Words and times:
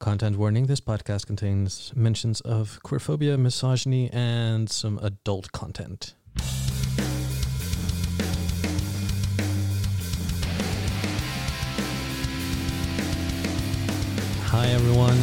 Content 0.00 0.38
warning 0.38 0.64
this 0.64 0.80
podcast 0.80 1.26
contains 1.26 1.92
mentions 1.94 2.40
of 2.40 2.80
queerphobia, 2.82 3.38
misogyny, 3.38 4.08
and 4.10 4.70
some 4.70 4.98
adult 5.02 5.52
content. 5.52 6.14
Hi, 14.46 14.68
everyone. 14.68 15.18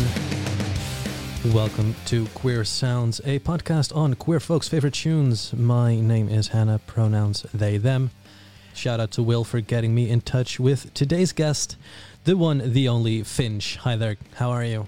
Welcome 1.55 1.95
to 2.05 2.27
Queer 2.35 2.63
Sounds, 2.63 3.19
a 3.25 3.39
podcast 3.39 3.95
on 3.95 4.13
queer 4.13 4.39
folks' 4.39 4.67
favorite 4.67 4.93
tunes. 4.93 5.53
My 5.53 5.99
name 5.99 6.29
is 6.29 6.49
Hannah, 6.49 6.79
pronouns 6.85 7.47
they, 7.51 7.77
them. 7.77 8.11
Shout 8.77 8.99
out 8.99 9.09
to 9.13 9.23
Will 9.23 9.43
for 9.43 9.59
getting 9.59 9.95
me 9.95 10.07
in 10.07 10.21
touch 10.21 10.59
with 10.59 10.93
today's 10.93 11.31
guest, 11.31 11.77
the 12.25 12.37
one, 12.37 12.73
the 12.73 12.87
only 12.87 13.23
Finch. 13.23 13.77
Hi 13.77 13.95
there. 13.95 14.17
How 14.35 14.51
are 14.51 14.63
you? 14.63 14.87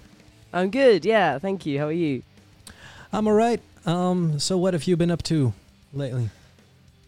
I'm 0.53 0.69
good. 0.69 1.05
Yeah, 1.05 1.39
thank 1.39 1.65
you. 1.65 1.79
How 1.79 1.87
are 1.87 1.91
you? 1.91 2.21
I'm 3.11 3.27
all 3.27 3.33
right. 3.33 3.59
Um, 3.87 4.37
so 4.37 4.59
what 4.59 4.75
have 4.75 4.83
you 4.83 4.95
been 4.95 5.09
up 5.09 5.23
to 5.23 5.53
lately? 5.91 6.29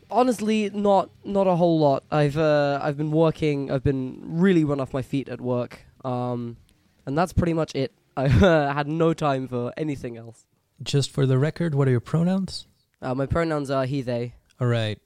Honestly, 0.09 0.71
not 0.71 1.11
not 1.23 1.45
a 1.45 1.55
whole 1.55 1.77
lot. 1.77 2.03
I've 2.09 2.35
uh, 2.35 2.79
I've 2.81 2.97
been 2.97 3.11
working. 3.11 3.69
I've 3.69 3.83
been 3.83 4.19
really 4.23 4.63
run 4.63 4.79
off 4.79 4.91
my 4.91 5.03
feet 5.03 5.29
at 5.29 5.39
work. 5.39 5.81
Um, 6.03 6.57
and 7.05 7.15
that's 7.15 7.31
pretty 7.31 7.53
much 7.53 7.75
it. 7.75 7.91
I 8.17 8.25
uh, 8.25 8.73
had 8.73 8.87
no 8.87 9.13
time 9.13 9.47
for 9.47 9.71
anything 9.77 10.17
else. 10.17 10.47
Just 10.81 11.11
for 11.11 11.27
the 11.27 11.37
record, 11.37 11.75
what 11.75 11.87
are 11.87 11.91
your 11.91 11.99
pronouns? 11.99 12.65
Uh, 13.03 13.13
my 13.13 13.27
pronouns 13.27 13.69
are 13.69 13.85
he, 13.85 14.01
they. 14.01 14.33
All 14.59 14.65
right. 14.65 14.99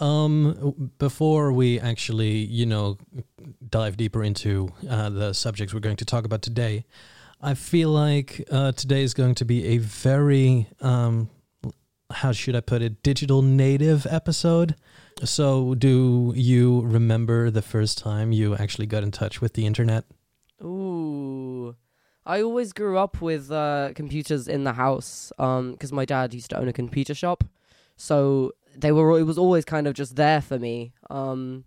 Um, 0.00 0.90
before 0.98 1.52
we 1.52 1.78
actually, 1.78 2.32
you 2.32 2.66
know, 2.66 2.98
dive 3.68 3.96
deeper 3.96 4.22
into 4.22 4.70
uh, 4.88 5.10
the 5.10 5.32
subjects 5.32 5.72
we're 5.72 5.80
going 5.80 5.96
to 5.96 6.04
talk 6.04 6.24
about 6.24 6.42
today, 6.42 6.84
I 7.40 7.54
feel 7.54 7.90
like 7.90 8.46
uh, 8.50 8.72
today 8.72 9.02
is 9.02 9.14
going 9.14 9.34
to 9.36 9.44
be 9.44 9.66
a 9.66 9.78
very, 9.78 10.68
um, 10.80 11.30
how 12.10 12.32
should 12.32 12.56
I 12.56 12.60
put 12.60 12.82
it, 12.82 13.02
digital 13.02 13.42
native 13.42 14.06
episode. 14.10 14.74
So, 15.22 15.74
do 15.74 16.32
you 16.34 16.80
remember 16.82 17.50
the 17.50 17.62
first 17.62 17.98
time 17.98 18.32
you 18.32 18.56
actually 18.56 18.86
got 18.86 19.04
in 19.04 19.12
touch 19.12 19.40
with 19.40 19.54
the 19.54 19.64
internet? 19.64 20.04
Ooh. 20.62 21.76
I 22.26 22.40
always 22.42 22.72
grew 22.72 22.96
up 22.96 23.20
with 23.20 23.50
uh, 23.50 23.90
computers 23.94 24.48
in 24.48 24.64
the 24.64 24.72
house 24.72 25.30
because 25.36 25.92
my 25.92 26.04
dad 26.04 26.32
used 26.32 26.50
to 26.50 26.58
own 26.58 26.68
a 26.68 26.72
computer 26.72 27.14
shop. 27.14 27.44
So 27.96 28.52
they 28.76 28.92
were 28.92 29.18
it 29.18 29.24
was 29.24 29.38
always 29.38 29.64
kind 29.64 29.86
of 29.86 29.94
just 29.94 30.16
there 30.16 30.40
for 30.40 30.58
me. 30.58 30.92
Um, 31.10 31.64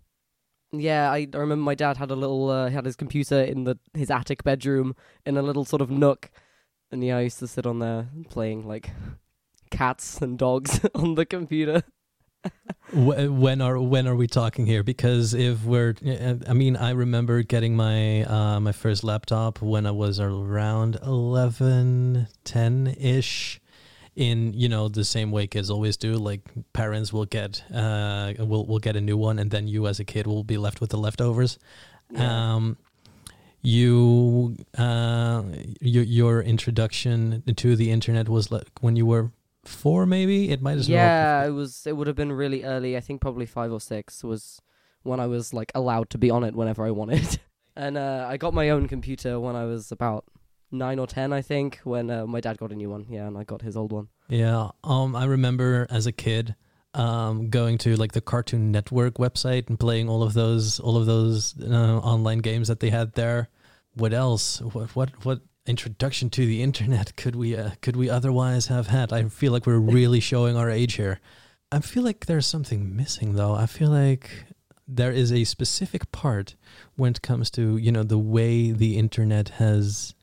yeah, 0.72 1.10
I, 1.10 1.26
I 1.32 1.36
remember 1.36 1.64
my 1.64 1.74
dad 1.74 1.96
had 1.96 2.10
a 2.10 2.16
little 2.16 2.50
uh, 2.50 2.70
had 2.70 2.84
his 2.84 2.96
computer 2.96 3.40
in 3.40 3.64
the 3.64 3.78
his 3.94 4.10
attic 4.10 4.44
bedroom 4.44 4.94
in 5.24 5.36
a 5.36 5.42
little 5.42 5.64
sort 5.64 5.82
of 5.82 5.90
nook, 5.90 6.30
and 6.90 7.02
yeah, 7.02 7.16
I 7.16 7.22
used 7.22 7.38
to 7.38 7.46
sit 7.46 7.66
on 7.66 7.78
there 7.78 8.08
playing 8.28 8.66
like 8.66 8.90
cats 9.70 10.20
and 10.20 10.38
dogs 10.38 10.80
on 10.94 11.14
the 11.14 11.26
computer. 11.26 11.82
when 12.92 13.60
are 13.60 13.78
when 13.80 14.06
are 14.06 14.16
we 14.16 14.26
talking 14.26 14.66
here? 14.66 14.82
Because 14.82 15.34
if 15.34 15.64
we're, 15.64 15.94
I 16.46 16.52
mean, 16.52 16.76
I 16.76 16.90
remember 16.90 17.42
getting 17.42 17.74
my 17.74 18.24
uh, 18.24 18.60
my 18.60 18.72
first 18.72 19.04
laptop 19.04 19.60
when 19.60 19.86
I 19.86 19.90
was 19.90 20.20
around 20.20 20.98
11, 21.02 22.28
10 22.44 22.96
ish. 22.98 23.60
In 24.18 24.52
you 24.52 24.68
know 24.68 24.88
the 24.88 25.04
same 25.04 25.30
way 25.30 25.46
kids 25.46 25.70
always 25.70 25.96
do, 25.96 26.14
like 26.14 26.40
parents 26.72 27.12
will 27.12 27.24
get 27.24 27.62
uh 27.72 28.32
will 28.38 28.66
will 28.66 28.80
get 28.80 28.96
a 28.96 29.00
new 29.00 29.16
one, 29.16 29.38
and 29.38 29.52
then 29.52 29.68
you 29.68 29.86
as 29.86 30.00
a 30.00 30.04
kid 30.04 30.26
will 30.26 30.42
be 30.42 30.58
left 30.58 30.80
with 30.80 30.90
the 30.90 30.98
leftovers. 30.98 31.56
Yeah. 32.10 32.54
Um, 32.54 32.78
you 33.62 34.56
uh 34.76 35.42
your 35.80 36.02
your 36.02 36.42
introduction 36.42 37.44
to 37.54 37.76
the 37.76 37.92
internet 37.92 38.28
was 38.28 38.50
like 38.50 38.66
when 38.80 38.96
you 38.96 39.06
were 39.06 39.30
four, 39.64 40.06
maybe 40.06 40.50
it 40.50 40.60
might 40.62 40.78
as 40.78 40.88
well. 40.88 40.96
yeah, 40.98 41.46
it 41.46 41.50
was. 41.50 41.86
It 41.86 41.96
would 41.96 42.06
have 42.08 42.16
been 42.16 42.32
really 42.32 42.64
early. 42.64 42.96
I 42.96 43.00
think 43.00 43.20
probably 43.20 43.46
five 43.46 43.72
or 43.72 43.80
six 43.80 44.24
was 44.24 44.60
when 45.02 45.20
I 45.20 45.26
was 45.26 45.54
like 45.54 45.70
allowed 45.74 46.10
to 46.10 46.18
be 46.18 46.30
on 46.30 46.42
it 46.42 46.54
whenever 46.54 46.84
I 46.84 46.90
wanted. 46.90 47.38
and 47.76 47.96
uh, 47.96 48.26
I 48.28 48.36
got 48.36 48.54
my 48.54 48.70
own 48.70 48.88
computer 48.88 49.38
when 49.38 49.54
I 49.54 49.64
was 49.64 49.92
about 49.92 50.24
nine 50.70 50.98
or 50.98 51.06
ten, 51.06 51.32
I 51.32 51.42
think. 51.42 51.80
When 51.84 52.10
uh, 52.10 52.26
my 52.26 52.40
dad 52.40 52.58
got 52.58 52.72
a 52.72 52.74
new 52.74 52.90
one, 52.90 53.06
yeah, 53.08 53.26
and 53.26 53.36
I 53.36 53.44
got 53.44 53.62
his 53.62 53.76
old 53.76 53.92
one. 53.92 54.08
Yeah. 54.28 54.70
Um, 54.84 55.16
I 55.16 55.24
remember 55.24 55.86
as 55.90 56.06
a 56.06 56.12
kid, 56.12 56.54
um, 56.94 57.50
going 57.50 57.78
to 57.78 57.96
like 57.96 58.12
the 58.12 58.20
Cartoon 58.20 58.70
Network 58.72 59.14
website 59.14 59.68
and 59.68 59.78
playing 59.78 60.08
all 60.08 60.22
of 60.22 60.34
those, 60.34 60.80
all 60.80 60.96
of 60.96 61.06
those 61.06 61.54
uh, 61.60 61.98
online 61.98 62.38
games 62.38 62.68
that 62.68 62.80
they 62.80 62.90
had 62.90 63.12
there. 63.14 63.48
What 63.94 64.12
else? 64.12 64.60
What 64.60 64.94
what 64.94 65.24
what 65.24 65.40
introduction 65.66 66.30
to 66.30 66.46
the 66.46 66.62
internet 66.62 67.14
could 67.16 67.36
we 67.36 67.56
uh, 67.56 67.70
could 67.82 67.96
we 67.96 68.08
otherwise 68.08 68.66
have 68.68 68.88
had? 68.88 69.12
I 69.12 69.28
feel 69.28 69.52
like 69.52 69.66
we're 69.66 69.78
really 69.98 70.20
showing 70.20 70.56
our 70.56 70.70
age 70.70 70.94
here. 70.94 71.20
I 71.70 71.80
feel 71.80 72.02
like 72.02 72.26
there's 72.26 72.46
something 72.46 72.96
missing 72.96 73.34
though. 73.34 73.54
I 73.54 73.66
feel 73.66 73.90
like 73.90 74.30
there 74.86 75.12
is 75.12 75.30
a 75.30 75.44
specific 75.44 76.10
part 76.12 76.56
when 76.96 77.10
it 77.10 77.22
comes 77.22 77.50
to 77.50 77.76
you 77.76 77.92
know 77.92 78.02
the 78.02 78.18
way 78.18 78.72
the 78.72 78.96
internet 78.96 79.50
has 79.50 80.14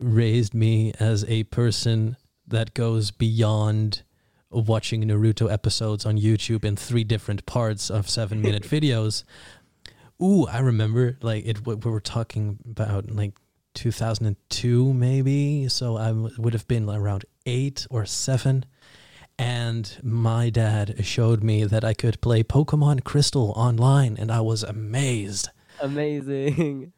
raised 0.00 0.54
me 0.54 0.92
as 0.98 1.24
a 1.28 1.44
person 1.44 2.16
that 2.46 2.74
goes 2.74 3.10
beyond 3.10 4.02
watching 4.50 5.04
Naruto 5.04 5.50
episodes 5.50 6.04
on 6.04 6.18
YouTube 6.18 6.64
in 6.64 6.76
three 6.76 7.04
different 7.04 7.46
parts 7.46 7.90
of 7.90 8.08
seven 8.08 8.42
minute 8.42 8.64
videos. 8.64 9.24
Ooh, 10.22 10.46
I 10.46 10.58
remember 10.58 11.16
like 11.22 11.46
it. 11.46 11.66
We 11.66 11.76
were 11.76 12.00
talking 12.00 12.58
about 12.68 13.10
like 13.10 13.34
2002 13.74 14.92
maybe, 14.92 15.68
so 15.68 15.96
I 15.96 16.12
would 16.12 16.52
have 16.52 16.68
been 16.68 16.88
around 16.88 17.24
eight 17.46 17.86
or 17.90 18.04
seven. 18.06 18.64
And 19.38 19.98
my 20.02 20.50
dad 20.50 21.02
showed 21.06 21.42
me 21.42 21.64
that 21.64 21.82
I 21.82 21.94
could 21.94 22.20
play 22.20 22.42
Pokemon 22.42 23.04
Crystal 23.04 23.54
online, 23.56 24.18
and 24.18 24.30
I 24.30 24.42
was 24.42 24.62
amazed. 24.62 25.48
Amazing. 25.80 26.92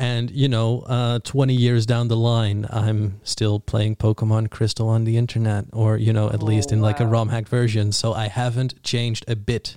And 0.00 0.30
you 0.30 0.48
know, 0.48 0.80
uh, 0.86 1.18
twenty 1.20 1.54
years 1.54 1.84
down 1.84 2.08
the 2.08 2.16
line, 2.16 2.66
I'm 2.70 3.20
still 3.22 3.60
playing 3.60 3.96
Pokemon 3.96 4.50
Crystal 4.50 4.88
on 4.88 5.04
the 5.04 5.16
internet, 5.18 5.66
or 5.72 5.96
you 5.98 6.12
know, 6.12 6.28
at 6.30 6.42
Oh, 6.42 6.46
least 6.46 6.72
in 6.72 6.80
like 6.80 7.00
a. 7.00 7.06
ROM 7.06 7.28
hack 7.28 7.46
version. 7.48 7.92
So 7.92 8.14
I 8.14 8.28
haven't 8.28 8.82
changed 8.82 9.24
a 9.28 9.36
bit. 9.36 9.76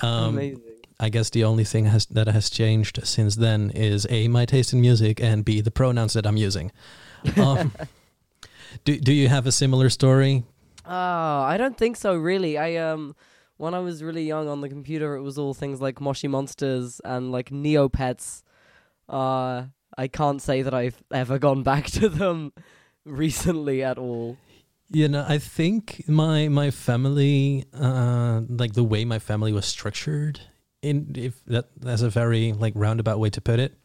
Um, 0.00 0.34
Amazing. 0.34 0.62
I 0.98 1.08
guess 1.08 1.30
the 1.30 1.44
only 1.44 1.64
thing 1.64 1.86
has, 1.86 2.04
that 2.06 2.26
has 2.26 2.50
changed 2.50 3.00
since 3.04 3.36
then 3.36 3.70
is 3.70 4.06
a 4.10 4.28
my 4.28 4.44
taste 4.44 4.72
in 4.74 4.80
music 4.80 5.20
and 5.22 5.44
b 5.44 5.60
the 5.62 5.70
pronouns 5.70 6.12
that 6.14 6.26
I'm 6.26 6.36
using. 6.36 6.72
Um, 7.36 7.72
do 8.84 8.98
do 8.98 9.12
you 9.12 9.28
have 9.28 9.46
a 9.46 9.52
similar 9.52 9.88
story? 9.90 10.42
Oh, 10.84 11.42
I 11.52 11.56
don't 11.58 11.76
think 11.76 11.96
so. 11.96 12.16
Really, 12.16 12.58
I 12.58 12.76
um, 12.76 13.14
when 13.56 13.74
I 13.74 13.78
was 13.78 14.02
really 14.02 14.24
young 14.24 14.48
on 14.48 14.62
the 14.62 14.68
computer, 14.68 15.14
it 15.16 15.22
was 15.22 15.38
all 15.38 15.54
things 15.54 15.80
like 15.80 16.00
Moshi 16.00 16.28
Monsters 16.28 17.00
and 17.04 17.30
like 17.30 17.50
Neopets. 17.50 18.42
Uh, 19.10 19.64
I 19.98 20.08
can't 20.08 20.40
say 20.40 20.62
that 20.62 20.72
I've 20.72 21.02
ever 21.12 21.38
gone 21.38 21.62
back 21.62 21.86
to 21.98 22.08
them 22.08 22.52
recently 23.04 23.82
at 23.82 23.98
all. 23.98 24.38
You 24.92 25.08
know, 25.08 25.24
I 25.28 25.38
think 25.38 26.04
my 26.08 26.48
my 26.48 26.70
family, 26.70 27.64
uh, 27.72 28.42
like 28.48 28.72
the 28.72 28.82
way 28.82 29.04
my 29.04 29.18
family 29.18 29.52
was 29.52 29.66
structured, 29.66 30.40
in 30.82 31.12
if 31.16 31.44
that 31.44 31.68
that's 31.76 32.02
a 32.02 32.10
very 32.10 32.52
like 32.52 32.72
roundabout 32.74 33.20
way 33.20 33.30
to 33.30 33.40
put 33.40 33.60
it, 33.60 33.76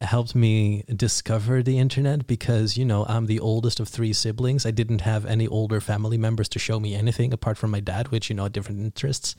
helped 0.00 0.34
me 0.34 0.84
discover 0.94 1.62
the 1.62 1.78
internet 1.78 2.26
because 2.26 2.78
you 2.78 2.84
know 2.84 3.04
I'm 3.08 3.26
the 3.26 3.40
oldest 3.40 3.78
of 3.78 3.88
three 3.88 4.14
siblings. 4.14 4.64
I 4.64 4.70
didn't 4.70 5.02
have 5.02 5.26
any 5.26 5.46
older 5.46 5.80
family 5.82 6.16
members 6.16 6.48
to 6.50 6.58
show 6.58 6.80
me 6.80 6.94
anything 6.94 7.32
apart 7.34 7.58
from 7.58 7.70
my 7.70 7.80
dad, 7.80 8.08
which 8.08 8.30
you 8.30 8.36
know 8.36 8.44
had 8.44 8.52
different 8.52 8.80
interests. 8.80 9.34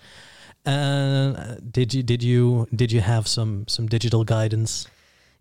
Uh, 0.65 1.55
did 1.71 1.93
you 1.93 2.03
did 2.03 2.21
you 2.21 2.67
did 2.73 2.91
you 2.91 3.01
have 3.01 3.27
some 3.27 3.67
some 3.67 3.87
digital 3.87 4.23
guidance? 4.23 4.87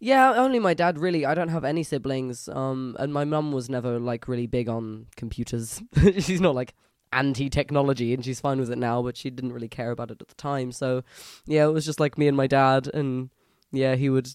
Yeah, 0.05 0.33
only 0.35 0.59
my 0.59 0.75
dad 0.75 0.99
really. 0.99 1.25
I 1.25 1.33
don't 1.33 1.51
have 1.51 1.63
any 1.63 1.85
siblings. 1.85 2.49
Um, 2.49 2.97
and 2.99 3.15
my 3.15 3.25
mum 3.25 3.53
was 3.53 3.71
never 3.71 4.01
like 4.01 4.27
really 4.27 4.49
big 4.49 4.69
on 4.69 5.07
computers. 5.15 5.81
she's 6.19 6.41
not 6.41 6.57
like 6.57 6.75
anti-technology, 7.13 8.13
and 8.13 8.25
she's 8.25 8.41
fine 8.41 8.59
with 8.59 8.73
it 8.73 8.79
now. 8.79 9.01
But 9.01 9.17
she 9.17 9.31
didn't 9.31 9.53
really 9.53 9.69
care 9.69 9.93
about 9.93 10.11
it 10.11 10.21
at 10.21 10.27
the 10.27 10.35
time. 10.35 10.73
So, 10.73 11.05
yeah, 11.47 11.67
it 11.67 11.73
was 11.73 11.85
just 11.85 12.01
like 12.01 12.19
me 12.19 12.27
and 12.27 12.37
my 12.37 12.49
dad, 12.49 12.89
and 12.93 13.31
yeah, 13.71 13.95
he 13.95 14.11
would, 14.11 14.29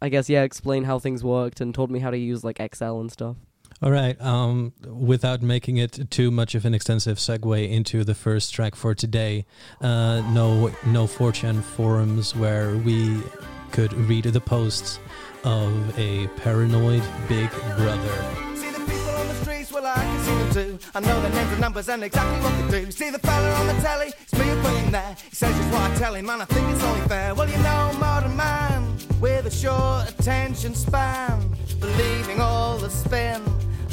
I 0.00 0.08
guess, 0.08 0.30
yeah, 0.30 0.42
explain 0.42 0.84
how 0.84 0.98
things 0.98 1.22
worked 1.22 1.60
and 1.60 1.74
told 1.74 1.90
me 1.90 1.98
how 1.98 2.10
to 2.10 2.18
use 2.18 2.42
like 2.42 2.58
Excel 2.58 2.98
and 2.98 3.12
stuff. 3.12 3.36
All 3.82 3.90
right. 3.90 4.18
Um, 4.22 4.72
without 4.86 5.42
making 5.42 5.76
it 5.76 6.10
too 6.10 6.30
much 6.30 6.54
of 6.54 6.64
an 6.64 6.72
extensive 6.72 7.18
segue 7.18 7.70
into 7.70 8.04
the 8.04 8.14
first 8.14 8.54
track 8.54 8.74
for 8.74 8.94
today, 8.94 9.44
uh, 9.82 10.22
no, 10.32 10.68
no 10.86 11.06
4chan 11.06 11.62
forums 11.62 12.34
where 12.34 12.76
we 12.78 13.22
could 13.70 13.92
read 13.92 14.24
the 14.24 14.40
posts 14.40 14.98
of 15.44 15.98
a 15.98 16.26
paranoid 16.36 17.02
big 17.28 17.50
brother. 17.76 18.24
See 18.54 18.70
the 18.70 18.80
people 18.80 19.14
on 19.16 19.28
the 19.28 19.34
streets, 19.34 19.72
well 19.72 19.86
I 19.86 19.94
can 19.94 20.20
see 20.20 20.34
them 20.34 20.78
too. 20.78 20.86
I 20.94 21.00
know 21.00 21.20
their 21.20 21.30
names 21.32 21.52
and 21.52 21.60
numbers 21.60 21.88
and 21.88 22.02
exactly 22.04 22.40
what 22.44 22.70
they 22.70 22.84
do. 22.84 22.90
See 22.90 23.10
the 23.10 23.18
fella 23.18 23.50
on 23.54 23.66
the 23.66 23.82
telly, 23.82 24.12
it's 24.20 24.32
me 24.34 24.50
there. 24.90 25.16
He 25.28 25.34
says 25.34 25.56
just 25.56 25.72
what 25.72 25.90
I 25.90 25.94
tell 25.96 26.14
him, 26.14 26.28
and 26.28 26.42
I 26.42 26.44
think 26.44 26.68
it's 26.70 26.82
only 26.82 27.06
fair. 27.08 27.34
Well, 27.34 27.48
you 27.48 27.58
know, 27.58 27.92
modern 27.98 28.36
man 28.36 28.96
with 29.20 29.46
a 29.46 29.50
short 29.50 30.10
attention 30.10 30.74
span. 30.74 31.48
believing 31.78 32.40
all 32.40 32.76
the 32.78 32.90
spin, 32.90 33.42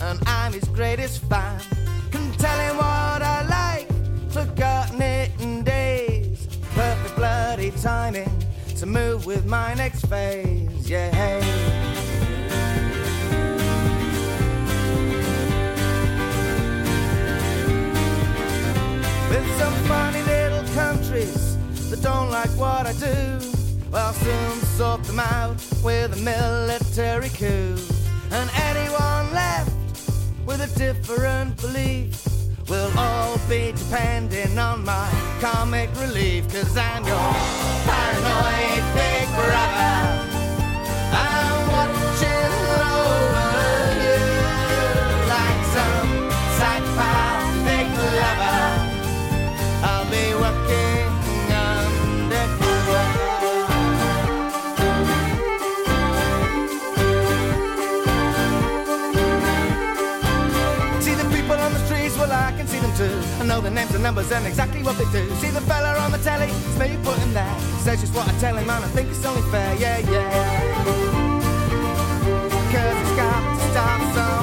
and 0.01 0.19
I'm 0.27 0.53
his 0.53 0.67
greatest 0.69 1.23
fan. 1.23 1.61
Can 2.11 2.31
tell 2.33 2.59
him 2.59 2.77
what 2.77 3.21
I 3.21 3.45
like, 3.47 3.87
forgotten 4.31 5.01
it 5.01 5.31
in 5.39 5.63
days. 5.63 6.47
Perfect 6.75 7.15
bloody 7.15 7.71
timing 7.71 8.36
to 8.77 8.85
move 8.85 9.25
with 9.25 9.43
my 9.47 9.73
next 9.73 10.05
phase. 10.05 10.87
Yeah. 10.87 11.39
With 19.29 19.57
some 19.57 19.73
funny 19.85 20.21
little 20.21 20.63
countries 20.75 21.57
that 21.89 22.03
don't 22.03 22.29
like 22.29 22.49
what 22.51 22.85
I 22.85 22.93
do. 22.93 23.39
I'll 23.91 24.13
soon 24.13 24.59
sort 24.77 25.03
them 25.05 25.19
out 25.21 25.55
with 25.83 26.13
a 26.13 26.21
military 26.21 27.29
coup. 27.29 27.75
And 28.29 28.49
anyone 28.61 29.33
left 29.33 29.71
with 30.45 30.61
a 30.61 30.77
different 30.77 31.59
belief 31.59 32.26
will 32.69 32.91
all 32.97 33.37
be 33.49 33.71
depending 33.71 34.57
on 34.57 34.83
my 34.83 35.09
comic 35.39 35.89
relief. 35.99 36.51
Cause 36.51 36.75
I'm 36.77 37.05
your 37.05 37.33
paranoid 37.85 38.83
big 38.93 39.27
brother. 39.35 40.16
Know 63.57 63.63
the 63.63 63.73
names 63.73 63.93
and 63.93 64.03
numbers 64.03 64.31
and 64.31 64.45
exactly 64.45 64.83
what 64.83 64.97
they 64.97 65.05
do. 65.05 65.27
See 65.35 65.49
the 65.49 65.61
fella 65.61 65.97
on 65.99 66.11
the 66.11 66.17
telly, 66.19 66.45
it's 66.47 66.77
me 66.77 66.97
put 67.03 67.17
him 67.17 67.33
there. 67.33 67.59
Says 67.79 68.01
just 68.01 68.13
what 68.13 68.27
I 68.27 68.31
tell 68.39 68.55
him 68.55 68.69
and 68.69 68.83
I 68.83 68.87
think 68.89 69.09
it's 69.09 69.25
only 69.25 69.41
fair, 69.51 69.75
yeah, 69.75 69.97
yeah. 69.99 70.83
Cause 72.71 72.97
it's 73.01 73.15
got 73.15 73.59
to 73.59 73.71
stop. 73.71 74.36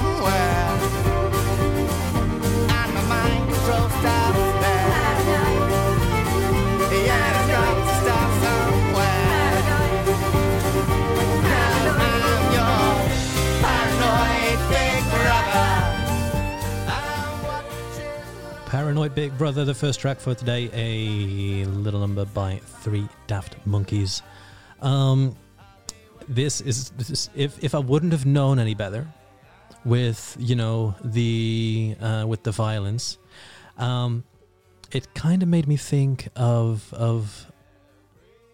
Paranoid 18.94 19.16
Big 19.16 19.36
Brother, 19.36 19.64
the 19.64 19.74
first 19.74 19.98
track 19.98 20.20
for 20.20 20.36
today, 20.36 20.70
a 20.72 21.64
little 21.64 21.98
number 21.98 22.24
by 22.26 22.60
Three 22.64 23.08
Daft 23.26 23.56
Monkeys. 23.66 24.22
Um, 24.80 25.34
this 26.28 26.60
is, 26.60 26.90
this 26.90 27.10
is 27.10 27.28
if 27.34 27.64
if 27.64 27.74
I 27.74 27.80
wouldn't 27.80 28.12
have 28.12 28.24
known 28.24 28.60
any 28.60 28.74
better, 28.74 29.08
with 29.84 30.36
you 30.38 30.54
know 30.54 30.94
the 31.02 31.96
uh, 32.00 32.24
with 32.28 32.44
the 32.44 32.52
violence, 32.52 33.18
um, 33.78 34.22
it 34.92 35.12
kind 35.14 35.42
of 35.42 35.48
made 35.48 35.66
me 35.66 35.76
think 35.76 36.28
of 36.36 36.94
of 36.94 37.50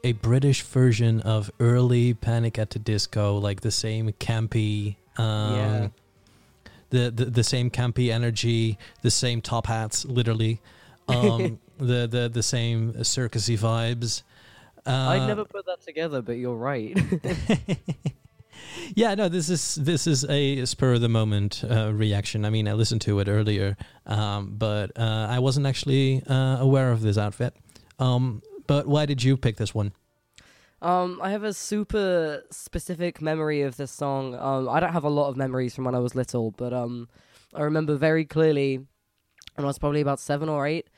a 0.02 0.12
British 0.12 0.62
version 0.62 1.20
of 1.20 1.50
early 1.60 2.14
Panic 2.14 2.58
at 2.58 2.70
the 2.70 2.78
Disco, 2.78 3.36
like 3.36 3.60
the 3.60 3.70
same 3.70 4.10
campy. 4.12 4.96
Um. 5.18 5.92
The, 6.90 7.10
the 7.10 7.24
the 7.26 7.44
same 7.44 7.70
campy 7.70 8.10
energy, 8.10 8.78
the 9.02 9.10
same 9.10 9.40
top 9.40 9.66
hats, 9.66 10.04
literally, 10.04 10.60
um, 11.08 11.58
the 11.78 12.06
the 12.06 12.30
the 12.32 12.42
same 12.42 12.92
circusy 12.94 13.58
vibes. 13.58 14.22
Uh, 14.86 14.90
I'd 14.90 15.26
never 15.26 15.44
put 15.44 15.66
that 15.66 15.82
together, 15.82 16.22
but 16.22 16.32
you're 16.32 16.54
right. 16.54 16.98
yeah, 18.94 19.14
no, 19.14 19.28
this 19.28 19.48
is 19.48 19.76
this 19.76 20.06
is 20.06 20.24
a 20.28 20.64
spur 20.64 20.94
of 20.94 21.00
the 21.00 21.08
moment 21.08 21.62
uh, 21.68 21.92
reaction. 21.92 22.44
I 22.44 22.50
mean, 22.50 22.68
I 22.68 22.72
listened 22.72 23.02
to 23.02 23.18
it 23.20 23.28
earlier, 23.28 23.76
um, 24.06 24.54
but 24.56 24.98
uh, 24.98 25.26
I 25.30 25.38
wasn't 25.38 25.66
actually 25.66 26.22
uh, 26.26 26.58
aware 26.58 26.92
of 26.92 27.02
this 27.02 27.18
outfit. 27.18 27.54
Um, 27.98 28.42
but 28.66 28.86
why 28.86 29.06
did 29.06 29.22
you 29.22 29.36
pick 29.36 29.56
this 29.56 29.74
one? 29.74 29.92
Um, 30.82 31.20
I 31.22 31.30
have 31.30 31.44
a 31.44 31.52
super 31.52 32.42
specific 32.50 33.20
memory 33.20 33.62
of 33.62 33.76
this 33.76 33.90
song. 33.90 34.34
Um, 34.34 34.68
I 34.68 34.80
don't 34.80 34.92
have 34.92 35.04
a 35.04 35.10
lot 35.10 35.28
of 35.28 35.36
memories 35.36 35.74
from 35.74 35.84
when 35.84 35.94
I 35.94 35.98
was 35.98 36.14
little, 36.14 36.52
but 36.52 36.72
um, 36.72 37.08
I 37.54 37.62
remember 37.62 37.96
very 37.96 38.24
clearly 38.24 38.78
when 39.56 39.64
I 39.64 39.66
was 39.66 39.78
probably 39.78 40.00
about 40.00 40.20
seven 40.20 40.48
or 40.48 40.66
eight. 40.66 40.88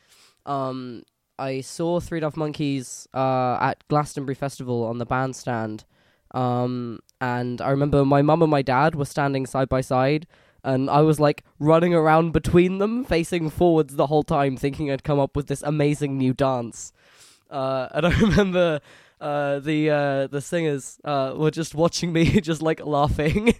Um, 0.47 1.03
I 1.39 1.61
saw 1.63 1.99
Three 1.99 2.21
Daft 2.21 2.37
Monkeys 2.37 3.09
uh, 3.13 3.59
at 3.61 3.83
Glastonbury 3.89 4.37
Festival 4.37 4.85
on 4.85 4.99
the 4.99 5.07
bandstand. 5.07 5.85
Um, 6.33 7.01
and 7.21 7.61
I 7.61 7.71
remember 7.71 8.05
my 8.05 8.23
mum 8.23 8.43
and 8.43 8.51
my 8.51 8.63
dad 8.63 8.95
were 8.95 9.05
standing 9.05 9.47
side 9.47 9.69
by 9.69 9.81
side, 9.81 10.27
and 10.63 10.89
I 10.89 11.01
was 11.01 11.19
like 11.19 11.45
running 11.59 11.95
around 11.95 12.33
between 12.33 12.79
them, 12.79 13.05
facing 13.05 13.51
forwards 13.51 13.97
the 13.97 14.07
whole 14.07 14.23
time, 14.23 14.57
thinking 14.57 14.91
I'd 14.91 15.05
come 15.05 15.19
up 15.19 15.37
with 15.37 15.49
this 15.49 15.63
amazing 15.63 16.17
new 16.17 16.33
dance. 16.33 16.93
Uh, 17.51 17.89
and 17.93 18.07
I 18.07 18.11
remember 18.21 18.81
uh, 19.23 19.61
the 19.61 19.91
uh, 19.91 20.27
the 20.27 20.41
singers 20.41 20.99
uh, 21.05 21.33
were 21.37 21.51
just 21.51 21.75
watching 21.75 22.13
me, 22.13 22.41
just 22.51 22.61
like 22.63 22.85
laughing, 22.85 23.55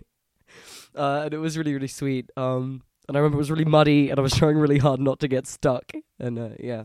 uh, 0.97 1.23
and 1.25 1.35
it 1.35 1.39
was 1.39 1.57
really 1.57 1.73
really 1.75 1.89
sweet. 1.89 2.31
Um, 2.37 2.83
and 3.09 3.17
I 3.17 3.21
remember 3.21 3.37
it 3.37 3.45
was 3.47 3.51
really 3.51 3.65
muddy, 3.65 4.11
and 4.11 4.19
I 4.19 4.23
was 4.23 4.35
trying 4.41 4.59
really 4.59 4.79
hard 4.79 5.01
not 5.01 5.21
to 5.21 5.29
get 5.29 5.47
stuck. 5.47 5.93
And 6.19 6.39
uh, 6.39 6.51
yeah, 6.61 6.85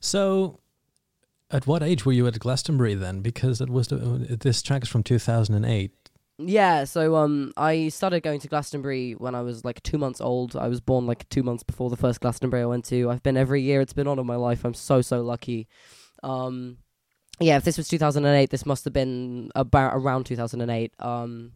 So, 0.00 0.60
at 1.50 1.66
what 1.66 1.82
age 1.82 2.04
were 2.06 2.12
you 2.12 2.26
at 2.26 2.38
Glastonbury 2.38 2.94
then? 2.94 3.20
Because 3.20 3.60
it 3.60 3.70
was 3.70 3.88
the, 3.88 3.96
this 4.40 4.62
track 4.62 4.82
is 4.84 4.88
from 4.88 5.02
two 5.02 5.18
thousand 5.18 5.54
and 5.54 5.66
eight. 5.66 5.92
yeah. 6.38 6.84
So 6.84 7.16
um, 7.16 7.52
I 7.56 7.88
started 7.90 8.22
going 8.22 8.40
to 8.40 8.48
Glastonbury 8.48 9.12
when 9.12 9.34
I 9.34 9.42
was 9.42 9.64
like 9.64 9.82
two 9.82 9.98
months 9.98 10.20
old. 10.20 10.56
I 10.56 10.68
was 10.68 10.80
born 10.80 11.06
like 11.06 11.28
two 11.28 11.42
months 11.42 11.62
before 11.62 11.90
the 11.90 11.96
first 11.96 12.20
Glastonbury 12.20 12.62
I 12.62 12.66
went 12.66 12.84
to. 12.86 13.10
I've 13.10 13.22
been 13.22 13.36
every 13.36 13.62
year. 13.62 13.80
It's 13.80 13.92
been 13.92 14.08
on 14.08 14.18
in 14.18 14.26
my 14.26 14.36
life. 14.36 14.64
I'm 14.64 14.74
so 14.74 15.00
so 15.02 15.22
lucky. 15.22 15.68
Um, 16.22 16.78
yeah, 17.40 17.56
if 17.56 17.64
this 17.64 17.76
was 17.76 17.88
2008, 17.88 18.50
this 18.50 18.66
must 18.66 18.84
have 18.84 18.92
been 18.92 19.50
about 19.54 19.94
around 19.94 20.24
2008. 20.24 20.92
Um, 20.98 21.52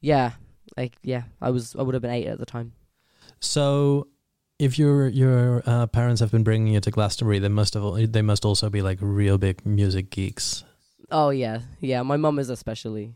yeah, 0.00 0.32
like 0.76 0.94
yeah, 1.02 1.24
I 1.40 1.50
was 1.50 1.74
I 1.76 1.82
would 1.82 1.94
have 1.94 2.02
been 2.02 2.10
eight 2.10 2.26
at 2.26 2.38
the 2.38 2.46
time. 2.46 2.72
So, 3.40 4.08
if 4.58 4.78
your 4.78 5.08
your 5.08 5.62
uh, 5.66 5.86
parents 5.86 6.20
have 6.20 6.30
been 6.30 6.44
bringing 6.44 6.74
you 6.74 6.80
to 6.80 6.90
Glastonbury, 6.90 7.38
they 7.38 7.48
must 7.48 7.74
have 7.74 8.12
they 8.12 8.22
must 8.22 8.44
also 8.44 8.70
be 8.70 8.82
like 8.82 8.98
real 9.00 9.38
big 9.38 9.64
music 9.66 10.10
geeks. 10.10 10.64
Oh 11.10 11.30
yeah, 11.30 11.60
yeah. 11.80 12.02
My 12.02 12.16
mum 12.16 12.38
is 12.38 12.50
especially. 12.50 13.14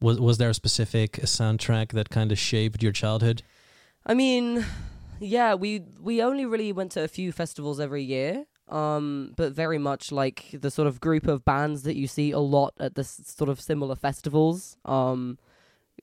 Was 0.00 0.20
was 0.20 0.38
there 0.38 0.50
a 0.50 0.54
specific 0.54 1.12
soundtrack 1.22 1.92
that 1.92 2.10
kind 2.10 2.32
of 2.32 2.38
shaped 2.38 2.82
your 2.82 2.92
childhood? 2.92 3.42
I 4.06 4.14
mean, 4.14 4.64
yeah, 5.20 5.54
we 5.54 5.82
we 6.00 6.22
only 6.22 6.46
really 6.46 6.72
went 6.72 6.92
to 6.92 7.02
a 7.02 7.08
few 7.08 7.32
festivals 7.32 7.80
every 7.80 8.02
year. 8.02 8.46
Um, 8.74 9.34
but 9.36 9.52
very 9.52 9.78
much 9.78 10.10
like 10.10 10.46
the 10.52 10.70
sort 10.70 10.88
of 10.88 11.00
group 11.00 11.28
of 11.28 11.44
bands 11.44 11.84
that 11.84 11.94
you 11.94 12.08
see 12.08 12.32
a 12.32 12.40
lot 12.40 12.74
at 12.80 12.96
this 12.96 13.20
sort 13.24 13.48
of 13.48 13.60
similar 13.60 13.94
festivals. 13.94 14.76
Um, 14.84 15.38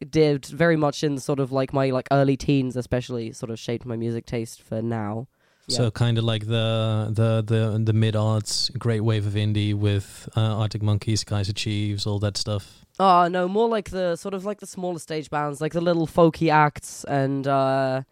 did 0.10 0.46
very 0.46 0.78
much 0.78 1.04
in 1.04 1.20
sort 1.20 1.40
of 1.40 1.51
like 1.51 1.74
my 1.74 1.90
like 1.90 2.08
early 2.12 2.38
teens, 2.38 2.75
especially 2.75 3.34
sort 3.34 3.50
of 3.50 3.60
shaped 3.60 3.86
my 3.86 3.96
music 3.98 4.25
taste 4.25 4.62
for 4.62 4.82
now. 4.82 5.28
Yeah. 5.68 5.78
So 5.78 5.92
kind 5.92 6.18
of 6.18 6.24
like 6.24 6.48
the 6.48 7.12
the 7.12 7.44
the 7.46 7.82
the 7.84 7.94
mid 7.94 8.16
aughts 8.16 8.75
great 8.78 9.01
wave 9.01 9.28
of 9.28 9.34
indie 9.34 9.74
with 9.74 10.28
uh, 10.36 10.40
Arctic 10.40 10.82
Monkeys, 10.82 11.24
Kaiser 11.24 11.54
Chiefs, 11.54 12.08
all 12.08 12.20
that 12.20 12.38
stuff. 12.38 12.86
Oh 13.00 13.28
no, 13.28 13.48
more 13.48 13.68
like 13.68 13.90
the 13.90 14.16
sort 14.16 14.34
of 14.34 14.46
like 14.46 14.60
the 14.60 14.68
smaller 14.68 15.00
stage 15.00 15.30
bands, 15.30 15.62
like 15.62 15.74
the 15.74 15.82
little 15.82 16.08
folky 16.08 16.51
acts 16.51 17.04
and 17.04 17.48
uh 17.48 18.04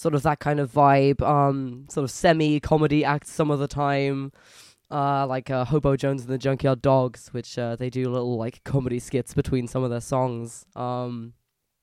sort 0.00 0.14
of 0.14 0.22
that 0.22 0.38
kind 0.40 0.60
of 0.60 0.72
vibe. 0.72 1.20
Um 1.22 1.86
sort 1.88 2.04
of 2.04 2.10
semi 2.10 2.60
comedy 2.60 3.04
acts 3.04 3.30
some 3.30 3.50
of 3.50 3.58
the 3.58 3.68
time. 3.68 4.32
Uh 4.90 5.26
like 5.26 5.50
uh 5.50 5.64
Hobo 5.64 5.96
Jones 5.96 6.22
and 6.22 6.30
the 6.30 6.38
Junkyard 6.38 6.80
Dogs, 6.82 7.28
which 7.32 7.58
uh 7.58 7.76
they 7.76 7.90
do 7.90 8.08
little 8.08 8.36
like 8.36 8.64
comedy 8.64 8.98
skits 8.98 9.34
between 9.34 9.68
some 9.68 9.82
of 9.84 9.90
their 9.90 10.00
songs. 10.00 10.64
Um 10.74 11.34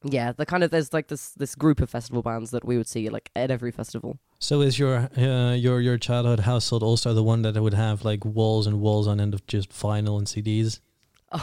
yeah, 0.03 0.31
the 0.31 0.45
kind 0.45 0.63
of 0.63 0.71
there's 0.71 0.93
like 0.93 1.07
this 1.07 1.31
this 1.31 1.55
group 1.55 1.79
of 1.81 1.89
festival 1.89 2.21
bands 2.21 2.51
that 2.51 2.65
we 2.65 2.77
would 2.77 2.88
see 2.88 3.09
like 3.09 3.29
at 3.36 3.51
every 3.51 3.71
festival. 3.71 4.19
So 4.39 4.62
is 4.62 4.77
your 4.77 5.09
uh, 5.17 5.53
your 5.53 5.81
your 5.81 5.97
childhood 5.97 6.41
household 6.41 6.83
also 6.83 7.13
the 7.13 7.24
one 7.24 7.41
that 7.41 7.59
would 7.59 7.74
have 7.74 8.05
like 8.05 8.24
walls 8.24 8.67
and 8.67 8.79
walls 8.79 9.07
on 9.07 9.19
end 9.19 9.33
of 9.33 9.45
just 9.47 9.69
vinyl 9.69 10.17
and 10.17 10.27
CDs? 10.27 10.79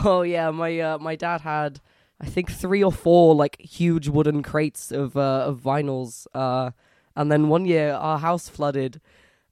Oh 0.04 0.22
yeah, 0.22 0.50
my 0.50 0.78
uh, 0.80 0.98
my 0.98 1.16
dad 1.16 1.40
had 1.42 1.80
I 2.20 2.26
think 2.26 2.50
three 2.50 2.82
or 2.82 2.92
four 2.92 3.34
like 3.34 3.60
huge 3.60 4.08
wooden 4.08 4.42
crates 4.42 4.92
of 4.92 5.16
uh, 5.16 5.44
of 5.46 5.60
vinyls. 5.60 6.26
Uh, 6.34 6.70
and 7.16 7.30
then 7.30 7.48
one 7.48 7.66
year 7.66 7.92
our 7.92 8.18
house 8.18 8.48
flooded, 8.48 9.00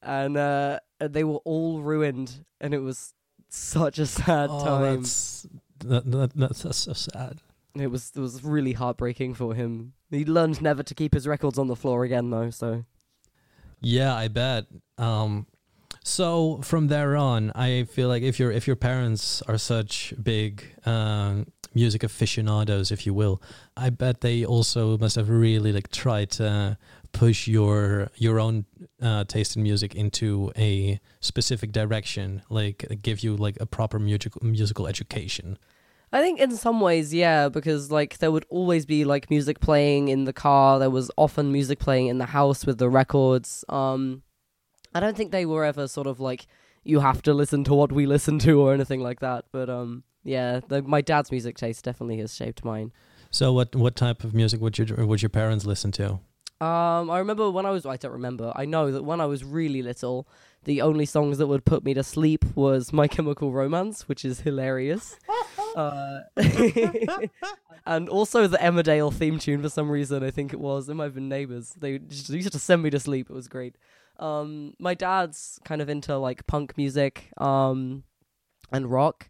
and 0.03 0.37
uh, 0.37 0.81
they 0.99 1.25
were 1.25 1.41
all 1.45 1.81
ruined, 1.81 2.45
and 2.61 2.75
it 2.75 2.81
was 2.81 3.15
such 3.49 3.99
a 3.99 4.07
sad 4.07 4.49
oh, 4.51 4.65
time. 4.65 4.97
that's 4.97 5.47
that, 5.85 6.11
that, 6.11 6.33
that's, 6.35 6.63
that's 6.63 6.79
so 6.79 6.93
sad. 6.93 7.41
It 7.75 7.89
was 7.89 8.13
it 8.15 8.21
was 8.21 8.45
really 8.45 8.73
heartbreaking 8.73 9.35
for 9.35 9.55
him. 9.55 9.95
He 10.11 10.25
learned 10.25 10.61
never 10.61 10.83
to 10.83 10.95
keep 10.95 11.15
his 11.15 11.27
records 11.27 11.59
on 11.59 11.69
the 11.69 11.77
floor 11.77 12.05
again, 12.05 12.31
though. 12.31 12.51
So 12.51 12.85
Yeah, 13.81 14.15
I 14.15 14.29
bet. 14.29 14.67
Um, 14.99 15.47
so 16.05 16.61
from 16.63 16.89
there 16.89 17.17
on, 17.17 17.53
I 17.55 17.85
feel 17.85 18.09
like 18.09 18.23
if 18.23 18.39
your 18.39 18.51
if 18.51 18.67
your 18.67 18.77
parents 18.77 19.43
are 19.43 19.59
such 19.59 20.15
big 20.21 20.65
um, 20.85 21.47
music 21.75 22.03
aficionados, 22.03 22.91
if 22.91 23.07
you 23.07 23.15
will, 23.15 23.41
I 23.77 23.91
bet 23.91 24.21
they 24.21 24.45
also 24.45 24.99
must 24.99 25.17
have 25.17 25.29
really 25.29 25.73
like 25.73 25.91
tried 25.91 26.31
to 26.33 26.77
push 27.13 27.47
your 27.47 28.11
your 28.17 28.41
own 28.41 28.65
uh, 29.01 29.25
taste 29.25 29.57
in 29.57 29.63
music 29.63 29.95
into 29.95 30.53
a 30.57 31.01
specific 31.21 31.73
direction, 31.73 32.43
like 32.51 32.85
give 33.03 33.21
you 33.21 33.37
like 33.37 33.57
a 33.61 33.67
proper 33.67 33.99
musical 33.99 34.41
musical 34.45 34.87
education. 34.87 35.59
I 36.15 36.21
think 36.21 36.41
in 36.41 36.57
some 36.57 36.81
ways, 36.81 37.15
yeah, 37.15 37.49
because 37.49 37.91
like 37.91 38.19
there 38.19 38.31
would 38.31 38.45
always 38.51 38.85
be 38.85 39.05
like 39.05 39.31
music 39.31 39.61
playing 39.61 40.09
in 40.09 40.25
the 40.25 40.33
car. 40.33 40.79
There 40.79 40.91
was 40.91 41.11
often 41.17 41.53
music 41.53 41.79
playing 41.79 42.09
in 42.09 42.19
the 42.19 42.27
house 42.27 42.67
with 42.67 42.79
the 42.79 42.91
records. 42.91 43.65
Um, 43.69 44.23
I 44.95 45.01
don't 45.01 45.17
think 45.17 45.33
they 45.33 45.47
were 45.47 45.65
ever 45.65 45.89
sort 45.89 46.07
of 46.07 46.21
like 46.21 46.47
you 46.85 47.01
have 47.01 47.23
to 47.23 47.35
listen 47.35 47.65
to 47.65 47.75
what 47.75 47.93
we 47.93 48.07
listen 48.07 48.39
to 48.41 48.61
or 48.61 48.75
anything 48.75 49.01
like 49.01 49.21
that. 49.21 49.45
But 49.53 49.71
um, 49.71 50.05
yeah, 50.25 50.61
the, 50.67 50.83
my 50.83 51.01
dad's 51.01 51.31
music 51.31 51.57
taste 51.57 51.85
definitely 51.85 52.19
has 52.19 52.35
shaped 52.35 52.65
mine. 52.65 52.93
So 53.31 53.53
what 53.53 53.75
what 53.75 53.97
type 53.97 54.25
of 54.25 54.35
music 54.35 54.61
would 54.61 54.79
your 54.79 55.07
would 55.07 55.23
your 55.23 55.31
parents 55.31 55.65
listen 55.65 55.93
to? 55.93 56.21
Um, 56.61 57.11
I 57.11 57.19
remember 57.19 57.51
when 57.51 57.67
I 57.67 57.71
was 57.71 57.87
I 57.87 57.97
don't 57.97 58.13
remember. 58.13 58.53
I 58.55 58.67
know 58.67 58.93
that 58.93 59.03
when 59.03 59.21
I 59.21 59.27
was 59.27 59.43
really 59.43 59.83
little, 59.83 60.29
the 60.65 60.83
only 60.83 61.07
songs 61.07 61.39
that 61.39 61.49
would 61.49 61.65
put 61.65 61.83
me 61.83 61.95
to 61.95 62.05
sleep 62.05 62.45
was 62.55 62.93
My 62.93 63.09
Chemical 63.09 63.53
Romance, 63.53 64.07
which 64.07 64.25
is 64.25 64.43
hilarious. 64.43 65.17
uh, 65.77 66.21
and 67.87 68.09
also 68.09 68.47
the 68.47 68.59
Emmerdale 68.59 69.13
theme 69.13 69.39
tune 69.39 69.63
for 69.63 69.71
some 69.71 69.91
reason. 69.91 70.23
I 70.23 70.31
think 70.31 70.53
it 70.53 70.61
was. 70.61 70.89
It 70.89 70.95
might 70.95 71.05
have 71.05 71.15
been 71.15 71.29
Neighbours. 71.29 71.75
They 71.77 71.99
just 71.99 72.29
used 72.29 72.53
to 72.53 72.59
send 72.61 72.83
me 72.83 72.91
to 72.91 73.01
sleep. 73.01 73.29
It 73.29 73.35
was 73.35 73.49
great. 73.49 73.75
Um, 74.19 74.75
my 74.79 74.95
dad's 74.95 75.59
kind 75.65 75.83
of 75.83 75.89
into 75.89 76.17
like 76.17 76.47
punk 76.47 76.77
music, 76.77 77.31
um, 77.39 78.05
and 78.71 78.91
rock, 78.91 79.29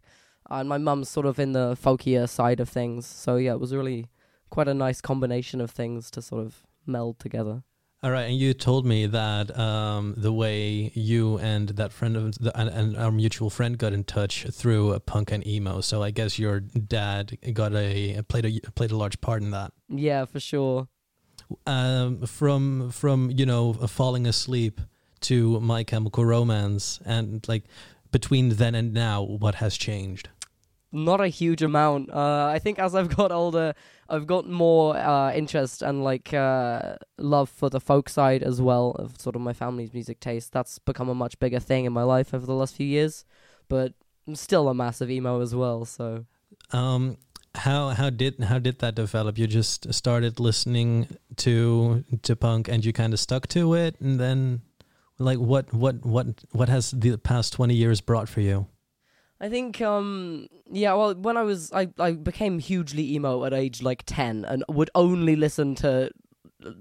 and 0.49 0.67
my 0.69 0.77
mum's 0.77 1.09
sort 1.09 1.25
of 1.25 1.39
in 1.39 1.53
the 1.53 1.75
folkier 1.81 2.27
side 2.27 2.59
of 2.59 2.69
things. 2.69 3.05
So 3.05 3.37
yeah, 3.37 3.53
it 3.53 3.59
was 3.59 3.73
really 3.73 4.07
quite 4.49 4.67
a 4.67 4.73
nice 4.73 5.01
combination 5.01 5.61
of 5.61 5.71
things 5.71 6.11
to 6.11 6.21
sort 6.21 6.45
of 6.45 6.63
meld 6.85 7.19
together. 7.19 7.63
All 8.03 8.11
right, 8.11 8.23
and 8.23 8.37
you 8.37 8.53
told 8.53 8.85
me 8.85 9.05
that 9.05 9.57
um, 9.57 10.13
the 10.17 10.33
way 10.33 10.91
you 10.93 11.37
and 11.37 11.69
that 11.69 11.93
friend 11.93 12.17
of 12.17 12.37
the, 12.37 12.51
and, 12.59 12.67
and 12.69 12.97
our 12.97 13.11
mutual 13.11 13.49
friend 13.49 13.77
got 13.77 13.93
in 13.93 14.03
touch 14.03 14.45
through 14.51 14.91
a 14.91 14.99
punk 14.99 15.31
and 15.31 15.47
emo. 15.47 15.79
So 15.79 16.03
I 16.03 16.11
guess 16.11 16.37
your 16.37 16.59
dad 16.59 17.37
got 17.53 17.73
a 17.73 18.21
played 18.27 18.45
a 18.45 18.71
played 18.71 18.91
a 18.91 18.97
large 18.97 19.21
part 19.21 19.41
in 19.41 19.51
that. 19.51 19.71
Yeah, 19.87 20.25
for 20.25 20.41
sure. 20.41 20.89
Um, 21.65 22.25
from 22.25 22.91
from 22.91 23.31
you 23.31 23.45
know 23.45 23.73
falling 23.73 24.25
asleep 24.27 24.81
to 25.21 25.59
My 25.59 25.83
Chemical 25.83 26.25
Romance, 26.25 26.99
and 27.05 27.47
like 27.47 27.63
between 28.11 28.49
then 28.49 28.75
and 28.75 28.93
now, 28.93 29.21
what 29.23 29.55
has 29.55 29.77
changed? 29.77 30.29
Not 30.91 31.19
a 31.19 31.27
huge 31.27 31.63
amount. 31.63 32.11
Uh, 32.11 32.45
I 32.45 32.59
think 32.59 32.77
as 32.77 32.93
I've 32.93 33.15
got 33.15 33.31
older, 33.31 33.73
I've 34.07 34.27
got 34.27 34.47
more 34.47 34.95
uh, 34.95 35.33
interest 35.33 35.81
and 35.81 36.03
like 36.03 36.33
uh, 36.33 36.97
love 37.17 37.49
for 37.49 37.69
the 37.69 37.79
folk 37.79 38.09
side 38.09 38.43
as 38.43 38.61
well 38.61 38.91
of 38.99 39.19
sort 39.19 39.35
of 39.35 39.41
my 39.41 39.53
family's 39.53 39.93
music 39.93 40.19
taste. 40.19 40.53
That's 40.53 40.77
become 40.77 41.09
a 41.09 41.15
much 41.15 41.39
bigger 41.39 41.59
thing 41.59 41.85
in 41.85 41.93
my 41.93 42.03
life 42.03 42.33
over 42.33 42.45
the 42.45 42.53
last 42.53 42.75
few 42.75 42.85
years, 42.85 43.25
but 43.67 43.93
I'm 44.27 44.35
still 44.35 44.69
a 44.69 44.73
massive 44.75 45.09
emo 45.09 45.41
as 45.41 45.55
well. 45.55 45.83
So, 45.85 46.25
um, 46.71 47.17
how 47.55 47.89
how 47.89 48.09
did 48.09 48.43
how 48.43 48.59
did 48.59 48.79
that 48.79 48.95
develop? 48.95 49.37
You 49.37 49.47
just 49.47 49.93
started 49.93 50.39
listening 50.39 51.07
to 51.37 52.03
to 52.23 52.35
punk 52.35 52.67
and 52.67 52.83
you 52.83 52.93
kind 52.93 53.13
of 53.13 53.19
stuck 53.19 53.47
to 53.49 53.73
it, 53.75 53.99
and 53.99 54.19
then 54.19 54.61
like 55.19 55.37
what 55.37 55.73
what 55.73 56.05
what 56.05 56.27
what 56.51 56.69
has 56.69 56.91
the 56.91 57.17
past 57.17 57.53
twenty 57.53 57.75
years 57.75 58.01
brought 58.01 58.27
for 58.27 58.41
you? 58.41 58.67
I 59.39 59.49
think 59.49 59.81
um 59.81 60.47
yeah, 60.71 60.93
well 60.93 61.13
when 61.13 61.37
I 61.37 61.43
was 61.43 61.71
I 61.73 61.89
I 61.99 62.13
became 62.13 62.59
hugely 62.59 63.13
emo 63.13 63.43
at 63.45 63.53
age 63.53 63.81
like 63.81 64.03
10 64.05 64.45
and 64.45 64.63
would 64.69 64.89
only 64.95 65.35
listen 65.35 65.75
to 65.75 66.11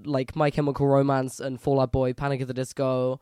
like 0.04 0.36
My 0.36 0.50
Chemical 0.50 0.86
Romance 0.86 1.40
and 1.40 1.60
Fall 1.60 1.80
Out 1.80 1.90
Boy, 1.90 2.12
Panic 2.12 2.40
at 2.40 2.46
the 2.48 2.54
Disco 2.54 3.20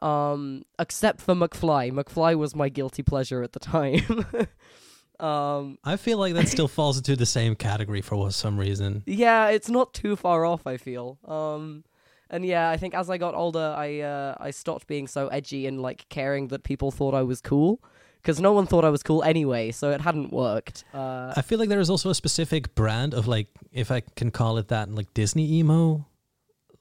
um 0.00 0.62
except 0.78 1.20
for 1.20 1.34
McFly. 1.34 1.90
McFly 1.90 2.36
was 2.36 2.54
my 2.54 2.68
guilty 2.68 3.02
pleasure 3.02 3.42
at 3.42 3.52
the 3.52 3.58
time. 3.58 4.26
um 5.20 5.78
I 5.84 5.96
feel 5.96 6.18
like 6.18 6.34
that 6.34 6.48
still 6.48 6.68
falls 6.68 6.96
into 6.96 7.16
the 7.16 7.26
same 7.26 7.54
category 7.56 8.00
for 8.02 8.30
some 8.30 8.58
reason. 8.58 9.02
Yeah, 9.06 9.48
it's 9.48 9.68
not 9.68 9.92
too 9.94 10.16
far 10.16 10.44
off, 10.44 10.66
I 10.66 10.76
feel. 10.76 11.18
Um 11.24 11.84
and 12.30 12.44
yeah, 12.44 12.68
I 12.70 12.76
think 12.76 12.94
as 12.94 13.08
I 13.08 13.16
got 13.18 13.34
older, 13.34 13.74
I 13.76 14.00
uh, 14.00 14.34
I 14.38 14.50
stopped 14.50 14.86
being 14.86 15.06
so 15.06 15.28
edgy 15.28 15.66
and 15.66 15.80
like 15.80 16.06
caring 16.10 16.48
that 16.48 16.62
people 16.62 16.90
thought 16.90 17.14
I 17.14 17.22
was 17.22 17.40
cool 17.40 17.80
because 18.22 18.38
no 18.40 18.52
one 18.52 18.66
thought 18.66 18.84
I 18.84 18.90
was 18.90 19.02
cool 19.02 19.22
anyway, 19.22 19.70
so 19.70 19.90
it 19.92 20.00
hadn't 20.02 20.30
worked. 20.32 20.84
Uh, 20.92 21.32
I 21.36 21.40
feel 21.42 21.58
like 21.58 21.70
there 21.70 21.80
is 21.80 21.88
also 21.88 22.10
a 22.10 22.14
specific 22.14 22.74
brand 22.74 23.14
of 23.14 23.26
like, 23.26 23.46
if 23.72 23.90
I 23.90 24.00
can 24.16 24.30
call 24.30 24.58
it 24.58 24.68
that, 24.68 24.90
like 24.90 25.14
Disney 25.14 25.50
emo. 25.54 26.04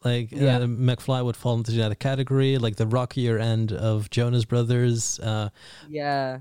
Like 0.04 0.32
Yeah. 0.32 0.58
uh, 0.58 0.66
McFly 0.68 1.24
would 1.24 1.38
fall 1.38 1.56
into 1.56 1.72
that 1.72 1.98
category, 2.00 2.58
like 2.58 2.76
the 2.76 2.86
rockier 2.86 3.38
end 3.40 3.72
of 3.72 4.10
Jonas 4.10 4.46
Brothers. 4.46 5.20
Uh, 5.20 5.50
yeah, 5.88 6.40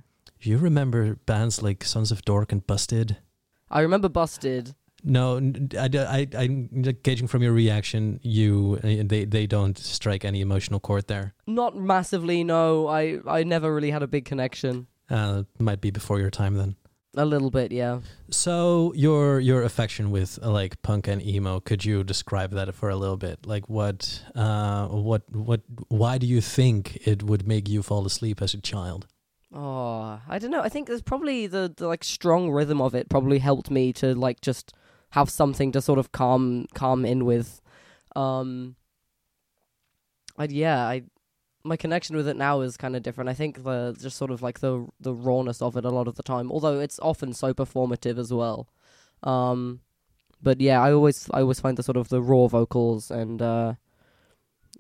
you 0.50 0.58
remember 0.58 1.16
bands 1.26 1.62
like 1.62 1.84
Sons 1.84 2.10
of 2.12 2.22
Dork 2.24 2.52
and 2.52 2.66
Busted? 2.66 3.18
I 3.70 3.80
remember 3.80 4.08
Busted. 4.08 4.74
No, 5.04 5.36
I, 5.78 5.88
I, 5.94 6.26
I, 6.36 6.46
gauging 7.02 7.28
from 7.28 7.42
your 7.42 7.52
reaction, 7.52 8.18
you 8.22 8.78
uh, 8.82 9.04
they 9.04 9.24
they 9.24 9.46
don't 9.46 9.78
strike 9.78 10.24
any 10.24 10.40
emotional 10.40 10.80
chord 10.80 11.06
there. 11.06 11.34
Not 11.46 11.76
massively, 11.76 12.42
no. 12.42 12.88
I 12.88 13.20
I 13.26 13.44
never 13.44 13.72
really 13.72 13.90
had 13.90 14.02
a 14.02 14.08
big 14.08 14.24
connection. 14.24 14.88
Uh, 15.08 15.44
might 15.58 15.80
be 15.80 15.90
before 15.90 16.18
your 16.18 16.30
time 16.30 16.54
then. 16.54 16.76
A 17.18 17.24
little 17.24 17.50
bit, 17.50 17.72
yeah. 17.72 18.00
So 18.30 18.92
your 18.94 19.40
your 19.40 19.62
affection 19.62 20.10
with 20.10 20.38
uh, 20.42 20.50
like 20.50 20.82
punk 20.82 21.08
and 21.08 21.22
emo, 21.22 21.60
could 21.60 21.84
you 21.84 22.04
describe 22.04 22.50
that 22.50 22.74
for 22.74 22.90
a 22.90 22.96
little 22.96 23.16
bit? 23.16 23.46
Like 23.46 23.68
what 23.68 24.22
uh 24.34 24.88
what 24.88 25.22
what 25.32 25.62
why 25.88 26.18
do 26.18 26.26
you 26.26 26.40
think 26.40 27.06
it 27.06 27.22
would 27.22 27.46
make 27.46 27.68
you 27.68 27.82
fall 27.82 28.04
asleep 28.06 28.42
as 28.42 28.54
a 28.54 28.60
child? 28.60 29.06
Oh, 29.52 30.20
I 30.28 30.38
don't 30.38 30.50
know. 30.50 30.62
I 30.62 30.68
think 30.68 30.88
there's 30.88 31.02
probably 31.02 31.46
the, 31.46 31.72
the 31.74 31.86
like 31.86 32.04
strong 32.04 32.50
rhythm 32.50 32.80
of 32.80 32.94
it 32.94 33.08
probably 33.08 33.38
helped 33.38 33.70
me 33.70 33.92
to 33.94 34.14
like 34.14 34.40
just 34.40 34.72
have 35.10 35.30
something 35.30 35.72
to 35.72 35.80
sort 35.80 35.98
of 35.98 36.12
calm 36.12 36.66
calm 36.74 37.04
in 37.04 37.24
with. 37.24 37.60
Um 38.16 38.76
I 40.36 40.44
yeah, 40.44 40.84
I 40.86 41.02
my 41.64 41.76
connection 41.76 42.16
with 42.16 42.28
it 42.28 42.36
now 42.36 42.60
is 42.60 42.76
kind 42.76 42.96
of 42.96 43.02
different. 43.02 43.30
I 43.30 43.34
think 43.34 43.62
the 43.64 43.96
just 44.00 44.16
sort 44.16 44.30
of 44.30 44.42
like 44.42 44.60
the 44.60 44.86
the 45.00 45.14
rawness 45.14 45.62
of 45.62 45.76
it 45.76 45.84
a 45.84 45.90
lot 45.90 46.08
of 46.08 46.16
the 46.16 46.22
time, 46.22 46.50
although 46.50 46.80
it's 46.80 46.98
often 47.00 47.32
so 47.32 47.54
performative 47.54 48.18
as 48.18 48.32
well. 48.32 48.68
Um 49.22 49.80
but 50.42 50.60
yeah, 50.60 50.82
I 50.82 50.92
always 50.92 51.28
I 51.32 51.40
always 51.40 51.60
find 51.60 51.78
the 51.78 51.82
sort 51.84 51.96
of 51.96 52.08
the 52.08 52.20
raw 52.22 52.48
vocals 52.48 53.10
and 53.10 53.40
uh 53.40 53.74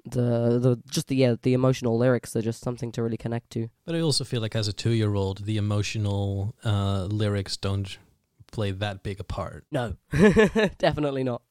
the 0.04 0.58
the 0.58 0.78
just 0.90 1.08
the 1.08 1.16
yeah, 1.16 1.36
the 1.40 1.54
emotional 1.54 1.96
lyrics 1.96 2.34
are 2.36 2.42
just 2.42 2.62
something 2.62 2.92
to 2.92 3.02
really 3.02 3.16
connect 3.16 3.50
to. 3.50 3.68
But 3.84 3.94
I 3.94 4.00
also 4.00 4.24
feel 4.24 4.40
like 4.40 4.56
as 4.56 4.68
a 4.68 4.72
two 4.72 4.90
year 4.90 5.14
old, 5.14 5.44
the 5.44 5.56
emotional 5.56 6.54
uh, 6.64 7.04
lyrics 7.04 7.56
don't 7.56 7.98
play 8.52 8.70
that 8.70 9.02
big 9.02 9.20
a 9.20 9.24
part. 9.24 9.64
No, 9.70 9.96
definitely 10.78 11.24
not. 11.24 11.42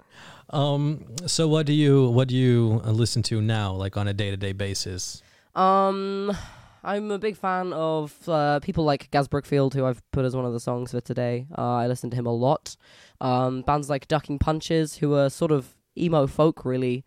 Um. 0.50 1.06
So 1.28 1.48
what 1.48 1.66
do 1.66 1.74
you 1.74 2.10
what 2.10 2.28
do 2.28 2.36
you 2.36 2.82
uh, 2.86 2.92
listen 2.92 3.24
to 3.24 3.42
now, 3.42 3.74
like 3.74 3.98
on 3.98 4.08
a 4.08 4.14
day 4.14 4.32
to 4.32 4.38
day 4.38 4.54
basis? 4.54 5.22
Um, 5.56 6.36
I'm 6.84 7.10
a 7.10 7.18
big 7.18 7.36
fan 7.36 7.74
of 7.74 8.14
uh, 8.30 8.60
people 8.60 8.84
like 8.84 9.10
Gaz 9.10 9.28
Brookfield, 9.28 9.74
who 9.74 9.86
I've 9.86 10.04
put 10.12 10.24
as 10.24 10.36
one 10.36 10.46
of 10.46 10.54
the 10.54 10.60
songs 10.60 10.92
for 10.92 11.02
today. 11.02 11.48
Uh, 11.58 11.76
I 11.76 11.88
listen 11.88 12.10
to 12.12 12.16
him 12.16 12.28
a 12.28 12.34
lot. 12.34 12.76
Um, 13.22 13.64
bands 13.64 13.90
like 13.90 14.08
Ducking 14.08 14.38
Punches, 14.38 14.98
who 14.98 15.16
are 15.16 15.30
sort 15.30 15.52
of 15.52 15.76
emo 15.98 16.28
folk, 16.28 16.64
really. 16.64 17.04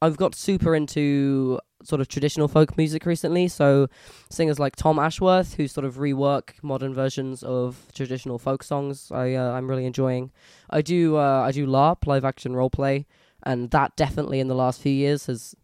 I've 0.00 0.16
got 0.16 0.34
super 0.34 0.74
into 0.74 1.60
sort 1.84 2.00
of 2.00 2.08
traditional 2.08 2.48
folk 2.48 2.76
music 2.76 3.06
recently. 3.06 3.48
So 3.48 3.88
singers 4.30 4.58
like 4.58 4.76
Tom 4.76 4.98
Ashworth, 4.98 5.54
who 5.54 5.68
sort 5.68 5.84
of 5.84 5.96
rework 5.96 6.52
modern 6.62 6.94
versions 6.94 7.42
of 7.42 7.86
traditional 7.94 8.38
folk 8.38 8.62
songs. 8.62 9.10
I 9.10 9.34
uh, 9.34 9.52
I'm 9.52 9.68
really 9.68 9.86
enjoying. 9.86 10.30
I 10.70 10.82
do 10.82 11.16
uh, 11.16 11.42
I 11.42 11.52
do 11.52 11.66
LARP 11.66 12.06
live 12.06 12.24
action 12.24 12.54
role 12.56 12.70
play, 12.70 13.06
and 13.42 13.70
that 13.70 13.96
definitely 13.96 14.40
in 14.40 14.48
the 14.48 14.54
last 14.54 14.80
few 14.80 14.92
years 14.92 15.26
has 15.26 15.54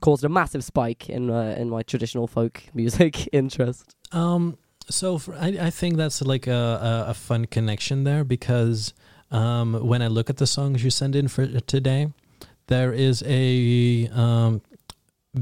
caused 0.00 0.24
a 0.24 0.28
massive 0.28 0.64
spike 0.64 1.08
in 1.08 1.30
uh, 1.30 1.54
in 1.58 1.68
my 1.68 1.82
traditional 1.82 2.26
folk 2.26 2.62
music 2.74 3.28
interest. 3.32 3.96
Um. 4.12 4.58
So 4.88 5.16
for, 5.16 5.34
I 5.34 5.48
I 5.60 5.70
think 5.70 5.96
that's 5.96 6.20
like 6.22 6.46
a, 6.46 6.52
a 6.52 7.10
a 7.10 7.14
fun 7.14 7.46
connection 7.46 8.04
there 8.04 8.24
because 8.24 8.92
um 9.30 9.74
when 9.74 10.02
I 10.02 10.08
look 10.08 10.28
at 10.28 10.36
the 10.36 10.46
songs 10.46 10.82
you 10.84 10.90
send 10.90 11.14
in 11.14 11.28
for 11.28 11.46
today, 11.60 12.08
there 12.66 12.92
is 12.92 13.22
a 13.26 14.08
um 14.12 14.60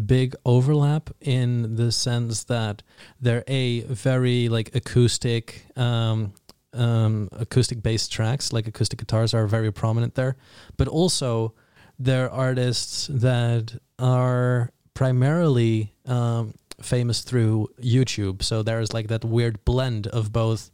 big 0.07 0.35
overlap 0.45 1.11
in 1.21 1.75
the 1.77 1.91
sense 1.91 2.45
that 2.45 2.83
they're 3.21 3.43
a 3.49 3.81
very 3.83 4.49
like 4.49 4.75
acoustic 4.75 5.65
um 5.77 6.33
um, 6.73 7.29
acoustic 7.33 7.83
based 7.83 8.13
tracks, 8.13 8.53
like 8.53 8.69
acoustic 8.69 9.01
guitars, 9.01 9.35
are 9.35 9.49
very 9.49 9.73
prominent 9.73 10.15
there. 10.15 10.37
But 10.77 10.87
also, 10.87 11.53
there 11.99 12.31
are 12.31 12.47
artists 12.49 13.09
that 13.13 13.77
are 13.99 14.71
primarily 14.95 15.93
um, 16.07 16.55
famous 16.81 17.23
through 17.23 17.69
YouTube. 17.83 18.45
So 18.45 18.63
there's 18.63 18.93
like 18.93 19.09
that 19.09 19.25
weird 19.25 19.65
blend 19.65 20.07
of 20.07 20.33
both 20.33 20.71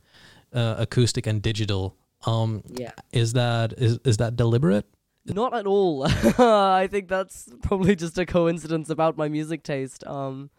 uh, 0.53 0.75
acoustic 0.79 1.27
and 1.27 1.41
digital. 1.41 1.97
Um, 2.27 2.63
Yeah. 2.69 2.93
is 3.13 3.33
that 3.33 3.73
is 3.79 3.99
is 4.05 4.19
that 4.19 4.37
deliberate? 4.37 4.85
Not 5.27 5.55
at 5.55 5.67
all. 5.67 6.05
I 6.39 6.89
think 6.91 7.09
that's 7.09 7.49
probably 7.63 7.97
just 7.97 8.19
a 8.19 8.27
coincidence 8.27 8.91
about 8.91 9.17
my 9.17 9.29
music 9.29 9.63
taste. 9.63 10.07
Um, 10.07 10.51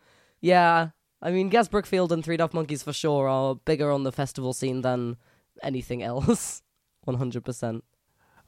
yeah. 0.42 0.90
I 1.22 1.32
mean, 1.32 1.50
Gaz 1.50 1.68
Brookfield 1.68 2.12
and 2.12 2.24
Three 2.24 2.38
Daft 2.38 2.54
Monkeys 2.54 2.84
for 2.84 2.94
sure 2.94 3.28
are 3.28 3.56
bigger 3.56 3.92
on 3.92 4.04
the 4.04 4.12
festival 4.12 4.54
scene 4.54 4.82
than 4.82 5.18
anything 5.64 6.04
else. 6.04 6.62
One 7.06 7.18
hundred 7.18 7.46
percent. 7.46 7.84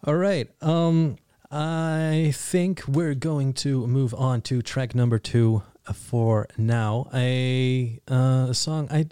All 0.04 0.16
right. 0.16 0.50
Um, 0.62 1.18
I 1.50 2.32
think 2.36 2.88
we're 2.88 3.16
going 3.16 3.54
to 3.54 3.88
move 3.88 4.14
on 4.14 4.42
to 4.44 4.62
track 4.62 4.94
number 4.94 5.18
two 5.18 5.64
for 5.94 6.48
now. 6.58 7.10
A 7.14 8.00
uh, 8.08 8.54
song 8.54 8.88
I 8.92 9.08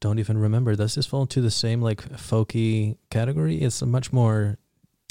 don't 0.00 0.18
even 0.18 0.38
remember. 0.38 0.74
Does 0.74 0.94
this 0.94 1.06
fall 1.06 1.22
into 1.22 1.40
the 1.40 1.50
same 1.50 1.80
like 1.80 2.02
folky 2.12 2.96
category? 3.10 3.56
It's 3.56 3.82
a 3.82 3.86
much 3.86 4.12
more. 4.12 4.58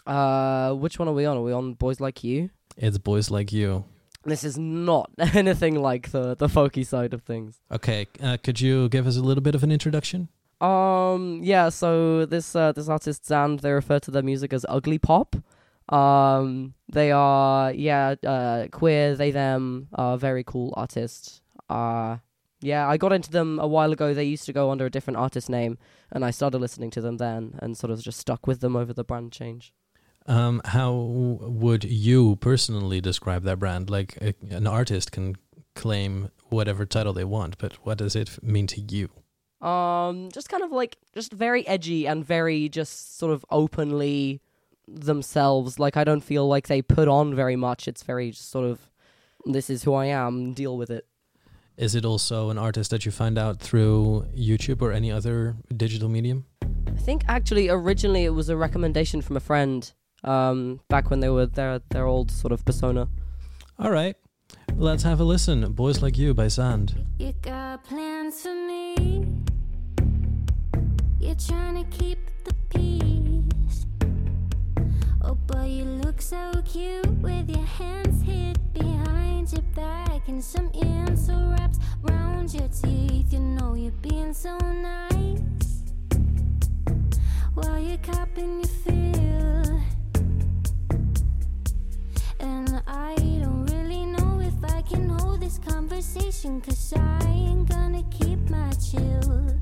Uh, 0.07 0.73
which 0.73 0.97
one 0.97 1.07
are 1.07 1.13
we 1.13 1.25
on? 1.25 1.37
Are 1.37 1.43
we 1.43 1.51
on 1.51 1.73
Boys 1.73 1.99
Like 1.99 2.23
You? 2.23 2.49
It's 2.77 2.97
boys 2.97 3.31
like 3.31 3.51
you. 3.51 3.85
This 4.23 4.43
is 4.43 4.57
not 4.57 5.09
anything 5.17 5.81
like 5.81 6.11
the 6.11 6.35
the 6.35 6.47
folky 6.47 6.85
side 6.85 7.13
of 7.13 7.23
things. 7.23 7.59
Okay. 7.71 8.07
Uh, 8.21 8.37
could 8.41 8.61
you 8.61 8.89
give 8.89 9.07
us 9.07 9.17
a 9.17 9.21
little 9.21 9.41
bit 9.41 9.55
of 9.55 9.63
an 9.63 9.71
introduction? 9.71 10.29
Um, 10.61 11.41
yeah. 11.43 11.69
So 11.69 12.25
this 12.25 12.55
uh, 12.55 12.71
this 12.71 12.87
artist 12.87 13.25
Zand, 13.25 13.59
they 13.59 13.71
refer 13.71 13.99
to 13.99 14.11
their 14.11 14.23
music 14.23 14.53
as 14.53 14.65
ugly 14.69 14.99
pop. 14.99 15.35
Um, 15.89 16.73
they 16.91 17.11
are 17.11 17.71
yeah, 17.71 18.15
uh, 18.25 18.67
queer. 18.71 19.15
They 19.15 19.31
them 19.31 19.87
are 19.93 20.17
very 20.17 20.43
cool 20.43 20.73
artists. 20.75 21.41
Uh, 21.69 22.17
yeah, 22.61 22.87
I 22.87 22.97
got 22.97 23.13
into 23.13 23.31
them 23.31 23.59
a 23.59 23.67
while 23.67 23.91
ago. 23.91 24.13
They 24.13 24.23
used 24.23 24.45
to 24.45 24.53
go 24.53 24.71
under 24.71 24.85
a 24.85 24.89
different 24.89 25.17
artist 25.17 25.49
name, 25.49 25.77
and 26.11 26.25
I 26.25 26.31
started 26.31 26.59
listening 26.59 26.89
to 26.91 27.01
them 27.01 27.17
then, 27.17 27.57
and 27.59 27.77
sort 27.77 27.91
of 27.91 28.01
just 28.01 28.19
stuck 28.19 28.45
with 28.45 28.59
them 28.59 28.75
over 28.75 28.93
the 28.93 29.03
brand 29.03 29.31
change. 29.31 29.73
Um, 30.27 30.61
how 30.65 30.93
would 30.93 31.83
you 31.83 32.35
personally 32.37 32.99
describe 32.99 33.43
that 33.43 33.59
brand? 33.59 33.89
Like 33.89 34.17
a, 34.17 34.33
an 34.49 34.67
artist 34.67 35.11
can 35.11 35.35
claim 35.75 36.29
whatever 36.49 36.85
title 36.85 37.13
they 37.13 37.23
want, 37.23 37.57
but 37.57 37.73
what 37.85 37.97
does 37.97 38.15
it 38.15 38.41
mean 38.43 38.67
to 38.67 38.81
you? 38.81 39.09
Um, 39.65 40.29
just 40.31 40.49
kind 40.49 40.63
of 40.63 40.71
like 40.71 40.97
just 41.13 41.31
very 41.31 41.65
edgy 41.67 42.07
and 42.07 42.25
very 42.25 42.69
just 42.69 43.17
sort 43.17 43.33
of 43.33 43.45
openly 43.49 44.41
themselves. 44.87 45.79
Like 45.79 45.97
I 45.97 46.03
don't 46.03 46.21
feel 46.21 46.47
like 46.47 46.67
they 46.67 46.81
put 46.81 47.07
on 47.07 47.33
very 47.33 47.55
much. 47.55 47.87
It's 47.87 48.03
very 48.03 48.31
just 48.31 48.51
sort 48.51 48.65
of 48.65 48.89
this 49.45 49.69
is 49.69 49.83
who 49.83 49.93
I 49.93 50.05
am. 50.05 50.53
Deal 50.53 50.77
with 50.77 50.89
it. 50.89 51.05
Is 51.77 51.95
it 51.95 52.05
also 52.05 52.49
an 52.49 52.57
artist 52.57 52.89
that 52.91 53.05
you 53.05 53.11
find 53.11 53.37
out 53.37 53.59
through 53.59 54.25
YouTube 54.35 54.81
or 54.81 54.91
any 54.91 55.11
other 55.11 55.55
digital 55.75 56.09
medium? 56.09 56.45
I 56.87 56.99
think 56.99 57.23
actually 57.27 57.69
originally 57.69 58.25
it 58.25 58.31
was 58.31 58.49
a 58.49 58.57
recommendation 58.57 59.21
from 59.21 59.37
a 59.37 59.39
friend. 59.39 59.91
Um, 60.23 60.81
back 60.89 61.09
when 61.09 61.19
they 61.19 61.29
were 61.29 61.45
their 61.45 61.79
their 61.89 62.05
old 62.05 62.31
sort 62.31 62.51
of 62.51 62.65
persona. 62.65 63.07
All 63.79 63.91
right, 63.91 64.15
let's 64.75 65.03
have 65.03 65.19
a 65.19 65.23
listen. 65.23 65.71
Boys 65.73 66.01
Like 66.01 66.17
You 66.17 66.33
by 66.33 66.47
Zand. 66.47 67.05
You 67.19 67.33
got 67.41 67.83
plans 67.83 68.41
for 68.41 68.53
me. 68.53 69.27
You're 71.19 71.35
trying 71.35 71.83
to 71.83 71.97
keep 71.97 72.19
the 72.43 72.53
peace. 72.69 73.85
Oh 75.21 75.35
boy, 75.35 75.65
you 75.65 75.83
look 75.83 76.21
so 76.21 76.61
cute 76.65 77.07
with 77.21 77.49
your 77.49 77.65
hands 77.65 78.21
hid 78.23 78.57
behind 78.73 79.51
your 79.51 79.61
back 79.75 80.27
and 80.27 80.43
some 80.43 80.71
answer 80.81 81.33
wraps 81.57 81.79
round 82.01 82.53
your 82.53 82.67
teeth. 82.69 83.33
You 83.33 83.39
know 83.39 83.75
you're 83.75 83.91
being 84.01 84.33
so 84.33 84.57
nice 84.57 85.83
while 87.53 87.79
you're 87.79 87.97
copping 87.97 88.59
your 88.59 88.67
feel. 88.67 89.96
And 92.39 92.81
I 92.87 93.15
don't 93.15 93.65
really 93.65 94.05
know 94.05 94.39
if 94.41 94.63
I 94.63 94.81
can 94.81 95.09
hold 95.09 95.41
this 95.41 95.59
conversation. 95.59 96.61
Cause 96.61 96.93
I 96.95 97.19
ain't 97.25 97.69
gonna 97.69 98.03
keep 98.11 98.49
my 98.49 98.71
chill. 98.71 99.59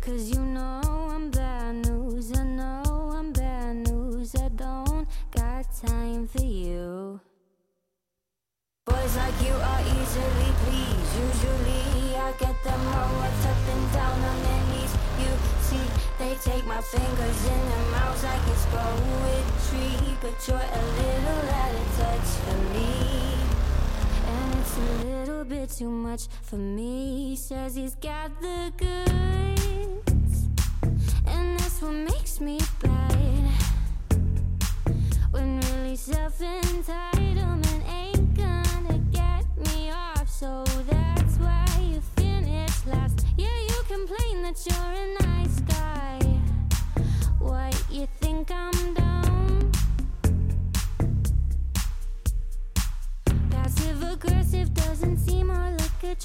Cause 0.00 0.30
you 0.30 0.40
know 0.40 0.80
I'm 0.84 1.30
bad 1.30 1.86
news. 1.86 2.36
I 2.36 2.44
know 2.44 3.12
I'm 3.16 3.32
bad 3.32 3.88
news. 3.88 4.34
I 4.34 4.48
don't 4.48 5.08
got 5.30 5.64
time 5.86 6.28
for 6.28 6.44
you. 6.44 7.20
Boys 8.84 9.16
like 9.16 9.40
you 9.42 9.54
are 9.54 9.80
easily 9.80 10.50
pleased. 10.62 11.12
Usually 11.26 12.16
I 12.16 12.32
get 12.38 12.56
them 12.64 12.86
all 12.88 13.08
what's 13.20 13.46
up 13.46 13.74
and 13.74 13.92
down 13.92 14.20
on 14.24 14.46
see, 14.46 14.65
they 16.26 16.34
take 16.50 16.66
my 16.66 16.80
fingers 16.80 17.46
in 17.46 17.60
their 17.70 17.86
mouths 17.92 18.24
like 18.24 18.40
it's 18.48 18.66
poetry. 18.66 20.16
But 20.20 20.36
you're 20.48 20.56
a 20.56 20.82
little 21.00 21.48
out 21.62 21.74
of 21.82 21.88
touch 21.98 22.30
for 22.44 22.58
me. 22.74 22.90
And 24.32 24.54
it's 24.60 24.76
a 24.76 25.06
little 25.06 25.44
bit 25.44 25.70
too 25.70 25.90
much 25.90 26.26
for 26.42 26.56
me. 26.56 27.36
Says 27.36 27.76
he's 27.76 27.94
got 27.94 28.30
the 28.40 28.72
goods. 28.76 30.48
And 31.26 31.58
that's 31.60 31.80
what 31.80 31.92
makes 31.92 32.40
me 32.40 32.58
bad. 32.82 33.50
When 35.30 35.60
really 35.60 35.96
self 35.96 36.38
entitlement 36.40 37.82
ain't 38.00 38.34
gonna 38.34 38.98
get 39.12 39.44
me 39.68 39.92
off. 39.92 40.28
So 40.28 40.64
that's 40.90 41.36
why 41.36 41.66
you 41.80 42.00
finish 42.16 42.84
last. 42.86 43.24
Yeah, 43.36 43.58
you 43.68 43.78
complain 43.86 44.42
that 44.42 44.58
you're 44.66 45.22
a 45.22 45.25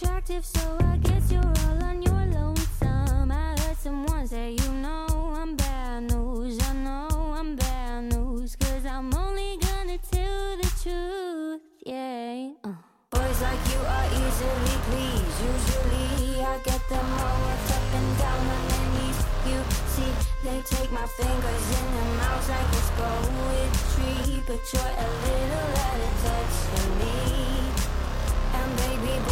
attractive, 0.02 0.46
so 0.46 0.78
I 0.82 0.98
guess 0.98 1.32
you're 1.32 1.42
all 1.42 1.84
on 1.84 2.02
your 2.02 2.26
lonesome. 2.34 3.32
I 3.32 3.56
heard 3.60 3.78
someone 3.78 4.28
say, 4.28 4.52
You 4.52 4.72
know, 4.82 5.34
I'm 5.36 5.56
bad 5.56 6.12
news. 6.12 6.60
I 6.62 6.74
know 6.74 7.08
I'm 7.38 7.56
bad 7.56 8.06
news, 8.14 8.56
cause 8.56 8.86
I'm 8.86 9.14
only 9.14 9.58
gonna 9.58 9.98
tell 10.00 10.58
the 10.58 10.70
truth. 10.82 11.62
Yeah. 11.86 12.52
Uh. 12.64 12.74
Boys 13.12 13.42
like 13.42 13.64
you 13.72 13.80
are 13.96 14.08
easily 14.22 14.76
pleased. 14.88 15.38
Usually 15.52 16.42
I 16.42 16.58
get 16.64 16.82
them 16.90 17.08
all 17.22 17.38
worked 17.46 17.72
up 17.72 17.94
and 18.00 18.18
down 18.18 18.42
on 18.56 18.62
their 18.70 18.88
knees. 18.94 19.20
You 19.50 19.60
see, 19.94 20.12
they 20.44 20.62
take 20.66 20.92
my 20.92 21.06
fingers 21.06 21.66
in 21.78 21.86
their 21.96 22.12
mouths 22.22 22.50
like 22.50 22.70
it's 22.80 22.90
poetry. 22.98 24.44
But 24.48 24.62
you're 24.74 24.94
a 24.98 25.10
little 25.26 25.72
out 25.86 26.00
of 26.08 26.14
touch 26.24 26.56
for 26.72 26.90
me. 27.00 27.31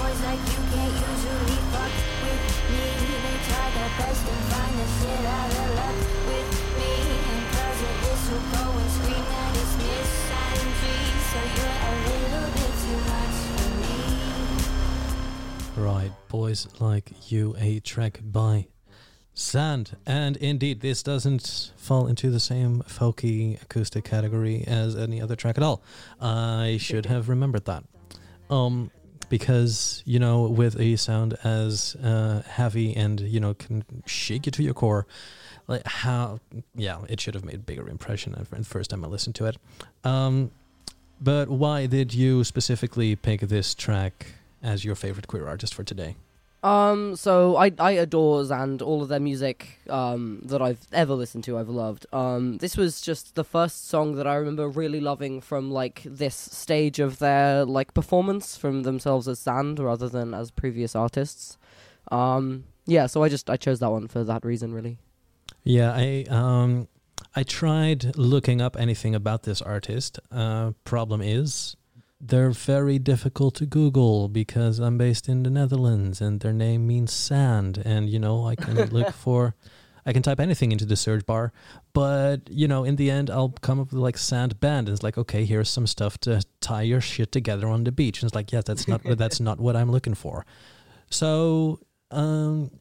Boys 0.09 0.23
like 0.23 0.39
you 0.39 0.61
can't 0.73 0.89
usually 0.89 1.59
fuck 1.69 1.93
with 2.23 2.41
me. 2.71 2.85
They 3.21 3.37
try 3.45 3.65
their 3.69 3.91
best 3.99 4.21
and 4.27 4.41
find 4.49 4.73
the 4.79 4.87
shit 4.97 5.23
out 5.37 5.51
of 5.53 5.69
luck 5.75 5.97
with 6.25 6.49
me. 6.79 6.93
And 7.29 7.45
cause 7.53 7.81
of 7.85 7.93
this, 8.01 8.21
will 8.31 8.45
go 8.49 8.65
and 8.79 8.89
scream 8.89 9.25
that 9.29 9.53
it's. 9.53 9.73
So 11.29 11.39
you're 11.55 11.79
a 11.79 11.93
little 12.09 12.49
bit 12.57 12.73
too 12.81 12.99
much 13.13 13.37
for 13.53 13.69
me. 15.77 15.85
Right, 15.85 16.13
Boys 16.27 16.67
Like 16.79 17.11
You, 17.31 17.55
a 17.59 17.79
track 17.79 18.19
by 18.23 18.65
Zand. 19.37 19.95
And 20.07 20.37
indeed, 20.37 20.81
this 20.81 21.03
doesn't 21.03 21.71
fall 21.77 22.07
into 22.07 22.31
the 22.31 22.39
same 22.39 22.81
folky 22.87 23.61
acoustic 23.61 24.05
category 24.05 24.63
as 24.65 24.95
any 24.95 25.21
other 25.21 25.35
track 25.35 25.59
at 25.59 25.63
all. 25.63 25.83
I 26.19 26.77
should 26.81 27.05
have 27.05 27.29
remembered 27.29 27.65
that. 27.65 27.83
Um, 28.49 28.89
because, 29.29 30.03
you 30.05 30.19
know, 30.19 30.41
with 30.43 30.79
a 30.79 30.95
sound 30.95 31.37
as 31.43 31.95
uh, 32.03 32.41
heavy 32.47 32.95
and, 32.95 33.19
you 33.21 33.39
know, 33.39 33.53
can 33.53 33.83
shake 34.05 34.45
you 34.45 34.51
to 34.51 34.63
your 34.63 34.73
core, 34.73 35.05
like 35.67 35.85
how, 35.85 36.39
yeah, 36.75 36.99
it 37.07 37.21
should 37.21 37.35
have 37.35 37.45
made 37.45 37.65
bigger 37.65 37.87
impression 37.87 38.35
the 38.49 38.63
first 38.63 38.89
time 38.89 39.05
I 39.05 39.07
listened 39.07 39.35
to 39.35 39.45
it. 39.45 39.57
Um, 40.03 40.51
but 41.21 41.49
why 41.49 41.85
did 41.85 42.13
you 42.13 42.43
specifically 42.43 43.15
pick 43.15 43.41
this 43.41 43.75
track 43.75 44.33
as 44.63 44.83
your 44.83 44.95
favorite 44.95 45.27
queer 45.27 45.47
artist 45.47 45.73
for 45.73 45.83
today? 45.83 46.15
Um, 46.61 47.15
so 47.15 47.55
I 47.55 47.71
I 47.79 47.91
adore 47.91 48.43
Zand, 48.43 48.81
all 48.81 49.01
of 49.01 49.07
their 49.07 49.19
music 49.19 49.79
um 49.89 50.41
that 50.43 50.61
I've 50.61 50.81
ever 50.91 51.13
listened 51.13 51.45
to, 51.45 51.57
I've 51.57 51.69
loved. 51.69 52.05
Um, 52.11 52.57
this 52.57 52.75
was 52.75 52.99
just 52.99 53.35
the 53.35 53.45
first 53.45 53.87
song 53.87 54.15
that 54.15 54.27
I 54.27 54.35
remember 54.35 54.67
really 54.67 54.99
loving 54.99 55.39
from 55.39 55.71
like 55.71 56.01
this 56.05 56.35
stage 56.35 56.99
of 56.99 57.19
their 57.19 57.63
like 57.63 57.93
performance 57.93 58.57
from 58.57 58.83
themselves 58.83 59.27
as 59.27 59.39
Zand 59.39 59.79
rather 59.79 60.09
than 60.09 60.33
as 60.33 60.51
previous 60.51 60.95
artists. 60.95 61.57
Um, 62.11 62.65
yeah, 62.85 63.05
so 63.05 63.23
I 63.23 63.29
just 63.29 63.49
I 63.49 63.55
chose 63.55 63.79
that 63.79 63.91
one 63.91 64.07
for 64.07 64.25
that 64.25 64.43
reason, 64.43 64.73
really. 64.73 64.97
Yeah, 65.63 65.93
I 65.95 66.25
um 66.29 66.89
I 67.35 67.43
tried 67.43 68.17
looking 68.17 68.59
up 68.59 68.75
anything 68.77 69.15
about 69.15 69.43
this 69.43 69.61
artist. 69.61 70.19
Uh 70.29 70.71
problem 70.83 71.21
is 71.21 71.77
they're 72.21 72.51
very 72.51 72.99
difficult 72.99 73.55
to 73.55 73.65
Google 73.65 74.27
because 74.27 74.79
I'm 74.79 74.97
based 74.97 75.29
in 75.29 75.43
the 75.43 75.49
Netherlands 75.49 76.19
and 76.19 76.39
their 76.41 76.53
name 76.53 76.85
means 76.85 77.13
sand 77.13 77.81
and 77.85 78.09
you 78.09 78.19
know, 78.19 78.45
I 78.45 78.55
can 78.55 78.75
look 78.91 79.13
for 79.13 79.55
I 80.05 80.13
can 80.13 80.23
type 80.23 80.39
anything 80.39 80.71
into 80.71 80.85
the 80.85 80.95
search 80.95 81.25
bar, 81.25 81.51
but 81.93 82.49
you 82.49 82.67
know, 82.67 82.83
in 82.83 82.95
the 82.95 83.09
end 83.11 83.29
I'll 83.29 83.53
come 83.61 83.79
up 83.79 83.91
with 83.91 84.01
like 84.01 84.17
sand 84.17 84.59
band 84.59 84.87
and 84.87 84.95
it's 84.95 85.03
like, 85.03 85.17
okay, 85.17 85.45
here's 85.45 85.69
some 85.69 85.87
stuff 85.87 86.17
to 86.21 86.41
tie 86.61 86.81
your 86.81 87.01
shit 87.01 87.31
together 87.31 87.67
on 87.67 87.83
the 87.83 87.91
beach. 87.91 88.21
And 88.21 88.27
it's 88.27 88.35
like, 88.35 88.51
yeah, 88.51 88.61
that's 88.65 88.87
not 88.87 89.01
that's 89.17 89.39
not 89.39 89.59
what 89.59 89.75
I'm 89.75 89.91
looking 89.91 90.15
for. 90.15 90.45
So, 91.09 91.79
um 92.11 92.71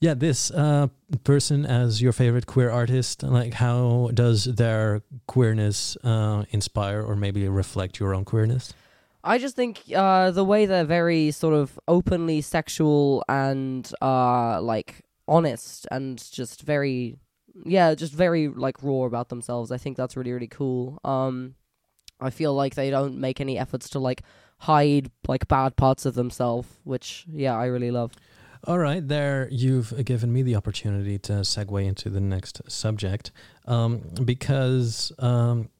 yeah, 0.00 0.12
this 0.12 0.50
uh, 0.50 0.88
person 1.22 1.64
as 1.64 2.02
your 2.02 2.12
favorite 2.12 2.44
queer 2.44 2.68
artist, 2.68 3.22
like 3.22 3.54
how 3.54 4.10
does 4.12 4.44
their 4.44 5.00
queerness 5.26 5.96
uh, 6.04 6.44
inspire 6.50 7.02
or 7.02 7.16
maybe 7.16 7.48
reflect 7.48 7.98
your 7.98 8.14
own 8.14 8.26
queerness? 8.26 8.74
I 9.24 9.38
just 9.38 9.56
think 9.56 9.82
uh, 9.94 10.30
the 10.30 10.44
way 10.44 10.66
they're 10.66 10.84
very 10.84 11.30
sort 11.30 11.54
of 11.54 11.78
openly 11.88 12.42
sexual 12.42 13.24
and 13.26 13.90
uh, 14.02 14.60
like 14.60 15.02
honest 15.26 15.86
and 15.90 16.22
just 16.30 16.62
very, 16.62 17.16
yeah, 17.64 17.94
just 17.94 18.12
very 18.12 18.48
like 18.48 18.82
raw 18.82 19.04
about 19.04 19.30
themselves. 19.30 19.72
I 19.72 19.78
think 19.78 19.96
that's 19.96 20.16
really 20.16 20.32
really 20.32 20.46
cool. 20.46 20.98
Um, 21.04 21.54
I 22.20 22.30
feel 22.30 22.54
like 22.54 22.74
they 22.74 22.90
don't 22.90 23.18
make 23.18 23.40
any 23.40 23.58
efforts 23.58 23.88
to 23.90 23.98
like 23.98 24.22
hide 24.58 25.10
like 25.26 25.48
bad 25.48 25.76
parts 25.76 26.04
of 26.04 26.14
themselves, 26.14 26.68
which 26.84 27.24
yeah, 27.32 27.56
I 27.56 27.66
really 27.66 27.90
love. 27.90 28.12
All 28.66 28.78
right, 28.78 29.06
there 29.06 29.48
you've 29.50 30.04
given 30.04 30.32
me 30.32 30.42
the 30.42 30.56
opportunity 30.56 31.18
to 31.20 31.32
segue 31.32 31.84
into 31.84 32.10
the 32.10 32.20
next 32.20 32.60
subject 32.70 33.30
um, 33.66 34.02
because 34.24 35.12
um, 35.18 35.70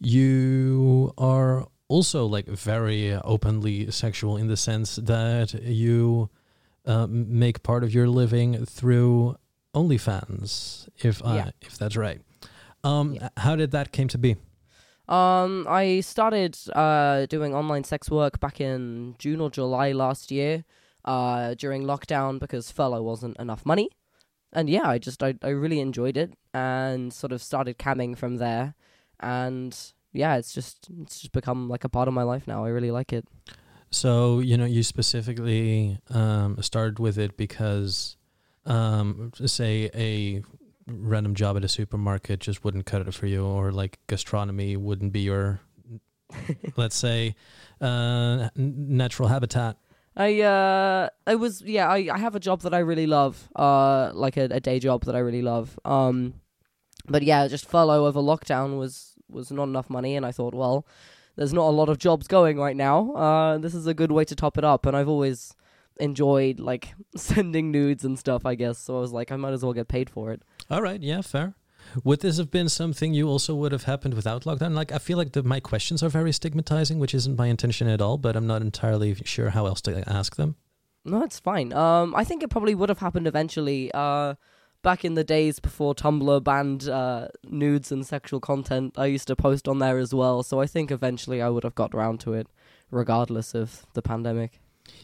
you 0.00 1.12
are 1.18 1.66
also 1.94 2.20
like 2.36 2.46
very 2.70 3.02
openly 3.34 3.76
sexual 3.90 4.36
in 4.42 4.46
the 4.48 4.56
sense 4.56 4.96
that 5.12 5.48
you 5.82 6.28
uh, 6.92 7.06
make 7.08 7.56
part 7.62 7.82
of 7.84 7.90
your 7.96 8.08
living 8.08 8.66
through 8.66 9.36
OnlyFans, 9.74 10.88
if 11.08 11.16
I, 11.24 11.36
Yeah. 11.36 11.50
if 11.68 11.74
that's 11.78 11.96
right. 11.96 12.20
Um, 12.82 13.14
Yeah. 13.14 13.28
How 13.36 13.56
did 13.56 13.70
that 13.70 13.92
came 13.92 14.08
to 14.08 14.18
be? 14.18 14.36
Um, 15.08 15.66
I 15.68 16.00
started 16.00 16.52
uh 16.84 17.26
doing 17.34 17.54
online 17.54 17.84
sex 17.84 18.10
work 18.10 18.34
back 18.40 18.56
in 18.60 19.14
June 19.22 19.40
or 19.44 19.50
July 19.50 19.92
last 19.92 20.30
year, 20.30 20.64
uh 21.04 21.54
during 21.62 21.82
lockdown 21.92 22.38
because 22.44 22.72
furlough 22.72 23.02
wasn't 23.12 23.36
enough 23.38 23.62
money. 23.72 23.88
And 24.56 24.68
yeah, 24.70 24.86
I 24.94 24.98
just 25.06 25.22
I, 25.22 25.34
I 25.42 25.50
really 25.64 25.80
enjoyed 25.80 26.16
it 26.16 26.30
and 26.54 27.12
sort 27.12 27.32
of 27.32 27.40
started 27.42 27.74
camming 27.78 28.16
from 28.16 28.36
there. 28.38 28.74
And 29.20 29.72
yeah, 30.14 30.36
it's 30.36 30.54
just 30.54 30.88
it's 31.02 31.20
just 31.20 31.32
become 31.32 31.68
like 31.68 31.84
a 31.84 31.88
part 31.88 32.08
of 32.08 32.14
my 32.14 32.22
life 32.22 32.46
now. 32.46 32.64
I 32.64 32.68
really 32.68 32.90
like 32.90 33.12
it. 33.12 33.26
So 33.90 34.38
you 34.38 34.56
know, 34.56 34.64
you 34.64 34.82
specifically 34.82 35.98
um, 36.10 36.56
started 36.62 36.98
with 36.98 37.18
it 37.18 37.36
because, 37.36 38.16
um, 38.64 39.32
say, 39.44 39.90
a 39.94 40.42
random 40.86 41.34
job 41.34 41.56
at 41.56 41.64
a 41.64 41.68
supermarket 41.68 42.40
just 42.40 42.64
wouldn't 42.64 42.86
cut 42.86 43.06
it 43.06 43.14
for 43.14 43.26
you, 43.26 43.44
or 43.44 43.72
like 43.72 43.98
gastronomy 44.06 44.76
wouldn't 44.76 45.12
be 45.12 45.20
your, 45.20 45.60
let's 46.76 46.96
say, 46.96 47.34
uh, 47.80 48.48
natural 48.56 49.28
habitat. 49.28 49.76
I 50.16 50.42
uh 50.42 51.08
I 51.26 51.34
was 51.34 51.60
yeah, 51.62 51.88
I, 51.88 52.08
I 52.12 52.18
have 52.18 52.36
a 52.36 52.40
job 52.40 52.60
that 52.60 52.72
I 52.72 52.78
really 52.78 53.06
love. 53.06 53.48
Uh 53.56 54.12
like 54.14 54.36
a, 54.36 54.44
a 54.44 54.60
day 54.60 54.78
job 54.78 55.04
that 55.06 55.16
I 55.16 55.18
really 55.18 55.42
love. 55.42 55.78
Um 55.84 56.34
but 57.06 57.22
yeah, 57.22 57.48
just 57.48 57.66
furlough 57.68 58.06
over 58.06 58.20
lockdown 58.20 58.78
was 58.78 59.13
was 59.30 59.50
not 59.50 59.64
enough 59.64 59.90
money 59.90 60.16
and 60.16 60.24
I 60.26 60.32
thought, 60.32 60.54
well, 60.54 60.86
there's 61.36 61.52
not 61.52 61.68
a 61.68 61.70
lot 61.70 61.88
of 61.88 61.98
jobs 61.98 62.26
going 62.28 62.58
right 62.58 62.76
now. 62.76 63.12
Uh 63.12 63.58
this 63.58 63.74
is 63.74 63.86
a 63.86 63.94
good 63.94 64.12
way 64.12 64.24
to 64.24 64.34
top 64.34 64.58
it 64.58 64.64
up 64.64 64.86
and 64.86 64.96
I've 64.96 65.08
always 65.08 65.54
enjoyed 65.98 66.60
like 66.60 66.94
sending 67.16 67.70
nudes 67.70 68.04
and 68.04 68.18
stuff, 68.18 68.44
I 68.46 68.54
guess. 68.54 68.78
So 68.78 68.96
I 68.96 69.00
was 69.00 69.12
like 69.12 69.32
I 69.32 69.36
might 69.36 69.52
as 69.52 69.62
well 69.64 69.72
get 69.72 69.88
paid 69.88 70.10
for 70.10 70.32
it. 70.32 70.42
All 70.70 70.82
right, 70.82 71.02
yeah, 71.02 71.20
fair. 71.20 71.54
Would 72.02 72.20
this 72.20 72.38
have 72.38 72.50
been 72.50 72.68
something 72.68 73.14
you 73.14 73.28
also 73.28 73.54
would 73.54 73.72
have 73.72 73.84
happened 73.84 74.14
without 74.14 74.44
lockdown? 74.44 74.74
Like, 74.74 74.90
I 74.90 74.98
feel 74.98 75.18
like 75.18 75.32
the, 75.32 75.42
my 75.42 75.60
questions 75.60 76.02
are 76.02 76.08
very 76.08 76.32
stigmatizing, 76.32 76.98
which 76.98 77.14
isn't 77.14 77.36
my 77.36 77.46
intention 77.46 77.88
at 77.88 78.00
all. 78.00 78.16
But 78.18 78.36
I'm 78.36 78.46
not 78.46 78.62
entirely 78.62 79.14
sure 79.24 79.50
how 79.50 79.66
else 79.66 79.80
to 79.82 80.02
ask 80.08 80.36
them. 80.36 80.56
No, 81.04 81.22
it's 81.22 81.38
fine. 81.38 81.72
Um, 81.72 82.14
I 82.14 82.24
think 82.24 82.42
it 82.42 82.48
probably 82.48 82.74
would 82.74 82.88
have 82.88 82.98
happened 82.98 83.26
eventually. 83.26 83.92
Uh, 83.92 84.34
back 84.84 85.04
in 85.04 85.14
the 85.14 85.24
days 85.24 85.58
before 85.58 85.94
Tumblr 85.94 86.44
banned 86.44 86.88
uh, 86.88 87.28
nudes 87.42 87.90
and 87.90 88.06
sexual 88.06 88.38
content, 88.38 88.94
I 88.96 89.06
used 89.06 89.26
to 89.26 89.34
post 89.34 89.66
on 89.66 89.80
there 89.80 89.98
as 89.98 90.14
well. 90.14 90.44
So 90.44 90.60
I 90.60 90.66
think 90.66 90.92
eventually 90.92 91.42
I 91.42 91.48
would 91.48 91.64
have 91.64 91.74
got 91.74 91.92
around 91.92 92.20
to 92.20 92.34
it, 92.34 92.46
regardless 92.92 93.54
of 93.54 93.86
the 93.94 94.02
pandemic. 94.02 94.60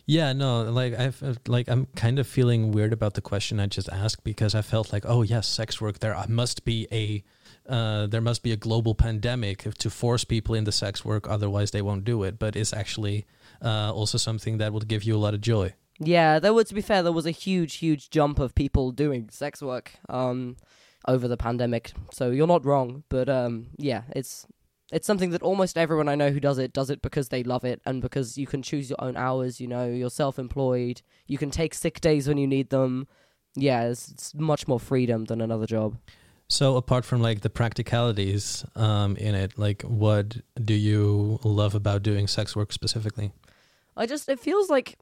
Yeah, 0.06 0.32
no, 0.32 0.62
like 0.62 0.94
I've 0.98 1.22
uh, 1.22 1.34
like 1.46 1.68
I'm 1.68 1.86
kind 1.96 2.18
of 2.18 2.26
feeling 2.26 2.70
weird 2.70 2.92
about 2.92 3.14
the 3.14 3.22
question 3.22 3.58
I 3.58 3.66
just 3.66 3.88
asked 3.88 4.22
because 4.24 4.54
I 4.54 4.62
felt 4.62 4.92
like, 4.92 5.04
oh 5.06 5.22
yes, 5.22 5.48
sex 5.48 5.80
work. 5.80 6.00
There 6.00 6.14
must 6.28 6.64
be 6.64 6.86
a 6.92 7.24
uh, 7.68 8.06
there 8.06 8.20
must 8.20 8.42
be 8.42 8.52
a 8.52 8.56
global 8.56 8.94
pandemic 8.94 9.62
to 9.78 9.90
force 9.90 10.24
people 10.24 10.54
into 10.54 10.72
sex 10.72 11.04
work, 11.04 11.28
otherwise 11.28 11.70
they 11.70 11.82
won't 11.82 12.04
do 12.04 12.24
it. 12.24 12.38
But 12.38 12.56
it's 12.56 12.72
actually 12.72 13.24
uh, 13.62 13.92
also 13.92 14.18
something 14.18 14.58
that 14.58 14.72
will 14.72 14.80
give 14.80 15.04
you 15.04 15.16
a 15.16 15.22
lot 15.24 15.34
of 15.34 15.40
joy. 15.40 15.74
Yeah, 16.02 16.38
there 16.38 16.54
was 16.54 16.68
to 16.68 16.74
be 16.74 16.80
fair, 16.80 17.02
there 17.02 17.12
was 17.12 17.26
a 17.26 17.30
huge, 17.30 17.76
huge 17.76 18.08
jump 18.08 18.38
of 18.38 18.54
people 18.54 18.90
doing 18.90 19.28
sex 19.30 19.62
work 19.62 19.92
um, 20.08 20.56
over 21.06 21.28
the 21.28 21.36
pandemic. 21.36 21.92
So 22.10 22.30
you're 22.30 22.46
not 22.46 22.64
wrong, 22.64 23.04
but 23.10 23.28
um, 23.28 23.68
yeah, 23.76 24.02
it's 24.16 24.46
it's 24.90 25.06
something 25.06 25.30
that 25.30 25.42
almost 25.42 25.76
everyone 25.76 26.08
I 26.08 26.14
know 26.14 26.30
who 26.30 26.40
does 26.40 26.58
it 26.58 26.72
does 26.72 26.88
it 26.88 27.02
because 27.02 27.28
they 27.28 27.42
love 27.42 27.64
it 27.64 27.82
and 27.84 28.00
because 28.00 28.38
you 28.38 28.46
can 28.46 28.62
choose 28.62 28.88
your 28.88 29.02
own 29.02 29.16
hours. 29.16 29.60
You 29.60 29.68
know, 29.68 29.86
you're 29.86 30.10
self-employed. 30.10 31.02
You 31.26 31.36
can 31.36 31.50
take 31.50 31.74
sick 31.74 32.00
days 32.00 32.26
when 32.26 32.38
you 32.38 32.46
need 32.46 32.70
them. 32.70 33.06
Yeah, 33.54 33.88
it's, 33.88 34.10
it's 34.10 34.34
much 34.34 34.66
more 34.66 34.80
freedom 34.80 35.26
than 35.26 35.42
another 35.42 35.66
job. 35.66 35.98
So 36.48 36.76
apart 36.76 37.04
from 37.04 37.20
like 37.20 37.42
the 37.42 37.50
practicalities 37.50 38.64
um, 38.74 39.16
in 39.16 39.34
it, 39.34 39.58
like 39.58 39.82
what 39.82 40.38
do 40.64 40.74
you 40.74 41.38
love 41.44 41.74
about 41.74 42.02
doing 42.02 42.26
sex 42.26 42.56
work 42.56 42.72
specifically? 42.72 43.32
I 43.96 44.06
just 44.06 44.28
it 44.28 44.40
feels 44.40 44.70
like 44.70 44.98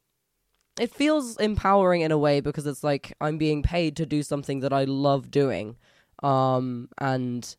it 0.79 0.95
feels 0.95 1.37
empowering 1.39 2.03
in 2.03 2.13
a 2.13 2.19
way 2.19 2.41
because 2.41 2.67
it's 2.67 2.85
like 2.85 3.13
I'm 3.21 3.39
being 3.39 3.63
paid 3.63 3.97
to 3.97 4.07
do 4.07 4.23
something 4.23 4.61
that 4.61 4.73
I 4.73 4.85
love 4.85 5.31
doing. 5.31 5.77
Um 6.23 6.89
and 6.99 7.57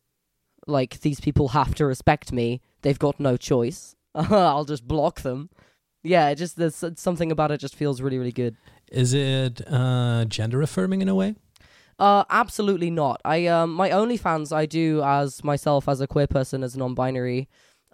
like 0.66 1.00
these 1.00 1.20
people 1.20 1.48
have 1.48 1.74
to 1.76 1.86
respect 1.86 2.32
me. 2.32 2.60
They've 2.82 2.98
got 2.98 3.20
no 3.20 3.36
choice. 3.36 3.94
I'll 4.14 4.64
just 4.64 4.86
block 4.86 5.20
them. 5.22 5.50
Yeah, 6.02 6.28
it 6.30 6.36
just 6.36 6.56
there's 6.56 6.84
something 6.96 7.30
about 7.30 7.50
it 7.50 7.60
just 7.60 7.76
feels 7.76 8.00
really 8.00 8.18
really 8.18 8.32
good. 8.32 8.56
Is 8.90 9.14
it 9.14 9.60
uh, 9.70 10.24
gender 10.24 10.62
affirming 10.62 11.02
in 11.02 11.08
a 11.08 11.14
way? 11.14 11.36
Uh, 11.98 12.24
absolutely 12.30 12.90
not. 12.90 13.20
I 13.24 13.46
um 13.46 13.74
my 13.74 13.90
OnlyFans 13.90 14.54
I 14.56 14.66
do 14.66 15.02
as 15.02 15.44
myself 15.44 15.88
as 15.88 16.00
a 16.00 16.06
queer 16.06 16.26
person 16.26 16.64
as 16.64 16.76
non-binary, 16.76 17.48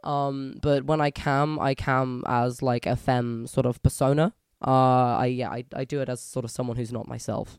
um. 0.04 0.54
But 0.62 0.84
when 0.84 1.00
I 1.00 1.10
cam, 1.10 1.58
I 1.58 1.74
cam 1.74 2.22
as 2.26 2.62
like 2.62 2.86
a 2.86 2.94
femme 2.96 3.46
sort 3.48 3.66
of 3.66 3.82
persona. 3.82 4.32
Uh, 4.64 5.16
I 5.18 5.26
yeah 5.26 5.50
I 5.50 5.64
I 5.74 5.84
do 5.84 6.00
it 6.00 6.08
as 6.08 6.20
sort 6.20 6.44
of 6.44 6.50
someone 6.50 6.76
who's 6.76 6.92
not 6.92 7.06
myself, 7.06 7.58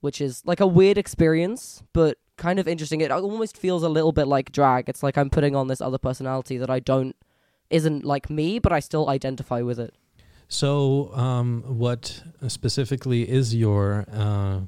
which 0.00 0.20
is 0.20 0.42
like 0.44 0.60
a 0.60 0.66
weird 0.66 0.98
experience, 0.98 1.82
but 1.92 2.18
kind 2.36 2.58
of 2.58 2.68
interesting. 2.68 3.00
It 3.00 3.10
almost 3.10 3.56
feels 3.56 3.82
a 3.82 3.88
little 3.88 4.12
bit 4.12 4.26
like 4.26 4.52
drag. 4.52 4.88
It's 4.88 5.02
like 5.02 5.16
I'm 5.16 5.30
putting 5.30 5.56
on 5.56 5.68
this 5.68 5.80
other 5.80 5.98
personality 5.98 6.58
that 6.58 6.70
I 6.70 6.80
don't 6.80 7.16
isn't 7.70 8.04
like 8.04 8.30
me, 8.30 8.58
but 8.58 8.72
I 8.72 8.80
still 8.80 9.08
identify 9.08 9.62
with 9.62 9.78
it. 9.78 9.94
So, 10.48 11.12
um, 11.14 11.64
what 11.66 12.22
specifically 12.46 13.28
is 13.28 13.54
your 13.54 14.04
uh, 14.12 14.60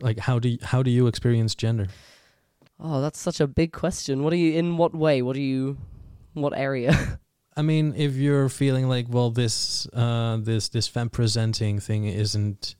like? 0.00 0.18
How 0.18 0.38
do 0.38 0.48
you, 0.48 0.58
how 0.62 0.82
do 0.82 0.90
you 0.90 1.06
experience 1.06 1.54
gender? 1.54 1.88
Oh, 2.80 3.00
that's 3.00 3.20
such 3.20 3.40
a 3.40 3.46
big 3.46 3.72
question. 3.72 4.24
What 4.24 4.32
are 4.32 4.36
you 4.36 4.58
in? 4.58 4.76
What 4.76 4.94
way? 4.94 5.22
What 5.22 5.36
are 5.36 5.40
you? 5.40 5.78
What 6.32 6.56
area? 6.56 7.20
I 7.56 7.62
mean, 7.62 7.94
if 7.96 8.14
you're 8.16 8.48
feeling 8.48 8.88
like, 8.88 9.06
well, 9.08 9.30
this 9.30 9.86
uh, 9.92 10.38
this 10.40 10.68
this 10.68 10.88
femme 10.88 11.10
presenting 11.10 11.80
thing 11.80 12.06
isn't 12.06 12.76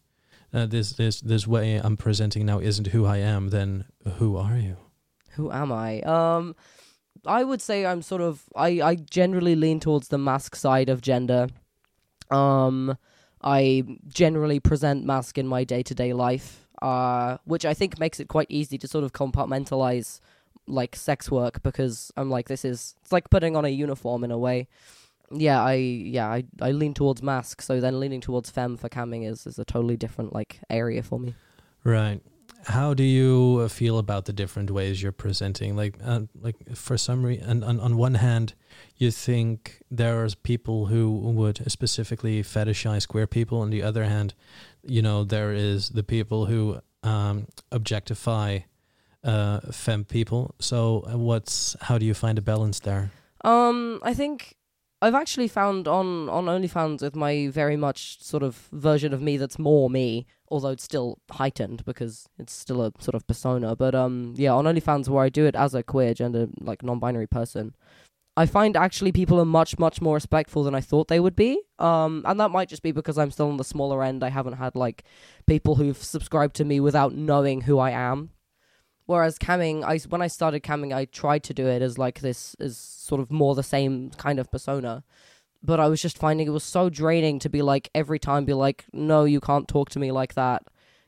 uh, 0.52 0.66
this 0.66 0.92
this 0.94 1.20
this 1.20 1.46
way 1.46 1.76
I'm 1.76 1.96
presenting 1.96 2.46
now 2.46 2.58
isn't 2.58 2.88
who 2.88 3.04
I 3.04 3.18
am, 3.18 3.48
then 3.48 3.84
who 4.16 4.36
are 4.36 4.56
you? 4.56 4.76
Who 5.32 5.50
am 5.50 5.72
I? 5.72 6.00
Um, 6.00 6.54
I 7.26 7.44
would 7.44 7.60
say 7.60 7.86
I'm 7.86 8.02
sort 8.02 8.22
of 8.22 8.44
I 8.56 8.80
I 8.80 8.94
generally 8.94 9.56
lean 9.56 9.80
towards 9.80 10.08
the 10.08 10.18
masc 10.18 10.56
side 10.56 10.88
of 10.88 11.02
gender. 11.02 11.48
Um, 12.30 12.96
I 13.42 13.84
generally 14.08 14.60
present 14.60 15.04
masc 15.04 15.36
in 15.36 15.46
my 15.46 15.64
day 15.64 15.82
to 15.82 15.94
day 15.94 16.12
life, 16.12 16.66
uh, 16.80 17.36
which 17.44 17.66
I 17.66 17.74
think 17.74 17.98
makes 17.98 18.20
it 18.20 18.28
quite 18.28 18.46
easy 18.48 18.78
to 18.78 18.88
sort 18.88 19.04
of 19.04 19.12
compartmentalize 19.12 20.20
like 20.66 20.96
sex 20.96 21.30
work 21.30 21.62
because 21.62 22.12
I'm 22.16 22.30
like 22.30 22.48
this 22.48 22.64
is 22.64 22.94
it's 23.02 23.12
like 23.12 23.30
putting 23.30 23.56
on 23.56 23.64
a 23.64 23.68
uniform 23.68 24.24
in 24.24 24.30
a 24.30 24.38
way. 24.38 24.68
Yeah, 25.30 25.62
I 25.62 25.74
yeah 25.74 26.28
I 26.28 26.44
I 26.60 26.72
lean 26.72 26.94
towards 26.94 27.22
masc, 27.22 27.62
so 27.62 27.80
then 27.80 27.98
leaning 28.00 28.20
towards 28.20 28.50
femme 28.50 28.76
for 28.76 28.88
camming 28.88 29.28
is 29.28 29.46
is 29.46 29.58
a 29.58 29.64
totally 29.64 29.96
different 29.96 30.32
like 30.32 30.60
area 30.70 31.02
for 31.02 31.18
me. 31.18 31.34
Right. 31.84 32.20
how 32.64 32.94
do 32.94 33.02
you 33.02 33.60
uh, 33.64 33.68
feel 33.68 33.98
about 33.98 34.24
the 34.26 34.32
different 34.32 34.70
ways 34.70 35.02
you're 35.02 35.12
presenting? 35.12 35.74
Like, 35.76 35.98
uh, 36.04 36.22
like 36.40 36.56
for 36.76 36.96
some 36.96 37.24
reason, 37.24 37.64
on, 37.64 37.80
on 37.80 37.96
one 37.96 38.14
hand, 38.14 38.54
you 38.96 39.10
think 39.10 39.82
there 39.90 40.22
are 40.22 40.28
people 40.42 40.86
who 40.86 41.10
would 41.10 41.70
specifically 41.70 42.42
fetishize 42.42 43.08
queer 43.08 43.26
people. 43.26 43.60
On 43.60 43.70
the 43.70 43.82
other 43.82 44.04
hand, 44.04 44.34
you 44.84 45.02
know, 45.02 45.24
there 45.24 45.52
is 45.52 45.90
the 45.90 46.04
people 46.04 46.46
who 46.46 46.80
um, 47.02 47.48
objectify 47.72 48.60
uh, 49.24 49.60
femme 49.70 50.04
people. 50.04 50.54
So, 50.58 51.04
uh, 51.12 51.18
what's 51.18 51.76
how 51.82 51.98
do 51.98 52.06
you 52.06 52.14
find 52.14 52.38
a 52.38 52.42
balance 52.42 52.80
there? 52.80 53.10
Um, 53.44 54.00
I 54.02 54.14
think 54.14 54.56
I've 55.00 55.14
actually 55.14 55.48
found 55.48 55.88
on 55.88 56.28
on 56.28 56.46
OnlyFans 56.46 57.02
with 57.02 57.16
my 57.16 57.48
very 57.48 57.76
much 57.76 58.22
sort 58.22 58.42
of 58.42 58.68
version 58.72 59.12
of 59.12 59.20
me 59.20 59.36
that's 59.36 59.58
more 59.58 59.90
me, 59.90 60.26
although 60.48 60.68
it's 60.70 60.84
still 60.84 61.18
heightened 61.30 61.84
because 61.84 62.28
it's 62.38 62.52
still 62.52 62.82
a 62.82 62.92
sort 63.00 63.14
of 63.14 63.26
persona. 63.26 63.74
But 63.74 63.94
um, 63.94 64.34
yeah, 64.36 64.52
on 64.52 64.64
OnlyFans 64.64 65.08
where 65.08 65.24
I 65.24 65.28
do 65.28 65.44
it 65.44 65.56
as 65.56 65.74
a 65.74 65.82
queer 65.82 66.14
gender 66.14 66.46
like 66.60 66.82
non-binary 66.84 67.26
person, 67.26 67.74
I 68.36 68.46
find 68.46 68.76
actually 68.76 69.12
people 69.12 69.40
are 69.40 69.44
much 69.44 69.78
much 69.78 70.00
more 70.00 70.14
respectful 70.14 70.62
than 70.62 70.74
I 70.74 70.80
thought 70.80 71.08
they 71.08 71.20
would 71.20 71.36
be. 71.36 71.60
Um, 71.78 72.22
and 72.24 72.38
that 72.38 72.52
might 72.52 72.68
just 72.68 72.82
be 72.82 72.92
because 72.92 73.18
I'm 73.18 73.32
still 73.32 73.48
on 73.48 73.56
the 73.56 73.64
smaller 73.64 74.04
end. 74.04 74.22
I 74.22 74.30
haven't 74.30 74.54
had 74.54 74.76
like 74.76 75.02
people 75.46 75.74
who've 75.74 75.96
subscribed 75.96 76.54
to 76.56 76.64
me 76.64 76.78
without 76.80 77.12
knowing 77.12 77.62
who 77.62 77.78
I 77.78 77.90
am. 77.90 78.30
Whereas 79.06 79.38
camming, 79.38 79.82
I 79.82 79.98
when 80.08 80.22
I 80.22 80.28
started 80.28 80.62
camming, 80.62 80.94
I 80.94 81.06
tried 81.06 81.42
to 81.44 81.54
do 81.54 81.66
it 81.66 81.82
as 81.82 81.98
like 81.98 82.20
this 82.20 82.54
as 82.60 82.76
sort 82.76 83.20
of 83.20 83.30
more 83.30 83.54
the 83.54 83.62
same 83.62 84.10
kind 84.10 84.38
of 84.38 84.50
persona, 84.50 85.02
but 85.62 85.80
I 85.80 85.88
was 85.88 86.00
just 86.00 86.18
finding 86.18 86.46
it 86.46 86.50
was 86.50 86.64
so 86.64 86.88
draining 86.88 87.38
to 87.40 87.48
be 87.48 87.62
like 87.62 87.90
every 87.94 88.18
time 88.18 88.44
be 88.44 88.54
like, 88.54 88.84
no, 88.92 89.24
you 89.24 89.40
can't 89.40 89.66
talk 89.68 89.90
to 89.90 89.98
me 89.98 90.12
like 90.12 90.34
that, 90.34 90.62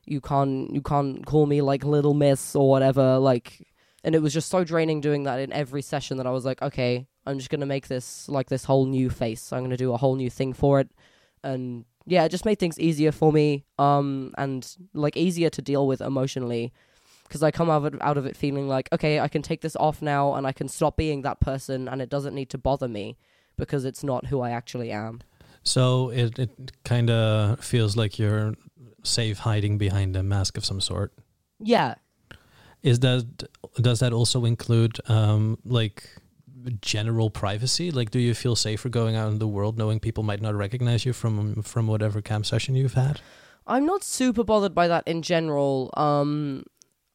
you 0.05 0.21
can't 0.21 0.75
you 0.75 0.83
can't 0.83 1.25
call 1.25 1.47
me 1.47 1.63
like 1.63 1.85
little 1.85 2.15
miss 2.15 2.57
or 2.57 2.69
whatever, 2.69 3.19
like, 3.19 3.67
and 4.03 4.15
it 4.15 4.23
was 4.23 4.33
just 4.35 4.49
so 4.51 4.65
draining 4.65 5.01
doing 5.01 5.23
that 5.25 5.39
in 5.39 5.53
every 5.53 5.83
session 5.83 6.17
that 6.17 6.27
I 6.27 6.31
was 6.31 6.45
like, 6.45 6.61
okay, 6.63 7.07
I'm 7.27 7.39
just 7.39 7.51
gonna 7.51 7.65
make 7.65 7.87
this 7.87 8.29
like 8.29 8.49
this 8.49 8.65
whole 8.65 8.87
new 8.87 9.09
face, 9.09 9.53
I'm 9.53 9.63
gonna 9.63 9.77
do 9.77 9.93
a 9.93 9.97
whole 9.99 10.17
new 10.17 10.31
thing 10.31 10.53
for 10.53 10.81
it, 10.81 10.91
and 11.45 11.85
yeah, 12.07 12.25
it 12.25 12.31
just 12.31 12.45
made 12.45 12.59
things 12.59 12.79
easier 12.79 13.13
for 13.13 13.33
me, 13.33 13.65
um, 13.79 14.35
and 14.37 14.77
like 14.93 15.17
easier 15.17 15.49
to 15.51 15.63
deal 15.63 15.87
with 15.87 16.01
emotionally 16.01 16.73
because 17.25 17.43
I 17.43 17.51
come 17.51 17.71
out 17.71 17.85
of, 17.85 17.95
it, 17.95 18.03
out 18.03 18.17
of 18.17 18.27
it 18.27 18.37
feeling 18.37 18.69
like, 18.69 18.89
okay, 18.93 19.21
I 19.21 19.29
can 19.29 19.43
take 19.43 19.61
this 19.61 19.77
off 19.77 20.01
now 20.01 20.35
and 20.35 20.47
I 20.47 20.53
can 20.53 20.69
stop 20.69 20.97
being 20.97 21.23
that 21.23 21.41
person 21.41 21.89
and 21.89 22.01
it 22.01 22.09
doesn't 22.09 22.35
need 22.35 22.51
to 22.51 22.59
bother 22.59 22.89
me 22.89 23.17
because 23.57 23.85
it's 23.85 24.05
not 24.05 24.27
who 24.27 24.41
I 24.41 24.51
actually 24.51 24.91
am. 24.91 25.21
So 25.63 26.11
it 26.11 26.39
it 26.39 26.73
kind 26.85 27.11
of 27.11 27.65
feels 27.65 27.97
like 27.97 28.19
you're 28.19 28.55
safe 29.03 29.39
hiding 29.39 29.79
behind 29.79 30.17
a 30.17 30.23
mask 30.23 30.57
of 30.57 30.65
some 30.65 30.81
sort. 30.81 31.13
Yeah. 31.59 31.95
Is 32.83 33.01
that 33.01 33.45
does 33.77 34.01
that 34.01 34.13
also 34.13 34.45
include 34.45 34.99
um 35.09 35.59
like 35.65 36.09
general 36.81 37.31
privacy? 37.31 37.91
Like 37.91 38.11
do 38.11 38.19
you 38.19 38.35
feel 38.35 38.57
safer 38.57 38.91
going 38.91 39.17
out 39.17 39.31
in 39.33 39.39
the 39.39 39.49
world 39.49 39.79
knowing 39.79 40.01
people 40.01 40.23
might 40.23 40.43
not 40.43 40.55
recognize 40.55 41.07
you 41.07 41.15
from 41.15 41.63
from 41.63 41.87
whatever 41.87 42.21
cam 42.21 42.45
session 42.45 42.75
you've 42.75 42.95
had? 42.95 43.21
I'm 43.67 43.87
not 43.87 44.05
super 44.05 44.45
bothered 44.45 44.75
by 44.75 44.89
that 44.89 45.09
in 45.09 45.23
general. 45.23 45.91
Um 45.97 46.65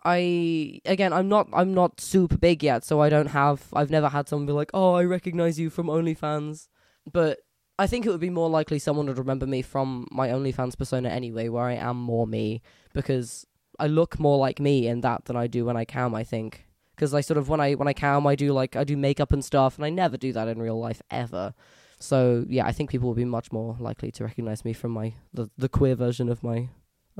I 0.04 0.80
again 0.86 1.12
I'm 1.12 1.28
not 1.28 1.50
I'm 1.54 1.74
not 1.74 2.00
super 2.00 2.38
big 2.38 2.64
yet, 2.64 2.84
so 2.86 3.02
I 3.02 3.10
don't 3.10 3.28
have 3.28 3.68
I've 3.74 3.90
never 3.90 4.10
had 4.10 4.30
someone 4.30 4.46
be 4.46 4.54
like, 4.54 4.72
Oh, 4.74 4.94
I 4.94 5.04
recognize 5.04 5.60
you 5.60 5.70
from 5.70 5.88
OnlyFans. 5.88 6.68
But 7.12 7.40
I 7.78 7.88
think 7.88 8.06
it 8.06 8.10
would 8.10 8.20
be 8.20 8.30
more 8.30 8.50
likely 8.50 8.80
someone 8.80 9.08
would 9.08 9.18
remember 9.18 9.48
me 9.48 9.62
from 9.62 10.08
my 10.12 10.30
OnlyFans 10.30 10.78
persona 10.78 11.10
anyway, 11.10 11.48
where 11.48 11.64
I 11.64 11.76
am 11.76 11.98
more 11.98 12.28
me, 12.28 12.62
because 12.94 13.46
I 13.80 13.88
look 13.88 14.20
more 14.20 14.38
like 14.38 14.60
me 14.60 14.88
in 14.88 15.02
that 15.02 15.26
than 15.26 15.36
I 15.38 15.48
do 15.48 15.66
when 15.66 15.78
I 15.78 15.86
cam, 15.86 16.14
I 16.14 16.24
think. 16.24 16.66
Because 16.96 17.14
I 17.14 17.22
sort 17.22 17.38
of 17.38 17.48
when 17.48 17.62
I 17.62 17.74
when 17.74 17.88
I 17.88 17.94
cam 17.94 18.28
I 18.28 18.36
do 18.36 18.52
like 18.52 18.76
I 18.76 18.84
do 18.84 18.98
makeup 18.98 19.32
and 19.32 19.44
stuff 19.44 19.78
and 19.78 19.86
I 19.86 19.90
never 19.90 20.18
do 20.18 20.34
that 20.34 20.50
in 20.50 20.62
real 20.62 20.80
life 20.80 21.02
ever. 21.10 21.54
So 22.00 22.46
yeah, 22.48 22.66
I 22.66 22.74
think 22.74 22.90
people 22.90 23.08
will 23.08 23.16
be 23.16 23.26
much 23.26 23.52
more 23.52 23.78
likely 23.80 24.12
to 24.12 24.24
recognize 24.26 24.66
me 24.66 24.74
from 24.74 24.92
my 24.92 25.14
the, 25.34 25.50
the 25.58 25.70
queer 25.70 25.96
version 25.96 26.30
of 26.30 26.44
my 26.44 26.70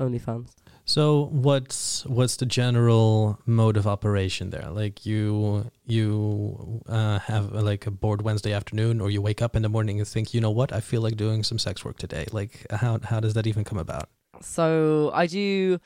OnlyFans. 0.00 0.54
So 0.84 1.28
what's 1.30 2.04
what's 2.06 2.36
the 2.36 2.46
general 2.46 3.38
mode 3.46 3.76
of 3.76 3.86
operation 3.86 4.50
there? 4.50 4.68
Like 4.70 5.06
you 5.06 5.70
you 5.86 6.82
uh, 6.88 7.18
have 7.20 7.54
uh, 7.54 7.62
like 7.62 7.86
a 7.86 7.92
bored 7.92 8.22
Wednesday 8.22 8.52
afternoon, 8.52 9.00
or 9.00 9.08
you 9.10 9.22
wake 9.22 9.40
up 9.40 9.54
in 9.54 9.62
the 9.62 9.68
morning 9.68 10.00
and 10.00 10.08
think, 10.08 10.34
you 10.34 10.40
know 10.40 10.50
what, 10.50 10.72
I 10.72 10.80
feel 10.80 11.02
like 11.02 11.16
doing 11.16 11.44
some 11.44 11.58
sex 11.58 11.84
work 11.84 11.98
today. 11.98 12.26
Like 12.32 12.66
how 12.70 12.98
how 13.04 13.20
does 13.20 13.34
that 13.34 13.46
even 13.46 13.62
come 13.62 13.78
about? 13.78 14.08
So 14.40 15.10
I 15.12 15.26
do, 15.26 15.78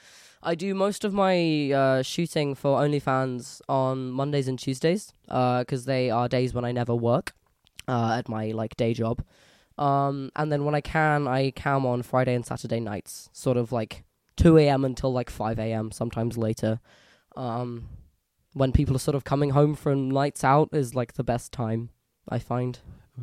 I 0.43 0.55
do 0.55 0.75
most 0.75 1.05
of 1.05 1.13
my 1.13 1.73
uh, 1.73 2.03
shooting 2.03 2.55
for 2.55 2.79
OnlyFans 2.79 3.61
on 3.69 4.11
Mondays 4.11 4.49
and 4.49 4.59
Tuesdays, 4.59 5.13
because 5.27 5.85
they 5.87 6.09
are 6.09 6.29
days 6.29 6.55
when 6.55 6.65
I 6.65 6.73
never 6.73 6.95
work 6.95 7.35
uh, 7.89 8.17
at 8.19 8.29
my 8.29 8.53
like 8.53 8.77
day 8.77 8.95
job. 8.95 9.25
Um, 9.77 10.31
and 10.37 10.53
then 10.53 10.65
when 10.65 10.75
I 10.75 10.81
can, 10.81 11.27
I 11.27 11.51
cam 11.51 11.85
on 11.85 12.03
Friday 12.03 12.35
and 12.35 12.47
Saturday 12.47 12.81
nights, 12.81 13.29
sort 13.33 13.57
of 13.57 13.73
like 13.73 14.05
2 14.37 14.59
a.m. 14.59 14.85
until 14.85 15.13
like 15.13 15.31
5 15.31 15.59
a.m. 15.59 15.91
Sometimes 15.91 16.37
later. 16.37 16.81
Um, 17.37 17.89
when 18.53 18.73
people 18.73 18.95
are 18.97 19.01
sort 19.01 19.17
of 19.17 19.25
coming 19.25 19.51
home 19.51 19.75
from 19.75 20.11
nights 20.11 20.45
out 20.45 20.69
is 20.73 20.95
like 20.95 21.15
the 21.15 21.25
best 21.25 21.53
time 21.53 21.91
I 22.29 22.39
find. 22.39 22.79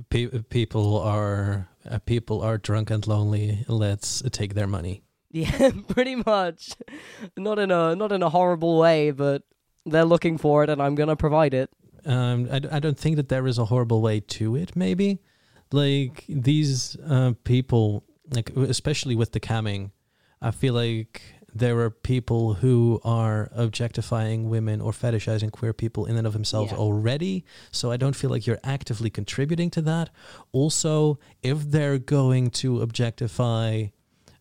Pe- 0.09 0.27
people 0.49 0.97
are 0.99 1.69
uh, 1.89 1.99
people 1.99 2.41
are 2.41 2.57
drunk 2.57 2.91
and 2.91 3.05
lonely. 3.07 3.65
Let's 3.67 4.21
take 4.31 4.53
their 4.53 4.67
money. 4.67 5.03
Yeah, 5.31 5.71
pretty 5.87 6.15
much. 6.15 6.73
Not 7.37 7.59
in 7.59 7.71
a 7.71 7.95
not 7.95 8.11
in 8.11 8.23
a 8.23 8.29
horrible 8.29 8.77
way, 8.77 9.11
but 9.11 9.43
they're 9.85 10.05
looking 10.05 10.37
for 10.37 10.63
it, 10.63 10.69
and 10.69 10.81
I'm 10.81 10.95
gonna 10.95 11.15
provide 11.15 11.53
it. 11.53 11.69
Um, 12.05 12.47
I, 12.51 12.61
I 12.71 12.79
don't 12.79 12.97
think 12.97 13.15
that 13.17 13.29
there 13.29 13.47
is 13.47 13.57
a 13.57 13.65
horrible 13.65 14.01
way 14.01 14.19
to 14.19 14.55
it. 14.55 14.75
Maybe 14.75 15.19
like 15.71 16.25
these 16.27 16.95
uh, 17.07 17.33
people, 17.43 18.03
like 18.31 18.49
especially 18.55 19.15
with 19.15 19.31
the 19.31 19.39
camming, 19.39 19.91
I 20.41 20.51
feel 20.51 20.73
like 20.73 21.21
there 21.53 21.77
are 21.79 21.89
people 21.89 22.53
who 22.55 23.01
are 23.03 23.49
objectifying 23.53 24.49
women 24.49 24.79
or 24.79 24.93
fetishizing 24.93 25.51
queer 25.51 25.73
people 25.73 26.05
in 26.05 26.15
and 26.15 26.25
of 26.25 26.31
themselves 26.33 26.71
Yeah. 26.71 26.77
already. 26.77 27.43
So 27.71 27.91
I 27.91 27.97
don't 27.97 28.15
feel 28.15 28.29
like 28.29 28.47
you're 28.47 28.59
actively 28.63 29.09
contributing 29.09 29.69
to 29.71 29.81
that. 29.81 30.09
Also, 30.53 31.19
if 31.43 31.59
they're 31.69 31.97
going 31.99 32.51
to 32.51 32.81
objectify 32.81 33.87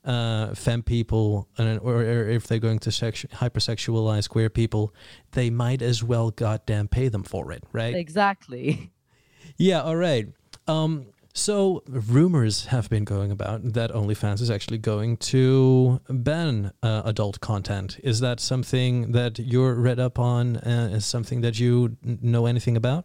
uh, 0.04 0.54
femme 0.54 0.82
people 0.82 1.48
and, 1.58 1.78
or, 1.80 1.96
or 1.96 2.28
if 2.28 2.46
they're 2.46 2.58
going 2.60 2.78
to 2.78 2.90
sexu- 2.90 3.28
hypersexualize 3.30 4.28
queer 4.28 4.48
people, 4.48 4.94
they 5.32 5.50
might 5.50 5.82
as 5.82 6.02
well 6.04 6.30
goddamn 6.30 6.86
pay 6.88 7.08
them 7.08 7.22
for 7.24 7.50
it, 7.52 7.64
right? 7.72 7.94
Exactly. 7.94 8.92
Yeah, 9.56 9.82
all 9.82 9.96
right. 9.96 10.28
Um, 10.68 11.06
so 11.32 11.82
rumors 11.86 12.66
have 12.66 12.90
been 12.90 13.04
going 13.04 13.30
about 13.30 13.72
that 13.72 13.90
OnlyFans 13.92 14.40
is 14.40 14.50
actually 14.50 14.78
going 14.78 15.16
to 15.18 16.00
ban 16.08 16.72
uh, 16.82 17.02
adult 17.04 17.40
content. 17.40 17.98
Is 18.02 18.20
that 18.20 18.40
something 18.40 19.12
that 19.12 19.38
you're 19.38 19.74
read 19.74 20.00
up 20.00 20.18
on? 20.18 20.56
Uh, 20.56 20.90
is 20.92 21.06
something 21.06 21.40
that 21.42 21.58
you 21.58 21.96
n- 22.04 22.18
know 22.22 22.46
anything 22.46 22.76
about? 22.76 23.04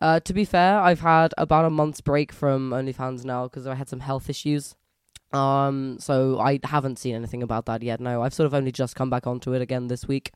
Uh, 0.00 0.20
to 0.20 0.32
be 0.32 0.44
fair, 0.44 0.80
I've 0.80 1.00
had 1.00 1.34
about 1.36 1.64
a 1.64 1.70
month's 1.70 2.00
break 2.00 2.32
from 2.32 2.70
OnlyFans 2.70 3.24
now 3.24 3.44
because 3.44 3.66
I 3.66 3.74
had 3.74 3.88
some 3.88 4.00
health 4.00 4.30
issues. 4.30 4.74
Um, 5.32 5.98
so 6.00 6.38
I 6.38 6.60
haven't 6.64 6.98
seen 6.98 7.14
anything 7.14 7.42
about 7.42 7.66
that 7.66 7.82
yet. 7.82 8.00
No, 8.00 8.22
I've 8.22 8.32
sort 8.32 8.46
of 8.46 8.54
only 8.54 8.72
just 8.72 8.96
come 8.96 9.10
back 9.10 9.26
onto 9.26 9.52
it 9.52 9.60
again 9.60 9.88
this 9.88 10.06
week. 10.08 10.32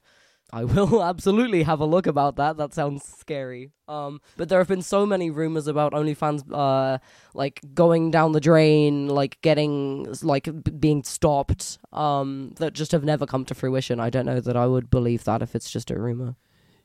I 0.52 0.64
will 0.64 1.02
absolutely 1.12 1.62
have 1.62 1.80
a 1.80 1.86
look 1.86 2.06
about 2.06 2.36
that. 2.36 2.56
That 2.58 2.74
sounds 2.74 3.04
scary. 3.04 3.72
Um, 3.88 4.20
but 4.36 4.48
there 4.48 4.58
have 4.58 4.68
been 4.68 4.82
so 4.82 5.06
many 5.06 5.30
rumors 5.30 5.66
about 5.66 5.92
OnlyFans, 5.92 6.44
uh, 6.52 6.98
like 7.34 7.60
going 7.74 8.10
down 8.10 8.32
the 8.32 8.40
drain, 8.40 9.08
like 9.08 9.40
getting, 9.40 10.14
like 10.22 10.44
b- 10.44 10.70
being 10.72 11.04
stopped, 11.04 11.78
um, 11.92 12.52
that 12.56 12.74
just 12.74 12.92
have 12.92 13.04
never 13.04 13.26
come 13.26 13.44
to 13.46 13.54
fruition. 13.54 13.98
I 13.98 14.10
don't 14.10 14.26
know 14.26 14.40
that 14.40 14.56
I 14.56 14.66
would 14.66 14.90
believe 14.90 15.24
that 15.24 15.40
if 15.40 15.54
it's 15.54 15.70
just 15.70 15.90
a 15.90 15.98
rumor. 15.98 16.36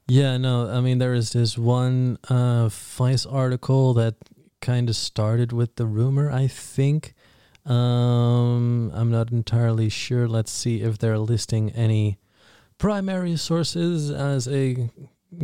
Yeah, 0.08 0.38
no. 0.38 0.70
I 0.70 0.80
mean, 0.80 1.00
there 1.00 1.14
is 1.14 1.34
this 1.34 1.58
one 1.58 2.18
uh, 2.30 2.70
Vice 2.70 3.26
article 3.26 3.94
that 3.96 4.16
kind 4.62 4.90
of 4.90 4.96
started 4.96 5.52
with 5.52 5.76
the 5.76 5.86
rumor. 5.86 6.32
I 6.32 6.48
think. 6.48 7.14
Um, 7.66 8.92
I'm 8.94 9.12
not 9.12 9.34
entirely 9.34 9.90
sure. 9.90 10.26
Let's 10.26 10.52
see 10.52 10.82
if 10.82 10.98
they're 10.98 11.20
listing 11.20 11.70
any 11.72 12.18
primary 12.78 13.36
sources. 13.36 14.12
As 14.12 14.48
a 14.48 14.90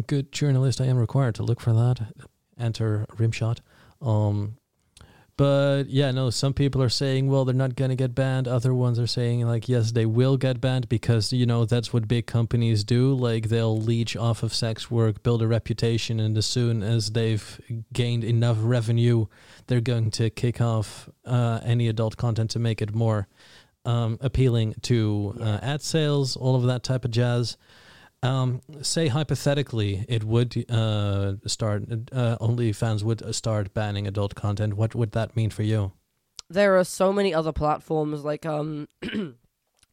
good 0.08 0.32
journalist, 0.32 0.82
I 0.82 0.86
am 0.86 0.98
required 0.98 1.36
to 1.36 1.43
look 1.43 1.60
for 1.60 1.74
that. 1.74 2.13
Enter 2.60 3.06
Rimshot. 3.17 3.60
Um, 4.02 4.58
but 5.36 5.86
yeah, 5.88 6.12
no. 6.12 6.30
Some 6.30 6.54
people 6.54 6.82
are 6.84 6.89
saying, 6.89 7.28
well, 7.28 7.43
they're 7.43 7.56
not 7.56 7.76
gonna 7.76 7.96
get 7.96 8.13
banned. 8.13 8.48
Other 8.48 8.74
ones 8.74 9.00
are 9.00 9.08
saying, 9.08 9.48
like, 9.48 9.67
yes, 9.67 9.91
they 9.91 10.06
will 10.06 10.38
get 10.38 10.62
banned 10.62 10.88
because 10.89 11.34
you 11.34 11.48
know 11.48 11.65
that's 11.65 11.91
what 11.91 12.08
big 12.08 12.28
companies 12.28 12.84
do. 12.84 13.13
Like, 13.13 13.50
they'll 13.50 13.78
leech 13.78 14.15
off 14.15 14.43
of 14.43 14.54
sex 14.54 14.91
work, 14.91 15.24
build 15.24 15.41
a 15.41 15.48
reputation, 15.48 16.19
and 16.19 16.38
as 16.38 16.46
soon 16.46 16.84
as 16.84 17.12
they've 17.12 17.60
gained 17.91 18.24
enough 18.24 18.58
revenue, 18.60 19.26
they're 19.65 19.82
going 19.82 20.12
to 20.12 20.30
kick 20.30 20.62
off 20.62 21.10
uh, 21.26 21.60
any 21.63 21.88
adult 21.88 22.15
content 22.15 22.52
to 22.52 22.60
make 22.60 22.80
it 22.80 22.93
more 22.93 23.28
um, 23.86 24.17
appealing 24.22 24.76
to 24.84 25.36
uh, 25.39 25.60
ad 25.62 25.82
sales, 25.82 26.36
all 26.36 26.56
of 26.56 26.63
that 26.63 26.84
type 26.84 27.06
of 27.06 27.12
jazz. 27.12 27.58
Um, 28.22 28.62
say 28.82 29.10
hypothetically, 29.10 30.06
it 30.08 30.24
would 30.24 30.69
uh, 30.72 31.34
start. 31.46 31.84
Uh, 31.91 32.38
OnlyFans 32.39 33.04
would 33.04 33.36
start 33.36 33.74
banning 33.74 34.08
adult 34.08 34.36
content. 34.36 34.76
What 34.76 34.96
would 34.96 35.12
that 35.12 35.36
mean 35.36 35.50
for 35.50 35.63
you? 35.63 35.91
there 36.50 36.78
are 36.78 36.84
so 36.84 37.12
many 37.12 37.34
other 37.34 37.52
platforms 37.52 38.24
like 38.24 38.46
um 38.46 38.88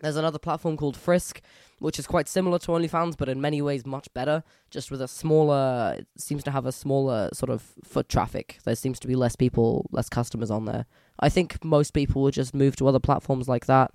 there's 0.00 0.16
another 0.16 0.38
platform 0.38 0.76
called 0.76 0.96
Frisk 0.96 1.40
which 1.78 1.98
is 1.98 2.06
quite 2.06 2.28
similar 2.28 2.58
to 2.58 2.68
OnlyFans 2.72 3.16
but 3.16 3.28
in 3.28 3.40
many 3.40 3.62
ways 3.62 3.86
much 3.86 4.12
better 4.12 4.42
just 4.70 4.90
with 4.90 5.00
a 5.00 5.08
smaller 5.08 5.96
it 5.98 6.06
seems 6.18 6.42
to 6.44 6.50
have 6.50 6.66
a 6.66 6.72
smaller 6.72 7.30
sort 7.32 7.50
of 7.50 7.62
foot 7.84 8.08
traffic 8.08 8.58
there 8.64 8.74
seems 8.74 9.00
to 9.00 9.08
be 9.08 9.14
less 9.14 9.36
people 9.36 9.86
less 9.90 10.08
customers 10.08 10.50
on 10.50 10.64
there 10.66 10.86
I 11.20 11.28
think 11.28 11.62
most 11.64 11.92
people 11.92 12.22
would 12.22 12.34
just 12.34 12.54
move 12.54 12.76
to 12.76 12.88
other 12.88 12.98
platforms 12.98 13.48
like 13.48 13.66
that 13.66 13.92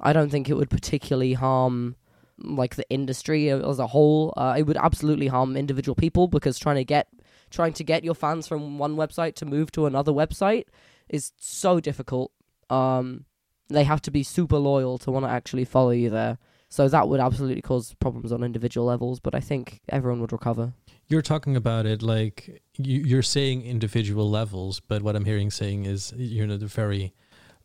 I 0.00 0.12
don't 0.12 0.30
think 0.30 0.48
it 0.48 0.54
would 0.54 0.70
particularly 0.70 1.34
harm 1.34 1.96
like 2.38 2.74
the 2.74 2.88
industry 2.90 3.48
as 3.48 3.78
a 3.78 3.86
whole 3.86 4.34
uh, 4.36 4.56
it 4.58 4.64
would 4.64 4.76
absolutely 4.76 5.28
harm 5.28 5.56
individual 5.56 5.94
people 5.94 6.26
because 6.26 6.58
trying 6.58 6.76
to 6.76 6.84
get 6.84 7.08
trying 7.50 7.72
to 7.72 7.84
get 7.84 8.04
your 8.04 8.14
fans 8.14 8.46
from 8.46 8.78
one 8.78 8.96
website 8.96 9.34
to 9.36 9.46
move 9.46 9.70
to 9.72 9.86
another 9.86 10.12
website 10.12 10.64
is 11.08 11.32
so 11.38 11.80
difficult. 11.80 12.32
Um, 12.70 13.26
they 13.68 13.84
have 13.84 14.02
to 14.02 14.10
be 14.10 14.22
super 14.22 14.58
loyal 14.58 14.98
to 14.98 15.10
want 15.10 15.24
to 15.24 15.30
actually 15.30 15.64
follow 15.64 15.90
you 15.90 16.10
there. 16.10 16.38
So 16.68 16.88
that 16.88 17.08
would 17.08 17.20
absolutely 17.20 17.62
cause 17.62 17.94
problems 18.00 18.32
on 18.32 18.42
individual 18.42 18.86
levels, 18.86 19.20
but 19.20 19.34
I 19.34 19.40
think 19.40 19.80
everyone 19.88 20.20
would 20.20 20.32
recover. 20.32 20.72
You're 21.08 21.22
talking 21.22 21.56
about 21.56 21.86
it 21.86 22.02
like 22.02 22.62
you, 22.78 23.00
you're 23.00 23.22
saying 23.22 23.62
individual 23.62 24.30
levels, 24.30 24.80
but 24.80 25.02
what 25.02 25.16
I'm 25.16 25.24
hearing 25.24 25.50
saying 25.50 25.84
is 25.84 26.12
you 26.16 26.46
know 26.46 26.56
the 26.56 26.66
very 26.66 27.14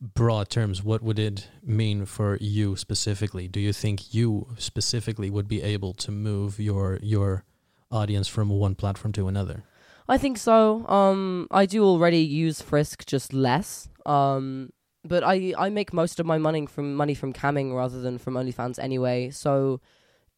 broad 0.02 0.49
terms. 0.49 0.84
What 0.84 1.02
would 1.02 1.19
it 1.19 1.47
mean 1.63 2.06
for 2.06 2.38
you 2.39 2.75
specifically? 2.75 3.47
Do 3.47 3.60
you 3.60 3.73
think 3.73 4.13
you 4.13 4.47
specifically 4.58 5.30
would 5.30 5.47
be 5.47 5.62
able 5.62 5.93
to 5.95 6.12
move 6.12 6.60
your 6.60 6.99
your 7.02 7.43
audience 7.91 8.28
from 8.28 8.49
one 8.49 8.75
platform 8.75 9.12
to 9.13 9.28
another? 9.28 9.63
I 10.08 10.17
think 10.17 10.38
so. 10.38 10.88
Um, 10.88 11.47
I 11.52 11.65
do 11.65 11.84
already 11.86 12.21
use 12.21 12.62
Frisk, 12.62 13.06
just 13.06 13.32
less. 13.32 13.89
Um, 14.06 14.71
but 15.04 15.23
I 15.23 15.54
I 15.58 15.69
make 15.69 15.93
most 15.93 16.19
of 16.19 16.25
my 16.25 16.38
money 16.38 16.65
from 16.65 16.95
money 16.95 17.13
from 17.13 17.32
camming 17.32 17.75
rather 17.75 18.02
than 18.02 18.17
from 18.17 18.34
OnlyFans 18.34 18.80
anyway. 18.80 19.30
So 19.30 19.82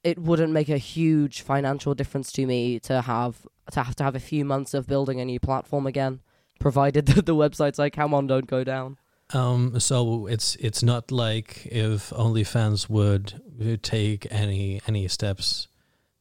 it 0.04 0.18
wouldn't 0.20 0.52
make 0.52 0.70
a 0.70 0.78
huge 0.78 1.42
financial 1.42 1.94
difference 1.94 2.32
to 2.34 2.46
me 2.46 2.80
to 2.80 3.02
have 3.02 3.48
to 3.72 3.84
have 3.84 3.96
to 3.96 4.04
have 4.04 4.16
a 4.16 4.20
few 4.20 4.44
months 4.44 4.74
of 4.74 4.88
building 4.88 5.20
a 5.20 5.26
new 5.26 5.40
platform 5.40 5.88
again, 5.88 6.22
provided 6.60 7.06
that 7.08 7.26
the 7.26 7.36
websites 7.36 7.80
I 7.80 7.90
cam 7.90 8.14
on 8.14 8.28
don't 8.28 8.48
go 8.48 8.64
down. 8.64 8.98
Um, 9.34 9.80
so 9.80 10.28
it's 10.28 10.56
it's 10.58 10.84
not 10.84 11.12
like 11.12 11.66
if 11.68 12.10
OnlyFans 12.10 12.90
would 12.90 13.82
take 13.82 14.28
any 14.30 14.82
any 14.88 15.08
steps, 15.08 15.68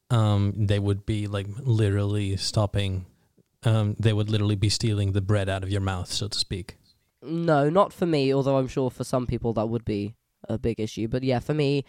um, 0.09 0.53
they 0.55 0.79
would 0.79 1.05
be 1.05 1.27
like 1.27 1.47
literally 1.59 2.37
stopping. 2.37 3.05
Um, 3.63 3.95
they 3.99 4.13
would 4.13 4.29
literally 4.29 4.55
be 4.55 4.69
stealing 4.69 5.11
the 5.11 5.21
bread 5.21 5.47
out 5.49 5.63
of 5.63 5.69
your 5.69 5.81
mouth, 5.81 6.11
so 6.11 6.27
to 6.27 6.37
speak. 6.37 6.77
No, 7.21 7.69
not 7.69 7.93
for 7.93 8.05
me. 8.05 8.33
Although 8.33 8.57
I'm 8.57 8.67
sure 8.67 8.89
for 8.89 9.03
some 9.03 9.27
people 9.27 9.53
that 9.53 9.67
would 9.67 9.85
be 9.85 10.15
a 10.49 10.57
big 10.57 10.79
issue. 10.79 11.07
But 11.07 11.23
yeah, 11.23 11.39
for 11.39 11.53
me, 11.53 11.85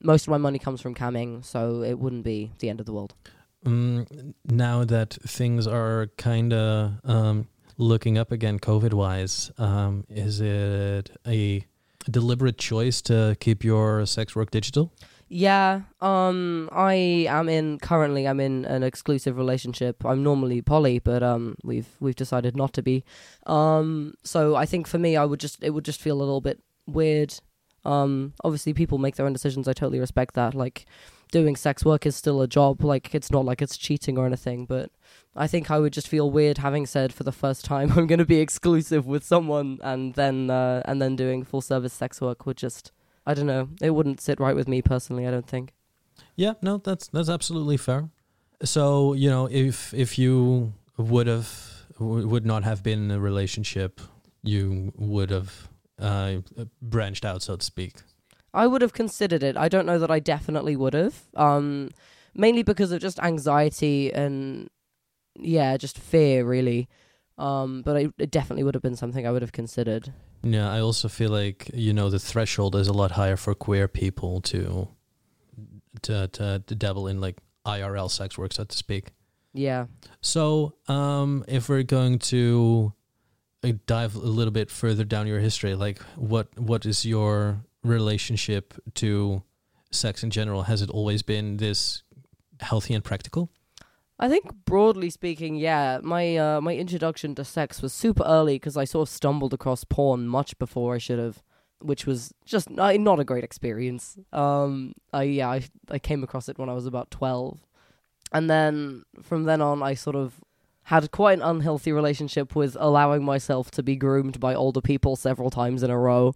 most 0.00 0.26
of 0.26 0.30
my 0.30 0.38
money 0.38 0.58
comes 0.58 0.80
from 0.80 0.94
camming, 0.94 1.44
so 1.44 1.82
it 1.82 1.98
wouldn't 1.98 2.24
be 2.24 2.52
the 2.58 2.68
end 2.68 2.80
of 2.80 2.86
the 2.86 2.92
world. 2.92 3.14
Um, 3.64 4.06
now 4.44 4.84
that 4.84 5.14
things 5.22 5.66
are 5.66 6.08
kind 6.16 6.52
of 6.52 6.92
um, 7.04 7.48
looking 7.78 8.16
up 8.18 8.30
again, 8.30 8.58
COVID 8.58 8.92
wise, 8.92 9.50
um, 9.58 10.04
is 10.08 10.40
it 10.40 11.10
a 11.26 11.66
deliberate 12.08 12.58
choice 12.58 13.02
to 13.02 13.36
keep 13.40 13.64
your 13.64 14.06
sex 14.06 14.36
work 14.36 14.50
digital? 14.50 14.92
Yeah, 15.28 15.80
um, 16.00 16.68
I 16.70 17.26
am 17.28 17.48
in 17.48 17.80
currently. 17.80 18.28
I'm 18.28 18.38
in 18.38 18.64
an 18.64 18.84
exclusive 18.84 19.36
relationship. 19.36 20.04
I'm 20.04 20.22
normally 20.22 20.62
poly, 20.62 21.00
but 21.00 21.24
um, 21.24 21.56
we've 21.64 21.88
we've 21.98 22.14
decided 22.14 22.56
not 22.56 22.72
to 22.74 22.82
be. 22.82 23.04
Um, 23.44 24.14
so 24.22 24.54
I 24.54 24.66
think 24.66 24.86
for 24.86 24.98
me, 24.98 25.16
I 25.16 25.24
would 25.24 25.40
just 25.40 25.64
it 25.64 25.70
would 25.70 25.84
just 25.84 26.00
feel 26.00 26.16
a 26.16 26.22
little 26.22 26.40
bit 26.40 26.62
weird. 26.86 27.40
Um, 27.86 28.34
obviously, 28.44 28.74
people 28.74 28.98
make 28.98 29.16
their 29.16 29.26
own 29.26 29.32
decisions. 29.32 29.68
I 29.68 29.72
totally 29.72 30.00
respect 30.00 30.34
that. 30.34 30.54
Like, 30.54 30.86
doing 31.30 31.56
sex 31.56 31.84
work 31.84 32.04
is 32.04 32.16
still 32.16 32.42
a 32.42 32.48
job. 32.48 32.82
Like, 32.82 33.14
it's 33.14 33.30
not 33.30 33.44
like 33.44 33.62
it's 33.62 33.76
cheating 33.76 34.18
or 34.18 34.26
anything. 34.26 34.66
But 34.66 34.90
I 35.34 35.46
think 35.46 35.70
I 35.70 35.78
would 35.78 35.92
just 35.92 36.08
feel 36.08 36.30
weird 36.30 36.58
having 36.58 36.86
said 36.86 37.12
for 37.12 37.22
the 37.22 37.32
first 37.32 37.64
time 37.64 37.92
I'm 37.96 38.06
going 38.06 38.18
to 38.18 38.26
be 38.26 38.40
exclusive 38.40 39.06
with 39.06 39.24
someone, 39.24 39.78
and 39.82 40.14
then 40.14 40.50
uh, 40.50 40.82
and 40.84 41.00
then 41.00 41.16
doing 41.16 41.44
full 41.44 41.60
service 41.60 41.92
sex 41.92 42.20
work 42.20 42.44
would 42.46 42.56
just 42.56 42.92
I 43.26 43.34
don't 43.34 43.46
know. 43.46 43.68
It 43.80 43.90
wouldn't 43.90 44.20
sit 44.20 44.40
right 44.40 44.54
with 44.54 44.68
me 44.68 44.82
personally. 44.82 45.26
I 45.26 45.30
don't 45.30 45.48
think. 45.48 45.72
Yeah, 46.34 46.54
no, 46.62 46.78
that's 46.78 47.08
that's 47.08 47.28
absolutely 47.28 47.76
fair. 47.76 48.08
So 48.62 49.12
you 49.12 49.28
know, 49.28 49.48
if 49.50 49.92
if 49.92 50.18
you 50.18 50.72
would 50.96 51.26
have 51.26 51.50
would 51.98 52.46
not 52.46 52.64
have 52.64 52.82
been 52.82 53.04
in 53.04 53.10
a 53.10 53.20
relationship, 53.20 54.00
you 54.42 54.92
would 54.96 55.30
have 55.30 55.68
uh, 55.98 56.38
branched 56.80 57.24
out, 57.24 57.42
so 57.42 57.56
to 57.56 57.64
speak. 57.64 58.02
I 58.52 58.66
would 58.66 58.82
have 58.82 58.92
considered 58.92 59.42
it. 59.42 59.56
I 59.56 59.68
don't 59.68 59.86
know 59.86 59.98
that 59.98 60.10
I 60.10 60.18
definitely 60.18 60.76
would 60.76 60.94
have. 60.94 61.24
Um, 61.34 61.90
mainly 62.34 62.62
because 62.62 62.92
of 62.92 63.00
just 63.00 63.18
anxiety 63.20 64.12
and 64.12 64.68
yeah, 65.38 65.76
just 65.76 65.98
fear 65.98 66.44
really. 66.44 66.88
Um, 67.38 67.82
but 67.82 67.96
I, 67.96 68.08
it 68.18 68.30
definitely 68.30 68.64
would 68.64 68.74
have 68.74 68.82
been 68.82 68.96
something 68.96 69.26
I 69.26 69.30
would 69.30 69.42
have 69.42 69.52
considered. 69.52 70.12
Yeah, 70.42 70.72
I 70.72 70.80
also 70.80 71.08
feel 71.08 71.30
like 71.30 71.70
you 71.74 71.92
know 71.92 72.08
the 72.08 72.18
threshold 72.18 72.76
is 72.76 72.88
a 72.88 72.92
lot 72.92 73.12
higher 73.12 73.36
for 73.36 73.54
queer 73.54 73.88
people 73.88 74.40
to 74.42 74.88
to 76.02 76.28
to, 76.28 76.62
to 76.66 76.74
dabble 76.74 77.08
in 77.08 77.20
like 77.20 77.38
IRL 77.66 78.10
sex 78.10 78.38
work, 78.38 78.52
so 78.52 78.64
to 78.64 78.76
speak. 78.76 79.12
Yeah. 79.52 79.86
So, 80.20 80.74
um, 80.86 81.44
if 81.48 81.68
we're 81.68 81.82
going 81.82 82.18
to 82.30 82.92
dive 83.72 84.14
a 84.14 84.18
little 84.18 84.52
bit 84.52 84.70
further 84.70 85.04
down 85.04 85.26
your 85.26 85.40
history, 85.40 85.74
like 85.74 86.00
what 86.16 86.48
what 86.58 86.86
is 86.86 87.04
your 87.04 87.60
relationship 87.82 88.74
to 88.94 89.42
sex 89.90 90.22
in 90.22 90.30
general? 90.30 90.62
Has 90.62 90.82
it 90.82 90.90
always 90.90 91.22
been 91.22 91.56
this 91.56 92.02
healthy 92.60 92.94
and 92.94 93.04
practical? 93.04 93.50
I 94.18 94.28
think 94.28 94.50
broadly 94.64 95.10
speaking, 95.10 95.56
yeah, 95.56 95.98
my 96.02 96.36
uh, 96.36 96.60
my 96.60 96.74
introduction 96.74 97.34
to 97.34 97.44
sex 97.44 97.82
was 97.82 97.92
super 97.92 98.24
early 98.24 98.54
because 98.54 98.76
I 98.76 98.84
sort 98.84 99.08
of 99.08 99.14
stumbled 99.14 99.52
across 99.52 99.84
porn 99.84 100.26
much 100.26 100.58
before 100.58 100.94
I 100.94 100.98
should 100.98 101.18
have, 101.18 101.42
which 101.80 102.06
was 102.06 102.32
just 102.46 102.68
uh, 102.78 102.92
not 102.92 103.20
a 103.20 103.24
great 103.24 103.44
experience. 103.44 104.16
Um, 104.32 104.94
I 105.12 105.24
yeah, 105.24 105.50
I 105.50 105.64
I 105.90 105.98
came 105.98 106.24
across 106.24 106.48
it 106.48 106.58
when 106.58 106.70
I 106.70 106.72
was 106.72 106.86
about 106.86 107.10
twelve, 107.10 107.66
and 108.32 108.48
then 108.48 109.02
from 109.22 109.44
then 109.44 109.60
on, 109.60 109.82
I 109.82 109.92
sort 109.92 110.16
of 110.16 110.40
had 110.86 111.10
quite 111.10 111.38
an 111.38 111.42
unhealthy 111.42 111.90
relationship 111.90 112.54
with 112.54 112.76
allowing 112.78 113.24
myself 113.24 113.72
to 113.72 113.82
be 113.82 113.96
groomed 113.96 114.38
by 114.38 114.54
older 114.54 114.80
people 114.80 115.16
several 115.16 115.50
times 115.50 115.82
in 115.82 115.90
a 115.90 115.98
row. 115.98 116.32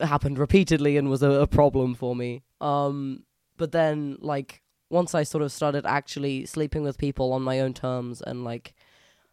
It 0.00 0.06
happened 0.06 0.36
repeatedly 0.36 0.96
and 0.96 1.08
was 1.08 1.22
a, 1.22 1.30
a 1.30 1.46
problem 1.46 1.94
for 1.94 2.16
me. 2.16 2.42
Um, 2.60 3.22
but 3.56 3.70
then 3.70 4.16
like 4.20 4.62
once 4.90 5.14
I 5.14 5.22
sort 5.22 5.44
of 5.44 5.52
started 5.52 5.86
actually 5.86 6.44
sleeping 6.44 6.82
with 6.82 6.98
people 6.98 7.32
on 7.32 7.42
my 7.42 7.60
own 7.60 7.72
terms 7.72 8.20
and 8.20 8.42
like 8.42 8.74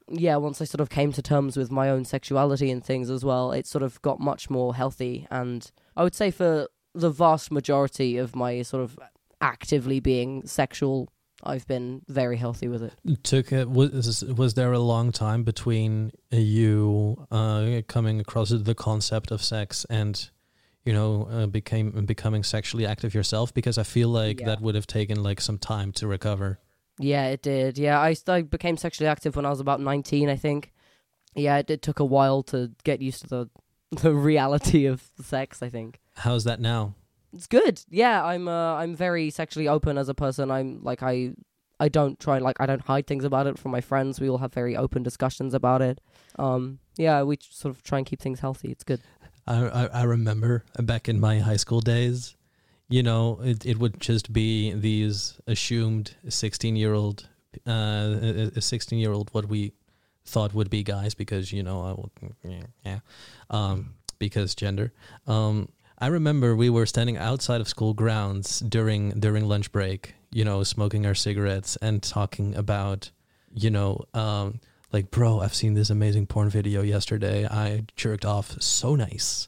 yeah, 0.08 0.36
once 0.36 0.62
I 0.62 0.66
sort 0.66 0.82
of 0.82 0.90
came 0.90 1.12
to 1.14 1.22
terms 1.24 1.58
with 1.58 1.72
my 1.72 1.90
own 1.90 2.06
sexuality 2.06 2.70
and 2.70 2.84
things 2.84 3.10
as 3.10 3.26
well, 3.26 3.52
it 3.54 3.66
sort 3.66 3.84
of 3.84 4.00
got 4.04 4.20
much 4.20 4.48
more 4.48 4.76
healthy 4.76 5.26
and 5.32 5.72
I 5.98 6.04
would 6.04 6.14
say 6.14 6.30
for 6.30 6.68
the 6.94 7.10
vast 7.10 7.52
majority 7.52 8.18
of 8.18 8.36
my 8.36 8.62
sort 8.62 8.84
of 8.84 9.00
actively 9.42 10.00
being 10.00 10.46
sexual, 10.46 11.10
I've 11.44 11.68
been 11.68 12.02
very 12.08 12.38
healthy 12.38 12.68
with 12.68 12.84
it. 12.84 13.24
Took 13.24 13.52
it 13.52 13.70
was 13.70 14.24
was 14.24 14.54
there 14.54 14.72
a 14.74 14.80
long 14.80 15.12
time 15.12 15.44
between 15.44 16.12
you 16.32 17.26
uh, 17.32 17.82
coming 17.88 18.20
across 18.20 18.50
the 18.50 18.76
concept 18.76 19.32
of 19.32 19.42
sex 19.44 19.86
and 19.90 20.30
you 20.86 20.94
know 20.94 21.28
uh, 21.32 21.46
became 21.48 22.06
becoming 22.06 22.44
sexually 22.44 22.86
active 22.86 23.14
yourself? 23.14 23.54
Because 23.54 23.78
I 23.78 23.84
feel 23.84 24.10
like 24.10 24.40
Yeah. 24.40 24.48
that 24.48 24.62
would 24.62 24.76
have 24.76 24.88
taken 24.88 25.22
like 25.24 25.42
some 25.42 25.58
time 25.58 25.92
to 25.94 26.08
recover. 26.08 26.60
Yeah, 27.00 27.28
it 27.28 27.42
did. 27.42 27.78
Yeah, 27.78 28.00
I, 28.00 28.16
I 28.28 28.42
became 28.44 28.78
sexually 28.78 29.08
active 29.08 29.36
when 29.36 29.46
I 29.46 29.50
was 29.50 29.60
about 29.60 29.80
19, 29.80 30.30
I 30.30 30.36
think. 30.36 30.72
Yeah, 31.34 31.58
it, 31.58 31.70
it 31.70 31.82
took 31.82 32.00
a 32.00 32.06
while 32.06 32.44
to 32.44 32.72
get 32.84 33.02
used 33.02 33.22
to 33.22 33.28
the 33.28 33.50
the 34.02 34.14
reality 34.14 34.86
of 34.86 35.02
sex, 35.22 35.62
I 35.64 35.70
think. 35.70 36.00
How's 36.16 36.44
that 36.44 36.60
now? 36.60 36.94
It's 37.34 37.48
good. 37.48 37.82
Yeah, 37.90 38.24
I'm 38.24 38.48
uh, 38.48 38.76
I'm 38.76 38.96
very 38.96 39.30
sexually 39.30 39.68
open 39.68 39.98
as 39.98 40.10
a 40.10 40.14
person. 40.14 40.52
I'm 40.52 40.84
like 40.84 41.02
I 41.02 41.34
I 41.80 41.90
don't 41.90 42.20
try 42.20 42.40
like 42.40 42.58
I 42.60 42.66
don't 42.66 42.82
hide 42.82 43.08
things 43.08 43.24
about 43.24 43.48
it 43.48 43.58
from 43.58 43.72
my 43.72 43.82
friends. 43.82 44.20
We 44.20 44.30
all 44.30 44.38
have 44.40 44.54
very 44.54 44.76
open 44.76 45.04
discussions 45.04 45.54
about 45.54 45.82
it. 45.82 46.02
Um 46.38 46.80
yeah, 46.98 47.24
we 47.24 47.38
sort 47.42 47.74
of 47.74 47.84
try 47.84 47.98
and 47.98 48.06
keep 48.06 48.22
things 48.22 48.40
healthy. 48.40 48.70
It's 48.72 48.84
good. 48.84 49.02
I, 49.48 49.56
I 49.56 49.86
I 49.86 50.04
remember 50.04 50.64
back 50.80 51.10
in 51.10 51.20
my 51.20 51.40
high 51.40 51.58
school 51.58 51.82
days, 51.82 52.36
you 52.90 53.02
know, 53.02 53.40
it 53.44 53.66
it 53.66 53.80
would 53.80 54.00
just 54.00 54.32
be 54.34 54.74
these 54.74 55.40
assumed 55.48 56.16
sixteen 56.30 56.76
year 56.76 56.94
old, 56.94 57.28
uh, 57.66 58.52
a 58.56 58.62
sixteen 58.62 59.00
year 59.00 59.14
old 59.14 59.30
what 59.32 59.46
we 59.46 59.74
thought 60.26 60.54
would 60.54 60.70
be 60.70 60.84
guys 60.84 61.16
because 61.16 61.52
you 61.52 61.64
know 61.64 61.82
I 61.82 61.94
would 61.94 62.12
yeah, 62.44 62.68
yeah 62.86 63.00
um 63.50 63.96
because 64.20 64.54
gender 64.54 64.94
um 65.26 65.70
I 66.02 66.08
remember 66.08 66.56
we 66.56 66.72
were 66.72 66.88
standing 66.88 67.16
outside 67.18 67.62
of 67.62 67.68
school 67.68 67.94
grounds 67.94 68.60
during 68.62 69.12
during 69.20 69.48
lunch 69.48 69.72
break, 69.72 70.16
you 70.32 70.44
know, 70.44 70.64
smoking 70.64 71.06
our 71.06 71.14
cigarettes 71.14 71.78
and 71.80 72.02
talking 72.02 72.56
about, 72.56 73.12
you 73.54 73.70
know, 73.70 74.02
um, 74.16 74.60
like, 74.92 75.12
bro, 75.12 75.40
I've 75.40 75.54
seen 75.54 75.76
this 75.76 75.92
amazing 75.92 76.26
porn 76.26 76.50
video 76.50 76.82
yesterday. 76.82 77.46
I 77.46 77.86
jerked 77.96 78.26
off 78.26 78.60
so 78.60 78.96
nice. 78.96 79.48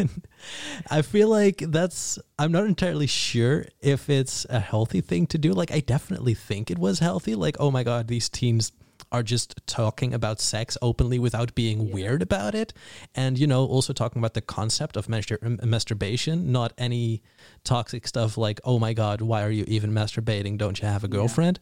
I 0.90 1.02
feel 1.02 1.28
like 1.28 1.58
that's 1.58 2.18
I'm 2.36 2.50
not 2.50 2.66
entirely 2.66 3.06
sure 3.06 3.66
if 3.80 4.10
it's 4.10 4.44
a 4.50 4.58
healthy 4.58 5.00
thing 5.00 5.28
to 5.28 5.38
do. 5.38 5.52
Like 5.52 5.70
I 5.70 5.78
definitely 5.78 6.34
think 6.34 6.72
it 6.72 6.80
was 6.80 6.98
healthy. 6.98 7.36
Like, 7.36 7.56
oh 7.60 7.70
my 7.70 7.84
god, 7.84 8.08
these 8.08 8.28
teens 8.28 8.72
are 9.12 9.22
just 9.22 9.54
talking 9.66 10.14
about 10.14 10.40
sex 10.40 10.78
openly 10.80 11.18
without 11.18 11.54
being 11.54 11.90
weird 11.90 12.22
about 12.22 12.54
it. 12.54 12.72
And, 13.14 13.38
you 13.38 13.46
know, 13.46 13.64
also 13.66 13.92
talking 13.92 14.20
about 14.20 14.34
the 14.34 14.40
concept 14.40 14.96
of 14.96 15.06
mastur- 15.06 15.44
um, 15.44 15.58
masturbation, 15.64 16.52
not 16.52 16.72
any 16.78 17.22
toxic 17.64 18.06
stuff 18.06 18.38
like, 18.38 18.60
oh 18.64 18.78
my 18.78 18.92
God, 18.92 19.20
why 19.20 19.42
are 19.42 19.50
you 19.50 19.64
even 19.66 19.92
masturbating? 19.92 20.58
Don't 20.58 20.80
you 20.80 20.86
have 20.88 21.04
a 21.04 21.08
girlfriend? 21.08 21.58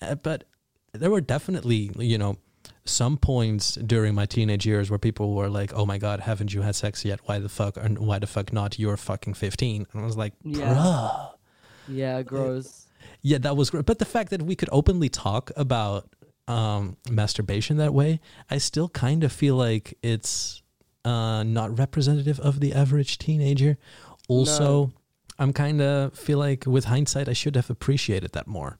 Uh, 0.00 0.14
but 0.14 0.44
there 0.92 1.10
were 1.10 1.20
definitely, 1.20 1.90
you 1.98 2.18
know, 2.18 2.36
some 2.84 3.16
points 3.16 3.74
during 3.74 4.14
my 4.14 4.26
teenage 4.26 4.66
years 4.66 4.90
where 4.90 4.98
people 4.98 5.34
were 5.34 5.48
like, 5.48 5.72
"Oh 5.74 5.86
my 5.86 5.98
god, 5.98 6.20
haven't 6.20 6.52
you 6.52 6.62
had 6.62 6.74
sex 6.74 7.04
yet? 7.04 7.20
Why 7.26 7.38
the 7.38 7.48
fuck? 7.48 7.76
And 7.76 7.98
why 7.98 8.18
the 8.18 8.26
fuck 8.26 8.52
not? 8.52 8.78
You're 8.78 8.96
fucking 8.96 9.34
15." 9.34 9.86
And 9.92 10.02
I 10.02 10.04
was 10.04 10.16
like, 10.16 10.32
Yeah. 10.42 10.74
"Bruh." 10.74 11.30
Yeah, 11.88 12.22
gross. 12.22 12.86
Yeah, 13.22 13.38
that 13.38 13.56
was 13.56 13.70
great. 13.70 13.86
But 13.86 13.98
the 13.98 14.04
fact 14.04 14.30
that 14.30 14.42
we 14.42 14.56
could 14.56 14.68
openly 14.72 15.08
talk 15.08 15.50
about 15.56 16.08
um, 16.50 16.96
masturbation 17.10 17.76
that 17.76 17.94
way, 17.94 18.20
I 18.50 18.58
still 18.58 18.88
kind 18.88 19.24
of 19.24 19.32
feel 19.32 19.56
like 19.56 19.96
it's 20.02 20.62
uh, 21.04 21.42
not 21.44 21.78
representative 21.78 22.40
of 22.40 22.60
the 22.60 22.72
average 22.72 23.18
teenager. 23.18 23.78
Also, 24.28 24.86
No. 24.86 24.92
I'm 25.38 25.52
kind 25.52 25.80
of 25.80 26.12
feel 26.12 26.38
like 26.38 26.66
with 26.66 26.84
hindsight, 26.84 27.28
I 27.28 27.32
should 27.34 27.56
have 27.56 27.70
appreciated 27.70 28.32
that 28.32 28.46
more. 28.46 28.78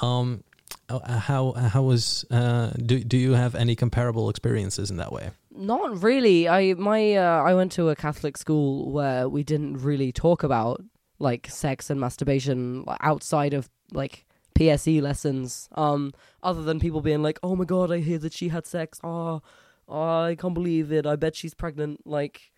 Um, 0.00 0.42
uh, 0.88 1.18
how 1.18 1.52
how 1.52 1.82
was 1.82 2.24
uh, 2.30 2.70
do 2.70 3.04
do 3.04 3.16
you 3.16 3.32
have 3.32 3.54
any 3.54 3.74
comparable 3.76 4.28
experiences 4.28 4.90
in 4.90 4.96
that 4.96 5.12
way? 5.12 5.30
Not 5.54 6.02
really. 6.02 6.48
I 6.48 6.74
my 6.74 7.14
uh, 7.16 7.50
I 7.50 7.54
went 7.54 7.72
to 7.72 7.88
a 7.90 7.96
Catholic 7.96 8.36
school 8.36 8.90
where 8.90 9.28
we 9.28 9.42
didn't 9.42 9.78
really 9.78 10.12
talk 10.12 10.42
about 10.42 10.82
like 11.18 11.48
sex 11.48 11.90
and 11.90 12.00
masturbation 12.00 12.84
outside 13.00 13.54
of 13.54 13.68
like 13.92 14.26
PSE 14.54 15.00
lessons. 15.02 15.68
Um, 15.72 16.12
other 16.42 16.62
than 16.62 16.80
people 16.80 17.00
being 17.00 17.22
like, 17.22 17.38
"Oh 17.42 17.56
my 17.56 17.64
god, 17.64 17.90
I 17.90 17.98
hear 17.98 18.18
that 18.18 18.32
she 18.32 18.48
had 18.48 18.66
sex. 18.66 19.00
Oh, 19.02 19.42
I 19.88 20.36
can't 20.38 20.54
believe 20.54 20.92
it. 20.92 21.06
I 21.06 21.16
bet 21.16 21.36
she's 21.36 21.54
pregnant." 21.54 22.06
Like, 22.06 22.52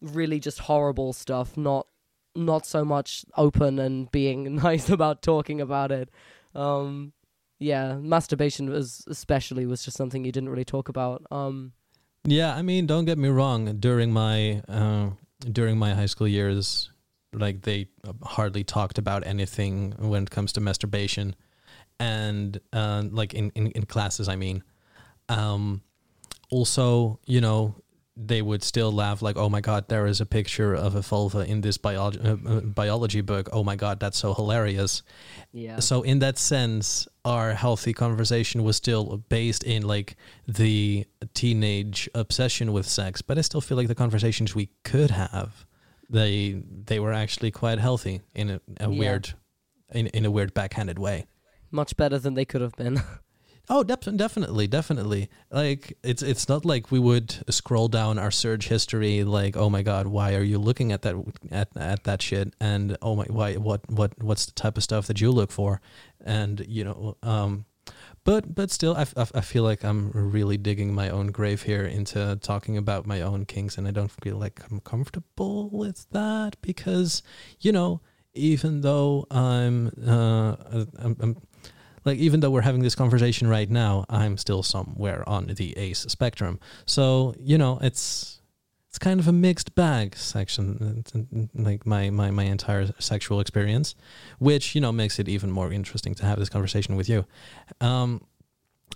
really 0.00 0.40
just 0.40 0.60
horrible 0.60 1.12
stuff. 1.12 1.56
Not 1.56 1.86
not 2.34 2.64
so 2.66 2.84
much 2.84 3.24
open 3.36 3.78
and 3.78 4.10
being 4.10 4.54
nice 4.68 4.88
about 4.88 5.22
talking 5.22 5.60
about 5.60 5.90
it. 5.92 6.10
Um, 6.54 7.12
yeah, 7.58 7.94
masturbation 7.96 8.70
was 8.70 9.04
especially 9.08 9.66
was 9.66 9.84
just 9.84 9.96
something 9.96 10.24
you 10.24 10.32
didn't 10.32 10.48
really 10.48 10.64
talk 10.64 10.88
about. 10.88 11.22
Um. 11.30 11.72
Yeah, 12.24 12.54
I 12.54 12.60
mean, 12.60 12.86
don't 12.86 13.06
get 13.06 13.16
me 13.16 13.28
wrong. 13.28 13.78
During 13.78 14.12
my 14.12 14.62
uh, 14.68 15.10
during 15.50 15.78
my 15.78 15.94
high 15.94 16.06
school 16.06 16.28
years, 16.28 16.90
like 17.32 17.62
they 17.62 17.88
hardly 18.22 18.64
talked 18.64 18.98
about 18.98 19.26
anything 19.26 19.94
when 19.98 20.24
it 20.24 20.30
comes 20.30 20.52
to 20.52 20.60
masturbation, 20.60 21.34
and 21.98 22.60
uh, 22.72 23.04
like 23.10 23.34
in, 23.34 23.50
in 23.54 23.68
in 23.72 23.86
classes, 23.86 24.28
I 24.28 24.36
mean. 24.36 24.62
Um, 25.28 25.82
also, 26.50 27.20
you 27.26 27.40
know, 27.40 27.76
they 28.16 28.42
would 28.42 28.62
still 28.62 28.92
laugh 28.92 29.22
like, 29.22 29.36
"Oh 29.36 29.48
my 29.48 29.60
god, 29.60 29.88
there 29.88 30.06
is 30.06 30.20
a 30.20 30.26
picture 30.26 30.74
of 30.74 30.94
a 30.94 31.00
vulva 31.00 31.40
in 31.40 31.60
this 31.60 31.78
biology 31.78 32.20
uh, 32.20 32.36
uh, 32.46 32.60
biology 32.60 33.20
book. 33.20 33.48
Oh 33.52 33.64
my 33.64 33.76
god, 33.76 34.00
that's 34.00 34.18
so 34.18 34.34
hilarious." 34.34 35.02
Yeah. 35.52 35.78
So 35.80 36.02
in 36.02 36.18
that 36.18 36.38
sense, 36.38 37.08
our 37.24 37.54
healthy 37.54 37.92
conversation 37.92 38.62
was 38.62 38.76
still 38.76 39.18
based 39.28 39.62
in 39.62 39.82
like 39.82 40.16
the 40.46 41.06
teenage 41.34 42.08
obsession 42.14 42.72
with 42.72 42.86
sex, 42.86 43.22
but 43.22 43.38
I 43.38 43.42
still 43.42 43.60
feel 43.60 43.76
like 43.76 43.88
the 43.88 43.94
conversations 43.94 44.54
we 44.54 44.68
could 44.84 45.10
have, 45.10 45.64
they 46.10 46.60
they 46.86 46.98
were 47.00 47.12
actually 47.12 47.50
quite 47.52 47.78
healthy 47.78 48.20
in 48.34 48.50
a, 48.50 48.60
a 48.80 48.90
Yeah. 48.90 48.98
weird, 48.98 49.34
in 49.92 50.08
in 50.08 50.26
a 50.26 50.30
weird 50.30 50.52
backhanded 50.54 50.98
way. 50.98 51.26
much 51.72 51.96
better 51.96 52.18
than 52.18 52.34
they 52.34 52.44
could 52.44 52.60
have 52.60 52.74
been. 52.76 53.00
Oh, 53.72 53.84
def- 53.84 54.16
definitely, 54.16 54.66
definitely. 54.66 55.28
Like 55.52 55.96
it's 56.02 56.22
it's 56.22 56.48
not 56.48 56.64
like 56.64 56.90
we 56.90 56.98
would 56.98 57.30
scroll 57.54 57.86
down 57.86 58.18
our 58.18 58.32
search 58.32 58.66
history 58.68 59.22
like, 59.22 59.56
oh 59.56 59.70
my 59.70 59.82
god, 59.82 60.08
why 60.08 60.34
are 60.34 60.42
you 60.42 60.58
looking 60.58 60.90
at 60.90 61.02
that 61.02 61.14
at 61.52 61.68
at 61.76 62.02
that 62.02 62.20
shit? 62.20 62.52
And 62.60 62.96
oh 63.00 63.14
my, 63.14 63.26
why 63.26 63.54
what 63.58 63.88
what 63.88 64.20
what's 64.20 64.46
the 64.46 64.52
type 64.52 64.76
of 64.76 64.82
stuff 64.82 65.06
that 65.06 65.20
you 65.20 65.30
look 65.30 65.52
for? 65.52 65.80
And 66.24 66.64
you 66.66 66.82
know, 66.82 67.16
um, 67.22 67.64
but 68.24 68.54
but 68.54 68.70
still, 68.70 68.96
I, 68.96 69.06
I 69.16 69.40
feel 69.40 69.62
like 69.62 69.84
I'm 69.84 70.10
really 70.10 70.56
digging 70.56 70.94
my 70.94 71.08
own 71.08 71.28
grave 71.28 71.62
here 71.62 71.84
into 71.84 72.38
talking 72.42 72.76
about 72.76 73.06
my 73.06 73.22
own 73.22 73.46
kinks, 73.46 73.78
and 73.78 73.88
I 73.88 73.92
don't 73.92 74.10
feel 74.10 74.36
like 74.36 74.60
I'm 74.70 74.80
comfortable 74.80 75.70
with 75.70 76.06
that 76.10 76.56
because 76.60 77.22
you 77.60 77.72
know, 77.72 78.00
even 78.34 78.82
though 78.82 79.26
I'm 79.30 79.88
uh 80.06 80.56
I'm, 80.98 81.16
I'm 81.20 81.36
like 82.04 82.18
even 82.18 82.40
though 82.40 82.50
we're 82.50 82.60
having 82.60 82.82
this 82.82 82.94
conversation 82.94 83.48
right 83.48 83.70
now, 83.70 84.04
I'm 84.08 84.36
still 84.36 84.62
somewhere 84.62 85.26
on 85.28 85.46
the 85.46 85.76
ace 85.78 86.00
spectrum. 86.00 86.60
So 86.86 87.34
you 87.38 87.56
know, 87.56 87.78
it's 87.80 88.39
it's 88.90 88.98
kind 88.98 89.20
of 89.20 89.28
a 89.28 89.32
mixed 89.32 89.76
bag 89.76 90.16
section, 90.16 91.04
like 91.54 91.86
my 91.86 92.10
my 92.10 92.32
my 92.32 92.42
entire 92.42 92.88
sexual 92.98 93.38
experience, 93.38 93.94
which 94.40 94.74
you 94.74 94.80
know 94.80 94.90
makes 94.90 95.20
it 95.20 95.28
even 95.28 95.48
more 95.52 95.72
interesting 95.72 96.12
to 96.16 96.26
have 96.26 96.40
this 96.40 96.48
conversation 96.48 96.96
with 96.96 97.08
you. 97.08 97.24
Um, 97.80 98.26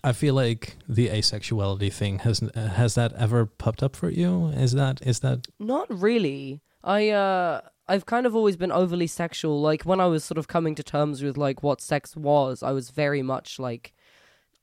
I 0.03 0.13
feel 0.13 0.35
like 0.35 0.79
the 0.89 1.11
asexuality 1.11 1.93
thing 1.93 2.19
has 2.21 2.41
has 2.57 2.97
that 2.97 3.13
ever 3.13 3.47
popped 3.47 3.85
up 3.85 3.95
for 3.95 4.11
you? 4.11 4.49
Is 4.49 4.73
that 4.73 5.01
is 5.07 5.21
that 5.21 5.47
Not 5.61 5.87
really. 5.89 6.61
I 6.83 7.11
uh 7.11 7.61
I've 7.87 8.05
kind 8.05 8.27
of 8.27 8.35
always 8.35 8.57
been 8.57 8.73
overly 8.73 9.07
sexual. 9.07 9.61
Like 9.61 9.85
when 9.85 10.01
I 10.01 10.07
was 10.07 10.25
sort 10.25 10.39
of 10.39 10.49
coming 10.49 10.75
to 10.75 10.83
terms 10.83 11.23
with 11.23 11.37
like 11.37 11.63
what 11.63 11.81
sex 11.81 12.17
was, 12.17 12.65
I 12.65 12.73
was 12.73 12.91
very 12.91 13.23
much 13.23 13.61
like 13.61 13.93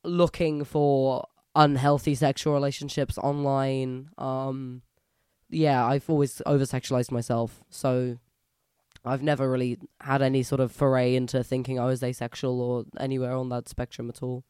looking 0.04 0.66
for 0.66 1.26
unhealthy 1.56 2.16
sexual 2.16 2.54
relationships 2.54 3.18
online. 3.18 4.10
Um 4.18 4.82
yeah, 5.52 5.86
I've 5.86 6.10
always 6.10 6.42
over 6.46 6.64
sexualized 6.64 7.12
myself. 7.12 7.64
So 7.70 8.18
I've 9.06 9.24
never 9.24 9.50
really 9.50 9.78
had 10.00 10.22
any 10.22 10.44
sort 10.44 10.62
of 10.62 10.72
foray 10.72 11.16
into 11.16 11.44
thinking 11.44 11.80
I 11.80 11.86
was 11.86 12.02
asexual 12.04 12.62
or 12.62 12.86
anywhere 13.00 13.34
on 13.34 13.50
that 13.50 13.70
spectrum 13.70 14.10
at 14.10 14.24
all. 14.24 14.44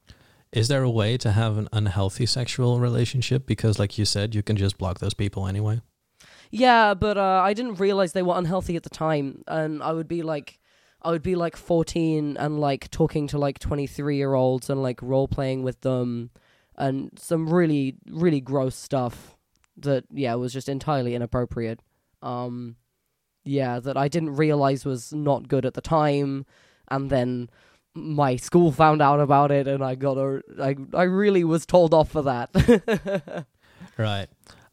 is 0.51 0.67
there 0.67 0.83
a 0.83 0.89
way 0.89 1.17
to 1.17 1.31
have 1.31 1.57
an 1.57 1.69
unhealthy 1.71 2.25
sexual 2.25 2.79
relationship? 2.79 3.45
Because 3.45 3.79
like 3.79 3.97
you 3.97 4.05
said, 4.05 4.35
you 4.35 4.43
can 4.43 4.57
just 4.57 4.77
block 4.77 4.99
those 4.99 5.13
people 5.13 5.47
anyway. 5.47 5.81
Yeah, 6.49 6.93
but 6.93 7.17
uh, 7.17 7.41
I 7.43 7.53
didn't 7.53 7.75
realize 7.75 8.11
they 8.11 8.21
were 8.21 8.37
unhealthy 8.37 8.75
at 8.75 8.83
the 8.83 8.89
time, 8.89 9.43
and 9.47 9.81
I 9.81 9.93
would 9.93 10.09
be 10.09 10.21
like, 10.21 10.59
I 11.01 11.09
would 11.11 11.23
be 11.23 11.35
like 11.35 11.55
fourteen 11.55 12.35
and 12.37 12.59
like 12.59 12.91
talking 12.91 13.27
to 13.27 13.37
like 13.37 13.57
twenty 13.57 13.87
three 13.87 14.17
year 14.17 14.33
olds 14.33 14.69
and 14.69 14.83
like 14.83 15.01
role 15.01 15.29
playing 15.29 15.63
with 15.63 15.79
them, 15.81 16.29
and 16.75 17.11
some 17.17 17.47
really 17.47 17.95
really 18.09 18.41
gross 18.41 18.75
stuff 18.75 19.37
that 19.81 20.05
yeah 20.11 20.35
was 20.35 20.53
just 20.53 20.69
entirely 20.69 21.15
inappropriate. 21.15 21.79
Um, 22.21 22.75
yeah, 23.43 23.79
that 23.79 23.97
I 23.97 24.07
didn't 24.07 24.35
realize 24.35 24.85
was 24.85 25.11
not 25.13 25.47
good 25.47 25.65
at 25.65 25.73
the 25.73 25.81
time, 25.81 26.45
and 26.89 27.09
then 27.09 27.49
my 27.93 28.35
school 28.35 28.71
found 28.71 29.01
out 29.01 29.19
about 29.19 29.51
it, 29.51 29.67
and 29.67 29.83
I 29.83 29.95
got 29.95 30.17
a 30.17 30.41
I 30.61 30.75
I 30.93 31.03
really 31.03 31.43
was 31.43 31.65
told 31.65 31.93
off 31.93 32.09
for 32.11 32.21
that. 32.23 33.45
Right. 33.97 34.27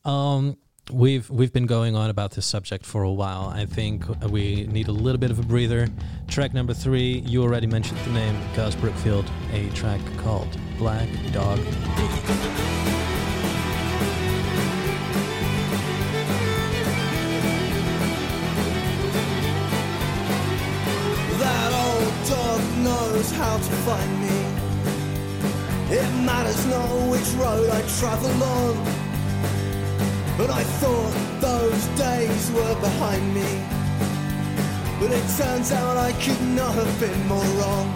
Um, 0.04 0.56
we've 0.90 1.28
we've 1.28 1.52
been 1.52 1.66
going 1.66 1.94
on 1.96 2.10
about 2.10 2.32
this 2.32 2.46
subject 2.46 2.86
for 2.86 3.02
a 3.02 3.12
while. 3.12 3.52
I 3.54 3.66
think 3.66 4.06
we 4.30 4.66
need 4.66 4.88
a 4.88 4.92
little 4.92 5.18
bit 5.18 5.30
of 5.30 5.38
a 5.38 5.42
breather. 5.42 5.88
Track 6.28 6.54
number 6.54 6.74
three. 6.74 7.20
You 7.20 7.42
already 7.42 7.66
mentioned 7.66 7.98
the 8.00 8.12
name 8.12 8.38
Gaz 8.54 8.74
Brookfield. 8.76 9.30
A 9.52 9.68
track 9.70 10.00
called 10.18 10.58
Black 10.78 11.08
Dog. 11.32 11.58
Knows 23.18 23.32
how 23.32 23.56
to 23.56 23.72
find 23.88 24.12
me. 24.20 24.38
It 25.90 26.08
matters 26.24 26.64
not 26.66 26.88
which 27.10 27.28
road 27.42 27.68
I 27.68 27.80
travel 27.98 28.42
on. 28.58 28.74
But 30.38 30.50
I 30.50 30.62
thought 30.80 31.14
those 31.40 31.84
days 31.98 32.50
were 32.52 32.76
behind 32.80 33.34
me. 33.34 33.50
But 35.00 35.10
it 35.10 35.26
turns 35.36 35.72
out 35.72 35.96
I 35.96 36.12
could 36.24 36.42
not 36.60 36.74
have 36.74 36.94
been 37.00 37.20
more 37.26 37.50
wrong. 37.58 37.88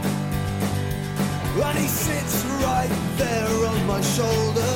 And 1.66 1.78
he 1.78 1.86
sits 1.86 2.44
right 2.66 2.94
there 3.16 3.54
on 3.72 3.86
my 3.86 4.00
shoulder. 4.16 4.74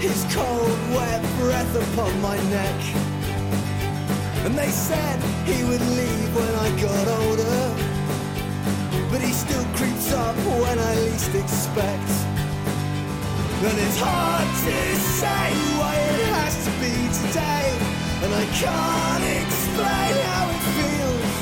His 0.00 0.20
cold, 0.34 0.78
wet 0.96 1.22
breath 1.38 1.72
upon 1.84 2.20
my 2.20 2.36
neck. 2.56 2.80
And 4.44 4.58
they 4.58 4.70
said 4.70 5.18
he 5.50 5.62
would 5.68 5.84
leave 6.00 6.30
when 6.34 6.54
I 6.66 6.68
got 6.82 7.06
older. 7.20 7.87
Least 11.32 11.44
expect. 11.44 12.10
And 13.60 13.78
it's 13.78 13.98
hard 13.98 14.48
to 14.64 14.96
say 15.18 15.50
why 15.78 15.94
it 15.94 16.20
has 16.32 16.54
to 16.64 16.70
be 16.78 16.94
today. 17.10 17.68
And 18.22 18.32
I 18.34 18.44
can't 18.54 19.24
explain 19.42 20.14
how 20.30 20.44
it 20.54 20.62
feels. 20.78 21.36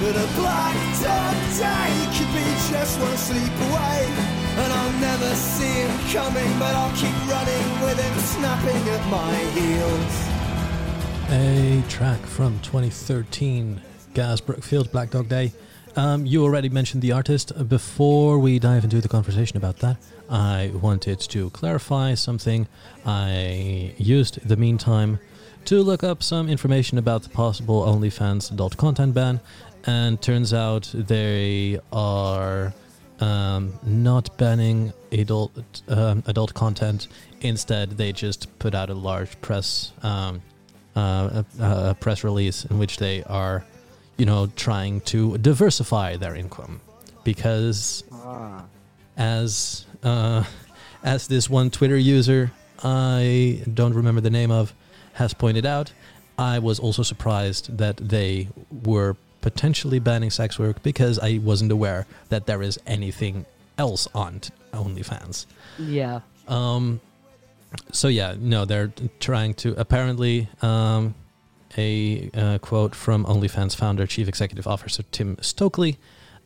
But 0.00 0.16
a 0.16 0.28
day 1.58 1.90
could 2.16 2.32
be 2.32 2.48
just 2.70 2.98
one 3.00 3.16
sleep 3.16 3.54
away. 3.68 4.00
And 4.56 4.72
I'll 4.72 5.00
never 5.00 5.34
see 5.34 5.84
him 5.84 5.92
coming, 6.12 6.50
but 6.58 6.74
I'll 6.74 6.96
keep 6.96 7.14
running 7.28 7.66
with 7.82 7.98
him 8.00 8.18
snapping 8.18 8.88
at 8.88 9.06
my 9.10 9.34
heels. 9.54 10.14
A 11.30 11.82
track 11.88 12.20
from 12.20 12.58
2013, 12.60 13.80
Gaz 14.14 14.40
Brookfield, 14.40 14.90
Black 14.90 15.10
Dog 15.10 15.28
Day. 15.28 15.52
Um, 15.96 16.24
you 16.24 16.44
already 16.44 16.68
mentioned 16.68 17.02
the 17.02 17.12
artist. 17.12 17.52
Before 17.68 18.38
we 18.38 18.58
dive 18.58 18.84
into 18.84 19.00
the 19.00 19.08
conversation 19.08 19.56
about 19.56 19.78
that, 19.78 19.96
I 20.28 20.70
wanted 20.80 21.18
to 21.20 21.50
clarify 21.50 22.14
something. 22.14 22.68
I 23.04 23.94
used 23.98 24.46
the 24.46 24.56
meantime 24.56 25.18
to 25.64 25.82
look 25.82 26.04
up 26.04 26.22
some 26.22 26.48
information 26.48 26.96
about 26.98 27.22
the 27.22 27.28
possible 27.28 27.82
OnlyFans 27.82 28.52
adult 28.52 28.76
content 28.76 29.14
ban, 29.14 29.40
and 29.84 30.20
turns 30.22 30.54
out 30.54 30.90
they 30.94 31.80
are 31.92 32.72
um, 33.18 33.78
not 33.82 34.36
banning 34.38 34.92
adult 35.12 35.82
um, 35.88 36.22
adult 36.26 36.54
content. 36.54 37.08
Instead, 37.40 37.90
they 37.92 38.12
just 38.12 38.58
put 38.58 38.74
out 38.74 38.90
a 38.90 38.94
large 38.94 39.40
press 39.40 39.92
um, 40.02 40.40
uh, 40.96 41.42
a, 41.60 41.90
a 41.90 41.94
press 41.94 42.24
release 42.24 42.64
in 42.64 42.78
which 42.78 42.98
they 42.98 43.22
are, 43.24 43.64
you 44.20 44.26
know, 44.26 44.46
trying 44.54 45.00
to 45.12 45.38
diversify 45.38 46.16
their 46.22 46.34
income 46.36 46.80
because 47.24 48.04
Ah. 48.12 48.64
as 49.16 49.86
uh, 50.02 50.44
as 51.02 51.26
this 51.26 51.48
one 51.48 51.70
Twitter 51.70 51.96
user 51.96 52.50
I 52.84 53.62
don't 53.74 53.94
remember 53.94 54.20
the 54.20 54.30
name 54.40 54.50
of 54.50 54.74
has 55.14 55.32
pointed 55.34 55.64
out, 55.66 55.92
I 56.38 56.58
was 56.58 56.78
also 56.78 57.02
surprised 57.02 57.76
that 57.78 57.96
they 57.96 58.48
were 58.90 59.16
potentially 59.40 59.98
banning 60.00 60.30
sex 60.30 60.58
work 60.58 60.82
because 60.82 61.18
I 61.18 61.38
wasn't 61.50 61.72
aware 61.72 62.06
that 62.28 62.46
there 62.46 62.62
is 62.62 62.78
anything 62.86 63.44
else 63.78 64.06
on 64.14 64.40
t- 64.40 64.50
OnlyFans. 64.72 65.46
Yeah. 65.78 66.20
Um, 66.48 67.00
so 67.92 68.08
yeah, 68.08 68.34
no, 68.38 68.64
they're 68.64 68.92
trying 69.18 69.54
to 69.54 69.68
apparently 69.80 70.48
um, 70.62 71.14
a 71.76 72.30
uh, 72.34 72.58
quote 72.58 72.94
from 72.94 73.24
OnlyFans 73.24 73.76
founder, 73.76 74.06
chief 74.06 74.28
executive 74.28 74.66
officer 74.66 75.02
Tim 75.10 75.36
Stokely 75.40 75.98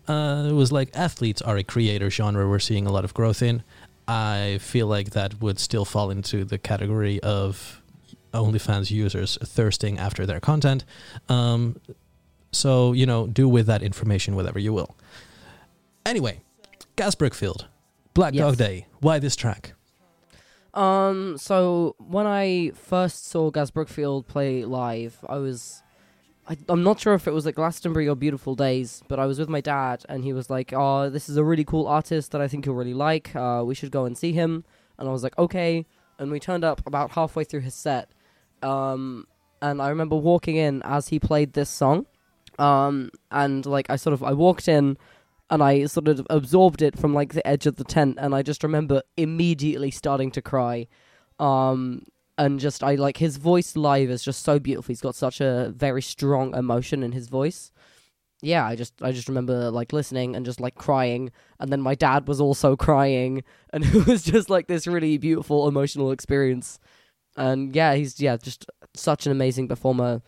uh, 0.08 0.50
was 0.52 0.70
like, 0.72 0.90
"Athletes 0.94 1.40
are 1.42 1.56
a 1.56 1.62
creator 1.64 2.10
genre 2.10 2.48
we're 2.48 2.58
seeing 2.58 2.86
a 2.86 2.92
lot 2.92 3.04
of 3.04 3.14
growth 3.14 3.42
in." 3.42 3.62
I 4.06 4.58
feel 4.60 4.86
like 4.86 5.10
that 5.10 5.40
would 5.40 5.58
still 5.58 5.84
fall 5.86 6.10
into 6.10 6.44
the 6.44 6.58
category 6.58 7.20
of 7.22 7.80
OnlyFans 8.34 8.90
users 8.90 9.38
thirsting 9.42 9.98
after 9.98 10.26
their 10.26 10.40
content. 10.40 10.84
Um, 11.28 11.80
so 12.52 12.92
you 12.92 13.06
know, 13.06 13.26
do 13.26 13.48
with 13.48 13.66
that 13.66 13.82
information 13.82 14.36
whatever 14.36 14.58
you 14.58 14.72
will. 14.72 14.94
Anyway, 16.04 16.40
Gaz 16.96 17.14
Brookfield, 17.14 17.66
Black 18.12 18.34
Yes. 18.34 18.42
Dog 18.42 18.56
Day. 18.58 18.86
Why 19.00 19.18
this 19.18 19.36
track? 19.36 19.72
Um. 20.74 21.38
So 21.38 21.94
when 21.98 22.26
I 22.26 22.70
first 22.74 23.26
saw 23.28 23.50
Gaz 23.50 23.70
Brookfield 23.70 24.26
play 24.26 24.64
live, 24.64 25.24
I 25.28 25.36
was, 25.36 25.82
I, 26.48 26.56
I'm 26.68 26.82
not 26.82 26.98
sure 26.98 27.14
if 27.14 27.28
it 27.28 27.32
was 27.32 27.46
at 27.46 27.54
Glastonbury 27.54 28.08
or 28.08 28.16
Beautiful 28.16 28.54
Days, 28.56 29.02
but 29.08 29.20
I 29.20 29.26
was 29.26 29.38
with 29.38 29.48
my 29.48 29.60
dad, 29.60 30.04
and 30.08 30.24
he 30.24 30.32
was 30.32 30.50
like, 30.50 30.72
"Oh, 30.72 31.08
this 31.08 31.28
is 31.28 31.36
a 31.36 31.44
really 31.44 31.64
cool 31.64 31.86
artist 31.86 32.32
that 32.32 32.40
I 32.40 32.48
think 32.48 32.66
you'll 32.66 32.74
really 32.74 32.94
like. 32.94 33.34
Uh, 33.36 33.62
we 33.64 33.74
should 33.74 33.92
go 33.92 34.04
and 34.04 34.18
see 34.18 34.32
him." 34.32 34.64
And 34.98 35.08
I 35.08 35.12
was 35.12 35.22
like, 35.22 35.38
"Okay." 35.38 35.86
And 36.18 36.30
we 36.30 36.40
turned 36.40 36.64
up 36.64 36.84
about 36.86 37.12
halfway 37.12 37.44
through 37.44 37.60
his 37.60 37.74
set, 37.74 38.08
um, 38.62 39.26
and 39.62 39.80
I 39.80 39.88
remember 39.88 40.16
walking 40.16 40.56
in 40.56 40.82
as 40.82 41.08
he 41.08 41.18
played 41.18 41.52
this 41.52 41.70
song, 41.70 42.06
um, 42.58 43.10
and 43.30 43.64
like 43.64 43.90
I 43.90 43.96
sort 43.96 44.14
of 44.14 44.22
I 44.22 44.32
walked 44.32 44.68
in 44.68 44.96
and 45.50 45.62
I 45.62 45.86
sort 45.86 46.08
of 46.08 46.26
absorbed 46.30 46.82
it 46.82 46.98
from 46.98 47.14
like 47.14 47.32
the 47.34 47.46
edge 47.46 47.66
of 47.66 47.76
the 47.76 47.84
tent, 47.84 48.18
and 48.20 48.34
I 48.34 48.42
just 48.42 48.62
remember 48.62 49.02
immediately 49.16 49.90
starting 49.90 50.30
to 50.32 50.42
cry, 50.42 50.86
um, 51.38 52.02
and 52.38 52.58
just 52.60 52.82
I 52.82 52.94
like 52.96 53.18
his 53.18 53.36
voice 53.36 53.76
live 53.76 54.10
is 54.10 54.22
just 54.22 54.42
so 54.42 54.58
beautiful. 54.58 54.92
He's 54.92 55.00
got 55.00 55.14
such 55.14 55.40
a 55.40 55.72
very 55.76 56.02
strong 56.02 56.54
emotion 56.54 57.02
in 57.02 57.12
his 57.12 57.28
voice. 57.28 57.70
Yeah, 58.42 58.66
I 58.66 58.76
just 58.76 58.94
I 59.02 59.12
just 59.12 59.28
remember 59.28 59.70
like 59.70 59.92
listening 59.92 60.36
and 60.36 60.44
just 60.44 60.60
like 60.60 60.74
crying, 60.74 61.30
and 61.60 61.70
then 61.70 61.80
my 61.80 61.94
dad 61.94 62.28
was 62.28 62.40
also 62.40 62.76
crying, 62.88 63.42
and 63.72 63.84
it 63.84 64.06
was 64.06 64.22
just 64.24 64.50
like 64.50 64.66
this 64.66 64.86
really 64.86 65.16
beautiful 65.18 65.68
emotional 65.68 66.10
experience. 66.10 66.78
And 67.36 67.74
yeah, 67.74 67.94
he's 67.94 68.20
yeah 68.20 68.36
just 68.36 68.66
such 68.94 69.26
an 69.26 69.32
amazing 69.32 69.68
performer. 69.68 70.22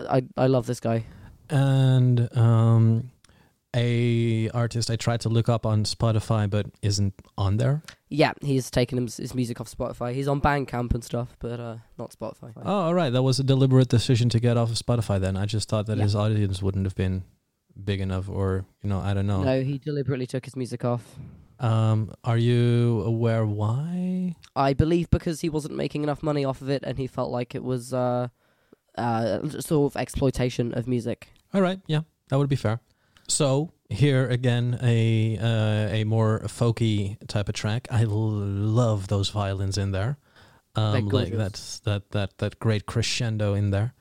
I 0.00 0.24
I 0.36 0.46
love 0.46 0.66
this 0.66 0.80
guy. 0.80 1.04
and 1.50 2.28
um, 2.36 3.11
a 3.74 4.48
artist 4.50 4.90
I 4.90 4.96
tried 4.96 5.20
to 5.22 5.28
look 5.28 5.48
up 5.48 5.64
on 5.64 5.84
Spotify 5.84 6.48
but 6.48 6.66
isn't 6.82 7.14
on 7.38 7.56
there. 7.56 7.82
Yeah, 8.08 8.32
he's 8.42 8.70
taken 8.70 8.98
his, 9.02 9.16
his 9.16 9.34
music 9.34 9.60
off 9.60 9.70
Spotify. 9.74 10.12
He's 10.14 10.28
on 10.28 10.40
Bandcamp 10.40 10.92
and 10.94 11.02
stuff, 11.02 11.34
but 11.38 11.58
uh, 11.58 11.76
not 11.98 12.10
Spotify. 12.10 12.52
Oh, 12.56 12.70
all 12.82 12.94
right, 12.94 13.10
that 13.10 13.22
was 13.22 13.38
a 13.38 13.44
deliberate 13.44 13.88
decision 13.88 14.28
to 14.30 14.40
get 14.40 14.56
off 14.56 14.70
of 14.70 14.76
Spotify. 14.76 15.18
Then 15.20 15.36
I 15.36 15.46
just 15.46 15.68
thought 15.68 15.86
that 15.86 15.96
Yeah. 15.96 16.02
his 16.04 16.14
audience 16.14 16.62
wouldn't 16.62 16.84
have 16.84 16.94
been 16.94 17.24
big 17.82 18.00
enough, 18.00 18.28
or 18.28 18.66
you 18.82 18.90
know, 18.90 18.98
I 19.00 19.14
don't 19.14 19.26
know. 19.26 19.42
No, 19.42 19.62
he 19.62 19.78
deliberately 19.78 20.26
took 20.26 20.44
his 20.44 20.54
music 20.56 20.84
off. 20.84 21.16
Um, 21.58 22.12
are 22.24 22.36
you 22.36 23.02
aware 23.06 23.46
why? 23.46 24.34
I 24.56 24.72
believe 24.74 25.08
because 25.10 25.40
he 25.40 25.48
wasn't 25.48 25.76
making 25.76 26.02
enough 26.02 26.22
money 26.22 26.44
off 26.44 26.60
of 26.60 26.68
it, 26.68 26.82
and 26.84 26.98
he 26.98 27.06
felt 27.06 27.30
like 27.30 27.54
it 27.54 27.62
was 27.64 27.94
uh, 27.94 28.28
uh, 28.98 29.48
sort 29.60 29.92
of 29.92 29.96
exploitation 29.96 30.74
of 30.74 30.86
music. 30.86 31.28
All 31.54 31.62
right, 31.62 31.80
yeah, 31.86 32.00
that 32.28 32.36
would 32.38 32.48
be 32.50 32.56
fair. 32.56 32.80
So 33.28 33.72
here 33.88 34.28
again, 34.28 34.78
a 34.82 35.38
uh, 35.38 35.94
a 35.94 36.04
more 36.04 36.40
folky 36.46 37.16
type 37.28 37.48
of 37.48 37.54
track. 37.54 37.88
I 37.90 38.02
l- 38.02 38.10
love 38.10 39.08
those 39.08 39.30
violins 39.30 39.78
in 39.78 39.92
there. 39.92 40.18
Um, 40.74 40.92
like 40.94 41.08
gorgeous. 41.08 41.36
that's 41.36 41.78
that 41.80 42.10
that 42.10 42.38
that 42.38 42.58
great 42.58 42.86
crescendo 42.86 43.54
in 43.54 43.70
there. 43.70 43.94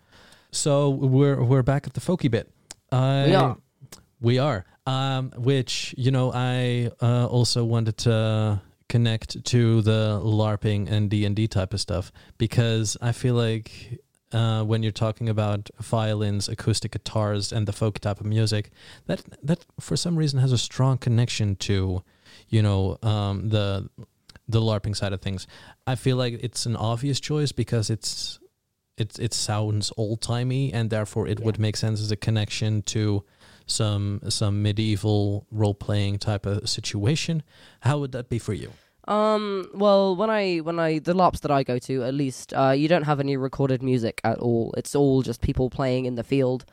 So 0.52 0.90
we're 0.90 1.44
we're 1.44 1.64
back 1.64 1.88
at 1.88 1.94
the 1.94 2.02
folky 2.02 2.30
bit. 2.32 2.52
I, 2.92 3.26
We 3.28 3.36
are. 3.36 3.58
We 4.22 4.40
are. 4.40 4.66
Um, 4.86 5.32
which 5.38 5.94
you 5.98 6.12
know, 6.12 6.32
I 6.34 6.92
uh, 7.02 7.28
also 7.28 7.64
wanted 7.64 7.98
to 8.00 8.62
connect 8.90 9.44
to 9.46 9.82
the 9.82 10.20
LARPing 10.24 10.92
and 10.92 11.10
D 11.10 11.26
and 11.26 11.36
D 11.36 11.48
type 11.48 11.74
of 11.74 11.80
stuff 11.80 12.12
because 12.38 12.98
I 13.02 13.12
feel 13.14 13.36
like 13.36 14.02
uh, 14.34 14.64
when 14.64 14.84
you're 14.84 14.92
talking 14.92 15.30
about 15.30 15.70
violins, 15.80 16.48
acoustic 16.48 16.92
guitars, 16.92 17.52
and 17.52 17.68
the 17.68 17.74
folk 17.74 18.00
type 18.00 18.20
of 18.20 18.26
music, 18.26 18.72
that 19.08 19.24
that 19.44 19.66
for 19.80 19.98
some 19.98 20.16
reason 20.16 20.40
has 20.40 20.52
a 20.52 20.58
strong 20.58 20.98
connection 20.98 21.56
to, 21.58 22.04
you 22.50 22.62
know, 22.62 22.98
um, 23.04 23.50
the 23.50 23.90
the 24.48 24.62
LARPing 24.62 24.96
side 24.96 25.14
of 25.14 25.22
things. 25.22 25.48
I 25.88 25.96
feel 25.96 26.18
like 26.18 26.40
it's 26.42 26.66
an 26.66 26.76
obvious 26.76 27.20
choice 27.20 27.52
because 27.52 27.90
it's 27.90 28.40
it 28.98 29.18
it 29.20 29.34
sounds 29.34 29.92
old 29.98 30.22
timey, 30.22 30.72
and 30.74 30.90
therefore 30.90 31.28
it 31.28 31.40
would 31.40 31.60
make 31.60 31.78
sense 31.78 32.02
as 32.02 32.12
a 32.12 32.18
connection 32.18 32.82
to 32.84 33.24
some 33.66 34.22
some 34.30 34.62
medieval 34.62 35.46
role 35.52 35.74
playing 35.74 36.20
type 36.20 36.46
of 36.46 36.70
situation. 36.70 37.44
How 37.82 38.00
would 38.00 38.12
that 38.12 38.30
be 38.30 38.40
for 38.40 38.54
you? 38.54 38.72
Um. 39.08 39.68
Well, 39.74 40.16
when 40.16 40.30
I 40.30 40.58
when 40.58 40.80
I 40.80 41.00
the 41.00 41.14
LARPs 41.14 41.42
that 41.42 41.52
I 41.52 41.64
go 41.64 41.80
to, 41.80 42.04
at 42.04 42.14
least, 42.14 42.54
uh, 42.54 42.72
you 42.72 42.88
don't 42.88 43.04
have 43.04 43.20
any 43.20 43.36
recorded 43.38 43.82
music 43.82 44.22
at 44.24 44.38
all. 44.40 44.74
It's 44.78 44.96
all 44.96 45.22
just 45.22 45.42
people 45.42 45.70
playing 45.70 46.06
in 46.06 46.16
the 46.16 46.24
field. 46.24 46.66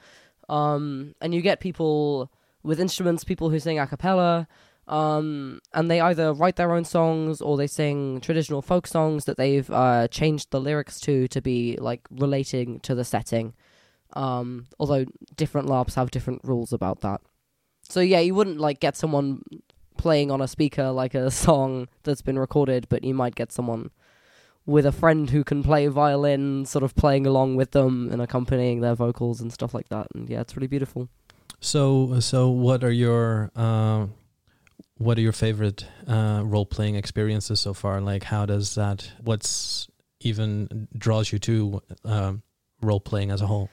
Um, 0.48 1.14
and 1.20 1.34
you 1.34 1.42
get 1.42 1.60
people 1.60 2.30
with 2.62 2.80
instruments, 2.80 3.24
people 3.24 3.50
who 3.50 3.58
sing 3.58 3.78
a 3.78 3.86
cappella. 3.86 4.48
Um, 4.86 5.60
and 5.74 5.90
they 5.90 6.00
either 6.00 6.32
write 6.32 6.56
their 6.56 6.72
own 6.72 6.84
songs 6.84 7.42
or 7.42 7.58
they 7.58 7.66
sing 7.66 8.22
traditional 8.22 8.62
folk 8.62 8.86
songs 8.86 9.26
that 9.26 9.36
they've 9.36 9.70
uh, 9.70 10.08
changed 10.08 10.50
the 10.50 10.60
lyrics 10.60 10.98
to 11.00 11.28
to 11.28 11.42
be 11.42 11.76
like 11.78 12.06
relating 12.10 12.80
to 12.80 12.94
the 12.94 13.04
setting. 13.04 13.52
Um, 14.14 14.66
although 14.78 15.04
different 15.36 15.68
LARPs 15.68 15.94
have 15.94 16.10
different 16.10 16.40
rules 16.42 16.72
about 16.72 17.00
that. 17.02 17.20
So 17.82 18.00
yeah, 18.00 18.20
you 18.20 18.34
wouldn't 18.34 18.60
like 18.60 18.80
get 18.80 18.96
someone 18.96 19.42
playing 19.98 20.30
on 20.30 20.40
a 20.40 20.48
speaker 20.48 20.90
like 20.90 21.14
a 21.14 21.30
song 21.30 21.88
that's 22.04 22.22
been 22.22 22.38
recorded, 22.38 22.86
but 22.88 23.04
you 23.04 23.14
might 23.14 23.34
get 23.34 23.52
someone 23.52 23.90
with 24.64 24.86
a 24.86 24.92
friend 24.92 25.30
who 25.30 25.44
can 25.44 25.62
play 25.62 25.86
violin, 25.86 26.64
sort 26.66 26.82
of 26.82 26.94
playing 26.94 27.26
along 27.26 27.56
with 27.56 27.70
them 27.72 28.10
and 28.12 28.20
accompanying 28.20 28.80
their 28.80 28.94
vocals 28.94 29.40
and 29.40 29.52
stuff 29.52 29.74
like 29.74 29.88
that. 29.88 30.06
And 30.14 30.28
yeah, 30.28 30.40
it's 30.40 30.56
really 30.56 30.66
beautiful. 30.66 31.08
So 31.60 32.20
so 32.20 32.48
what 32.50 32.84
are 32.84 32.92
your 32.92 33.50
um 33.56 34.14
what 34.98 35.16
are 35.16 35.20
your 35.20 35.32
favorite 35.32 35.86
uh, 36.06 36.42
role 36.44 36.66
playing 36.66 36.96
experiences 36.96 37.60
so 37.60 37.72
far? 37.72 38.00
Like 38.00 38.24
how 38.24 38.46
does 38.46 38.74
that 38.74 39.10
what's 39.22 39.88
even 40.20 40.88
draws 40.96 41.32
you 41.32 41.38
to 41.38 41.82
um, 42.04 42.42
role 42.82 43.00
playing 43.00 43.30
as 43.30 43.40
a 43.40 43.46
whole? 43.46 43.70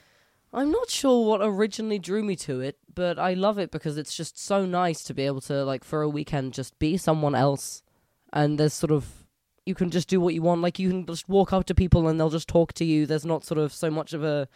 I'm 0.52 0.70
not 0.70 0.90
sure 0.90 1.26
what 1.26 1.40
originally 1.42 1.98
drew 1.98 2.22
me 2.22 2.36
to 2.36 2.60
it, 2.60 2.78
but 2.94 3.18
I 3.18 3.34
love 3.34 3.58
it 3.58 3.70
because 3.70 3.98
it's 3.98 4.16
just 4.16 4.38
so 4.38 4.64
nice 4.64 5.02
to 5.04 5.14
be 5.14 5.26
able 5.26 5.40
to 5.42 5.64
like 5.64 5.84
for 5.84 6.02
a 6.02 6.08
weekend 6.08 6.54
just 6.54 6.78
be 6.78 6.96
someone 6.96 7.34
else, 7.34 7.82
and 8.32 8.58
there's 8.58 8.72
sort 8.72 8.92
of 8.92 9.26
you 9.66 9.74
can 9.74 9.90
just 9.90 10.08
do 10.08 10.20
what 10.20 10.32
you 10.32 10.42
want. 10.42 10.62
Like 10.62 10.78
you 10.78 10.88
can 10.88 11.04
just 11.04 11.28
walk 11.28 11.52
up 11.52 11.66
to 11.66 11.74
people 11.74 12.06
and 12.08 12.18
they'll 12.18 12.30
just 12.30 12.48
talk 12.48 12.72
to 12.74 12.84
you. 12.84 13.04
There's 13.04 13.26
not 13.26 13.44
sort 13.44 13.58
of 13.58 13.72
so 13.72 13.90
much 13.90 14.12
of 14.12 14.22
a 14.22 14.48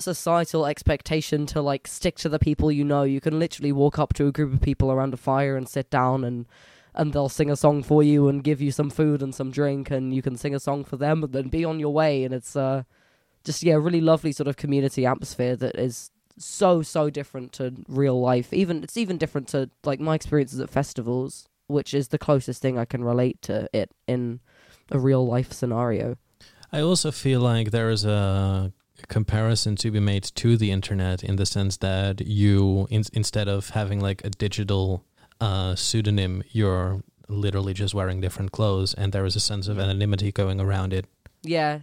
societal 0.00 0.66
expectation 0.66 1.46
to 1.46 1.62
like 1.62 1.86
stick 1.86 2.16
to 2.18 2.28
the 2.28 2.38
people 2.38 2.72
you 2.72 2.84
know. 2.84 3.04
You 3.04 3.20
can 3.20 3.38
literally 3.38 3.72
walk 3.72 3.98
up 3.98 4.12
to 4.14 4.26
a 4.26 4.32
group 4.32 4.52
of 4.52 4.60
people 4.60 4.90
around 4.90 5.14
a 5.14 5.16
fire 5.16 5.56
and 5.56 5.68
sit 5.68 5.90
down 5.90 6.24
and 6.24 6.46
and 6.92 7.12
they'll 7.12 7.28
sing 7.28 7.48
a 7.48 7.56
song 7.56 7.84
for 7.84 8.02
you 8.02 8.28
and 8.28 8.42
give 8.42 8.60
you 8.60 8.72
some 8.72 8.90
food 8.90 9.22
and 9.22 9.32
some 9.32 9.52
drink 9.52 9.92
and 9.92 10.12
you 10.12 10.22
can 10.22 10.36
sing 10.36 10.56
a 10.56 10.60
song 10.60 10.82
for 10.82 10.96
them 10.96 11.22
and 11.22 11.32
then 11.32 11.48
be 11.48 11.64
on 11.64 11.78
your 11.78 11.92
way 11.92 12.24
and 12.24 12.34
it's 12.34 12.56
uh 12.56 12.82
just 13.44 13.62
yeah, 13.62 13.74
really 13.74 14.00
lovely 14.00 14.32
sort 14.32 14.48
of 14.48 14.56
community 14.56 15.06
atmosphere 15.06 15.56
that 15.56 15.76
is 15.76 16.10
so 16.38 16.82
so 16.82 17.10
different 17.10 17.52
to 17.54 17.74
real 17.88 18.20
life. 18.20 18.52
Even 18.52 18.82
it's 18.82 18.96
even 18.96 19.18
different 19.18 19.48
to 19.48 19.70
like 19.84 20.00
my 20.00 20.14
experiences 20.14 20.60
at 20.60 20.70
festivals, 20.70 21.48
which 21.66 21.94
is 21.94 22.08
the 22.08 22.18
closest 22.18 22.62
thing 22.62 22.78
I 22.78 22.84
can 22.84 23.04
relate 23.04 23.40
to 23.42 23.68
it 23.72 23.90
in 24.06 24.40
a 24.90 24.98
real 24.98 25.26
life 25.26 25.52
scenario. 25.52 26.16
I 26.72 26.80
also 26.80 27.10
feel 27.10 27.40
like 27.40 27.70
there 27.70 27.90
is 27.90 28.04
a 28.04 28.72
comparison 29.08 29.76
to 29.76 29.90
be 29.90 30.00
made 30.00 30.22
to 30.22 30.56
the 30.56 30.70
internet 30.70 31.24
in 31.24 31.36
the 31.36 31.46
sense 31.46 31.78
that 31.78 32.20
you 32.26 32.86
in, 32.90 33.04
instead 33.12 33.48
of 33.48 33.70
having 33.70 34.00
like 34.00 34.24
a 34.24 34.30
digital 34.30 35.04
uh, 35.40 35.74
pseudonym, 35.74 36.42
you're 36.50 37.02
literally 37.28 37.72
just 37.72 37.94
wearing 37.94 38.20
different 38.20 38.52
clothes, 38.52 38.92
and 38.94 39.12
there 39.12 39.24
is 39.24 39.36
a 39.36 39.40
sense 39.40 39.68
of 39.68 39.78
anonymity 39.78 40.32
going 40.32 40.60
around 40.60 40.92
it. 40.92 41.06
Yeah, 41.42 41.80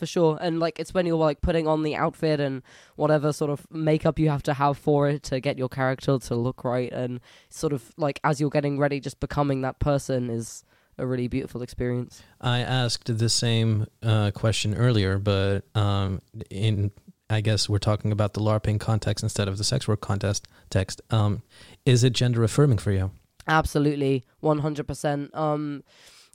for 0.00 0.06
sure. 0.06 0.38
And 0.40 0.58
like 0.58 0.80
it's 0.80 0.92
when 0.92 1.06
you're 1.06 1.16
like 1.16 1.42
putting 1.42 1.68
on 1.68 1.84
the 1.84 1.94
outfit 1.94 2.40
and 2.40 2.62
whatever 2.96 3.32
sort 3.32 3.50
of 3.50 3.70
makeup 3.70 4.18
you 4.18 4.30
have 4.30 4.42
to 4.44 4.54
have 4.54 4.76
for 4.76 5.08
it 5.08 5.22
to 5.24 5.38
get 5.38 5.58
your 5.58 5.68
character 5.68 6.18
to 6.18 6.34
look 6.34 6.64
right 6.64 6.92
and 6.92 7.20
sort 7.50 7.72
of 7.72 7.92
like 7.96 8.18
as 8.24 8.40
you're 8.40 8.50
getting 8.50 8.78
ready 8.78 8.98
just 8.98 9.20
becoming 9.20 9.60
that 9.60 9.78
person 9.78 10.30
is 10.30 10.64
a 10.98 11.06
really 11.06 11.28
beautiful 11.28 11.62
experience. 11.62 12.22
I 12.40 12.60
asked 12.60 13.16
the 13.16 13.28
same 13.28 13.86
uh, 14.02 14.30
question 14.32 14.74
earlier, 14.74 15.18
but 15.18 15.64
um, 15.74 16.20
in 16.50 16.90
I 17.28 17.40
guess 17.42 17.68
we're 17.68 17.78
talking 17.78 18.10
about 18.10 18.34
the 18.34 18.40
LARPing 18.40 18.80
context 18.80 19.22
instead 19.22 19.48
of 19.48 19.56
the 19.56 19.64
sex 19.64 19.86
work 19.86 20.00
contest 20.00 20.48
text. 20.68 21.00
Um, 21.10 21.42
is 21.86 22.02
it 22.02 22.12
gender 22.12 22.42
affirming 22.42 22.78
for 22.78 22.90
you? 22.90 23.12
Absolutely, 23.46 24.24
one 24.40 24.58
hundred 24.58 24.86
percent. 24.86 25.34
Um, 25.34 25.84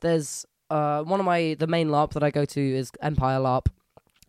there's 0.01 0.45
uh 0.70 1.03
one 1.03 1.20
of 1.20 1.26
my 1.26 1.55
the 1.59 1.68
main 1.68 1.89
LARP 1.89 2.13
that 2.13 2.24
I 2.24 2.32
go 2.32 2.45
to 2.45 2.61
is 2.61 2.91
Empire 3.01 3.39
LARP, 3.39 3.68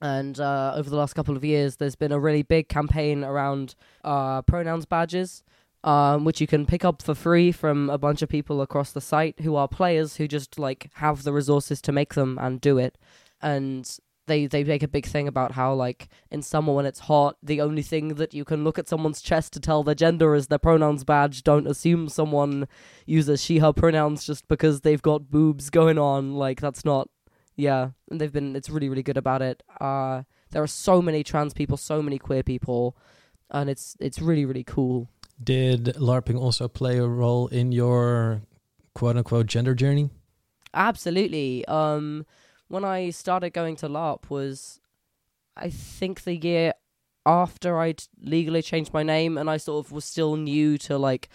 and 0.00 0.38
uh, 0.38 0.74
over 0.76 0.90
the 0.90 0.96
last 0.96 1.14
couple 1.14 1.36
of 1.36 1.44
years, 1.44 1.76
there's 1.76 1.96
been 1.96 2.12
a 2.12 2.20
really 2.20 2.42
big 2.42 2.68
campaign 2.68 3.24
around 3.24 3.74
uh 4.04 4.42
pronouns 4.42 4.86
badges. 4.86 5.42
Um, 5.84 6.24
which 6.24 6.40
you 6.40 6.48
can 6.48 6.66
pick 6.66 6.84
up 6.84 7.00
for 7.00 7.14
free 7.14 7.52
from 7.52 7.90
a 7.90 7.98
bunch 7.98 8.20
of 8.20 8.28
people 8.28 8.60
across 8.60 8.90
the 8.90 9.00
site 9.00 9.38
who 9.42 9.54
are 9.54 9.68
players 9.68 10.16
who 10.16 10.26
just 10.26 10.58
like 10.58 10.90
have 10.94 11.22
the 11.22 11.32
resources 11.32 11.80
to 11.82 11.92
make 11.92 12.14
them 12.14 12.38
and 12.40 12.60
do 12.60 12.76
it. 12.76 12.98
And 13.40 13.88
they 14.26 14.46
they 14.46 14.64
make 14.64 14.82
a 14.82 14.88
big 14.88 15.06
thing 15.06 15.28
about 15.28 15.52
how 15.52 15.72
like 15.74 16.08
in 16.30 16.42
summer 16.42 16.72
when 16.72 16.86
it's 16.86 17.00
hot, 17.00 17.36
the 17.42 17.60
only 17.60 17.82
thing 17.82 18.08
that 18.14 18.34
you 18.34 18.44
can 18.44 18.64
look 18.64 18.78
at 18.78 18.88
someone's 18.88 19.22
chest 19.22 19.52
to 19.54 19.60
tell 19.60 19.82
their 19.82 19.94
gender 19.94 20.34
is 20.34 20.48
their 20.48 20.58
pronouns 20.58 21.04
badge. 21.04 21.42
Don't 21.42 21.66
assume 21.66 22.08
someone 22.08 22.68
uses 23.06 23.42
she 23.42 23.58
her 23.58 23.72
pronouns 23.72 24.24
just 24.24 24.46
because 24.48 24.80
they've 24.80 25.02
got 25.02 25.30
boobs 25.30 25.70
going 25.70 25.98
on. 25.98 26.34
Like 26.34 26.60
that's 26.60 26.84
not 26.84 27.08
yeah. 27.54 27.90
And 28.10 28.20
they've 28.20 28.32
been 28.32 28.56
it's 28.56 28.70
really 28.70 28.88
really 28.88 29.02
good 29.02 29.16
about 29.16 29.42
it. 29.42 29.62
Uh 29.80 30.22
there 30.50 30.62
are 30.62 30.68
so 30.68 31.02
many 31.02 31.22
trans 31.22 31.52
people, 31.54 31.76
so 31.76 32.02
many 32.02 32.18
queer 32.18 32.42
people, 32.42 32.96
and 33.50 33.70
it's 33.70 33.96
it's 34.00 34.20
really 34.20 34.44
really 34.44 34.64
cool. 34.64 35.08
Did 35.42 35.84
LARPing 35.96 36.40
also 36.40 36.66
play 36.66 36.98
a 36.98 37.06
role 37.06 37.48
in 37.48 37.72
your 37.72 38.42
quote 38.94 39.16
unquote 39.16 39.46
gender 39.46 39.74
journey? 39.74 40.10
Absolutely. 40.72 41.64
Um, 41.66 42.26
when 42.68 42.84
I 42.84 43.10
started 43.10 43.50
going 43.50 43.76
to 43.76 43.88
LARP 43.88 44.30
was, 44.30 44.80
I 45.56 45.70
think 45.70 46.24
the 46.24 46.36
year 46.36 46.72
after 47.24 47.78
I'd 47.78 48.02
legally 48.20 48.62
changed 48.62 48.92
my 48.92 49.02
name, 49.02 49.38
and 49.38 49.48
I 49.50 49.56
sort 49.56 49.84
of 49.84 49.92
was 49.92 50.04
still 50.04 50.36
new 50.36 50.78
to 50.78 50.98
like 50.98 51.28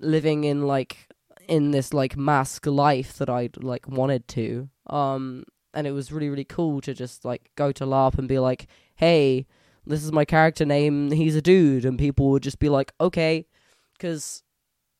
living 0.00 0.44
in 0.44 0.66
like 0.66 1.08
in 1.48 1.70
this 1.70 1.94
like 1.94 2.16
masc 2.16 2.66
life 2.66 3.18
that 3.18 3.30
I'd 3.30 3.62
like 3.62 3.88
wanted 3.88 4.28
to. 4.28 4.68
Um, 4.86 5.44
and 5.74 5.86
it 5.86 5.92
was 5.92 6.12
really 6.12 6.28
really 6.28 6.44
cool 6.44 6.80
to 6.82 6.94
just 6.94 7.24
like 7.24 7.50
go 7.56 7.72
to 7.72 7.84
LARP 7.84 8.18
and 8.18 8.28
be 8.28 8.38
like, 8.38 8.66
hey. 8.96 9.46
This 9.86 10.04
is 10.04 10.12
my 10.12 10.26
character 10.26 10.66
name. 10.66 11.12
He's 11.12 11.34
a 11.34 11.40
dude, 11.40 11.86
and 11.86 11.98
people 11.98 12.28
would 12.30 12.42
just 12.42 12.58
be 12.58 12.68
like, 12.68 12.92
"Okay," 13.00 13.46
because 13.94 14.42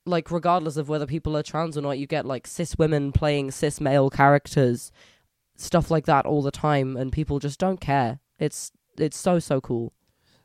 like 0.06 0.30
regardless 0.30 0.78
of 0.78 0.88
whether 0.88 1.04
people 1.04 1.36
are 1.36 1.42
trans 1.42 1.76
or 1.76 1.82
not, 1.82 1.98
you 1.98 2.06
get 2.06 2.24
like 2.24 2.46
cis 2.46 2.78
women 2.78 3.12
playing 3.12 3.50
cis 3.50 3.82
male 3.82 4.08
characters, 4.08 4.90
stuff 5.58 5.90
like 5.90 6.06
that 6.06 6.24
all 6.24 6.40
the 6.40 6.50
time, 6.50 6.96
and 6.96 7.12
people 7.12 7.38
just 7.38 7.58
don't 7.58 7.80
care. 7.80 8.20
It's 8.38 8.72
it's 8.96 9.18
so 9.18 9.38
so 9.38 9.60
cool. 9.60 9.92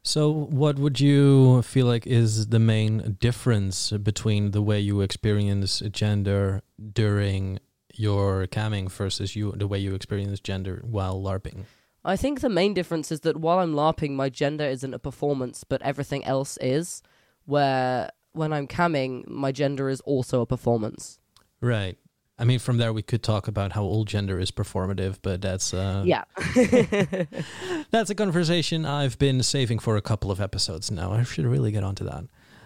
So, 0.05 0.29
what 0.29 0.77
would 0.77 0.99
you 0.99 1.61
feel 1.61 1.85
like 1.85 2.05
is 2.05 2.47
the 2.47 2.59
main 2.59 3.15
difference 3.21 3.91
between 3.91 4.51
the 4.51 4.61
way 4.61 4.77
you 4.81 4.99
experience 4.99 5.79
gender 5.91 6.61
during 6.91 7.59
your 7.93 8.47
camming 8.47 8.91
versus 8.91 9.33
you 9.35 9.53
the 9.53 9.67
way 9.67 9.79
you 9.79 9.95
experience 9.95 10.41
gender 10.41 10.83
while 10.83 11.21
LARPing? 11.21 11.63
I 12.03 12.17
think 12.17 12.41
the 12.41 12.49
main 12.49 12.73
difference 12.73 13.13
is 13.13 13.21
that 13.21 13.37
while 13.37 13.59
I'm 13.59 13.73
LARPing, 13.73 14.11
my 14.11 14.27
gender 14.27 14.65
isn't 14.65 14.93
a 14.93 14.99
performance, 14.99 15.63
but 15.63 15.81
everything 15.83 16.25
else 16.25 16.57
is. 16.59 17.01
Where 17.45 18.09
when 18.33 18.51
I'm 18.51 18.67
camming, 18.67 19.25
my 19.27 19.53
gender 19.53 19.87
is 19.87 20.01
also 20.01 20.41
a 20.41 20.45
performance. 20.45 21.19
Right. 21.61 21.97
I 22.37 22.45
mean, 22.45 22.59
from 22.59 22.77
there 22.77 22.91
we 22.91 23.03
could 23.03 23.21
talk 23.21 23.47
about 23.47 23.73
how 23.73 23.83
all 23.83 24.05
gender 24.05 24.39
is 24.39 24.51
performative, 24.51 25.17
but 25.21 25.41
that's 25.41 25.73
uh, 25.73 26.03
Yeah. 26.05 26.23
that's 27.91 28.09
a 28.09 28.15
conversation 28.15 28.85
I've 28.85 29.19
been 29.19 29.43
saving 29.43 29.79
for 29.79 29.97
a 29.97 30.01
couple 30.01 30.31
of 30.31 30.41
episodes 30.41 30.89
now. 30.89 31.13
I 31.13 31.23
should 31.23 31.45
really 31.45 31.71
get 31.71 31.83
onto 31.83 32.03
that. 32.05 32.25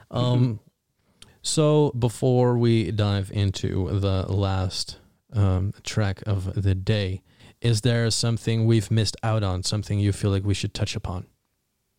Um, 0.09 0.59
so 1.41 1.91
before 1.97 2.57
we 2.57 2.91
dive 2.91 3.29
into 3.31 3.99
the 3.99 4.31
last 4.31 4.99
um, 5.33 5.73
track 5.83 6.23
of 6.25 6.61
the 6.61 6.73
day, 6.73 7.21
is 7.59 7.81
there 7.81 8.09
something 8.11 8.65
we've 8.65 8.89
missed 8.89 9.17
out 9.23 9.43
on? 9.43 9.63
Something 9.63 9.99
you 9.99 10.13
feel 10.13 10.31
like 10.31 10.45
we 10.45 10.53
should 10.53 10.73
touch 10.73 10.95
upon? 10.95 11.25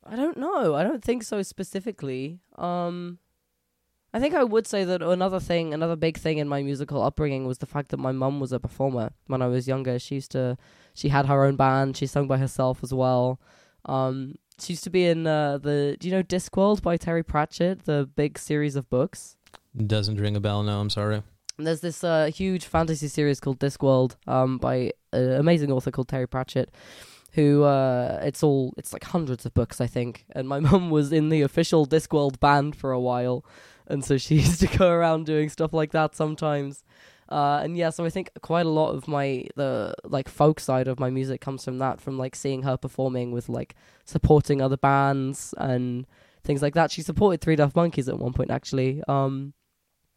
I 0.04 0.16
don't 0.16 0.38
know. 0.38 0.74
I 0.74 0.84
don't 0.84 1.04
think 1.04 1.22
so 1.22 1.42
specifically. 1.42 2.38
Um 2.56 3.18
I 4.12 4.20
think 4.20 4.34
I 4.34 4.44
would 4.44 4.66
say 4.66 4.84
that 4.84 5.02
another 5.02 5.38
thing, 5.38 5.74
another 5.74 5.96
big 5.96 6.16
thing 6.16 6.38
in 6.38 6.48
my 6.48 6.62
musical 6.62 7.02
upbringing 7.02 7.46
was 7.46 7.58
the 7.58 7.66
fact 7.66 7.90
that 7.90 7.98
my 7.98 8.12
mum 8.12 8.40
was 8.40 8.52
a 8.52 8.58
performer 8.58 9.10
when 9.26 9.42
I 9.42 9.48
was 9.48 9.68
younger. 9.68 9.98
She 9.98 10.16
used 10.16 10.32
to 10.32 10.56
she 10.94 11.10
had 11.10 11.26
her 11.26 11.44
own 11.44 11.56
band, 11.56 11.96
she 11.96 12.06
sung 12.06 12.26
by 12.26 12.38
herself 12.38 12.82
as 12.82 12.92
well. 12.94 13.40
Um 13.84 14.36
she 14.60 14.72
used 14.72 14.84
to 14.84 14.90
be 14.90 15.06
in 15.06 15.26
uh, 15.26 15.58
the 15.58 15.96
do 15.98 16.08
you 16.08 16.14
know 16.14 16.22
Discworld 16.22 16.82
by 16.82 16.96
Terry 16.96 17.22
Pratchett, 17.22 17.84
the 17.84 18.08
big 18.16 18.38
series 18.38 18.76
of 18.76 18.88
books? 18.90 19.36
Doesn't 19.76 20.20
ring 20.20 20.36
a 20.36 20.40
bell. 20.40 20.62
No, 20.62 20.80
I'm 20.80 20.90
sorry. 20.90 21.22
And 21.56 21.66
there's 21.66 21.80
this 21.80 22.04
uh, 22.04 22.30
huge 22.34 22.64
fantasy 22.64 23.08
series 23.08 23.40
called 23.40 23.58
Discworld 23.58 24.16
um, 24.26 24.58
by 24.58 24.92
an 25.12 25.32
amazing 25.32 25.72
author 25.72 25.90
called 25.90 26.08
Terry 26.08 26.26
Pratchett, 26.26 26.70
who 27.32 27.64
uh, 27.64 28.20
it's 28.22 28.42
all 28.42 28.74
it's 28.76 28.92
like 28.92 29.04
hundreds 29.04 29.46
of 29.46 29.54
books 29.54 29.80
I 29.80 29.86
think. 29.86 30.24
And 30.32 30.48
my 30.48 30.60
mum 30.68 30.90
was 30.90 31.12
in 31.12 31.28
the 31.28 31.42
official 31.42 31.86
Discworld 31.86 32.40
band 32.40 32.76
for 32.76 32.92
a 32.92 33.00
while, 33.00 33.44
and 33.88 34.04
so 34.04 34.16
she 34.18 34.34
used 34.44 34.60
to 34.60 34.78
go 34.78 34.90
around 34.90 35.26
doing 35.26 35.48
stuff 35.48 35.72
like 35.72 35.92
that 35.92 36.14
sometimes. 36.14 36.84
Uh, 37.28 37.60
and 37.62 37.76
yeah, 37.76 37.90
so 37.90 38.04
I 38.04 38.10
think 38.10 38.30
quite 38.40 38.64
a 38.64 38.70
lot 38.70 38.90
of 38.90 39.06
my 39.06 39.46
the 39.54 39.94
like 40.04 40.28
folk 40.28 40.60
side 40.60 40.88
of 40.88 40.98
my 40.98 41.10
music 41.10 41.40
comes 41.40 41.64
from 41.64 41.78
that, 41.78 42.00
from 42.00 42.16
like 42.16 42.34
seeing 42.34 42.62
her 42.62 42.76
performing 42.76 43.32
with 43.32 43.48
like 43.48 43.74
supporting 44.04 44.62
other 44.62 44.78
bands 44.78 45.54
and 45.58 46.06
things 46.42 46.62
like 46.62 46.74
that. 46.74 46.90
She 46.90 47.02
supported 47.02 47.40
Three 47.40 47.56
Daft 47.56 47.76
Monkeys 47.76 48.08
at 48.08 48.18
one 48.18 48.32
point 48.32 48.50
actually. 48.50 49.02
Um, 49.08 49.52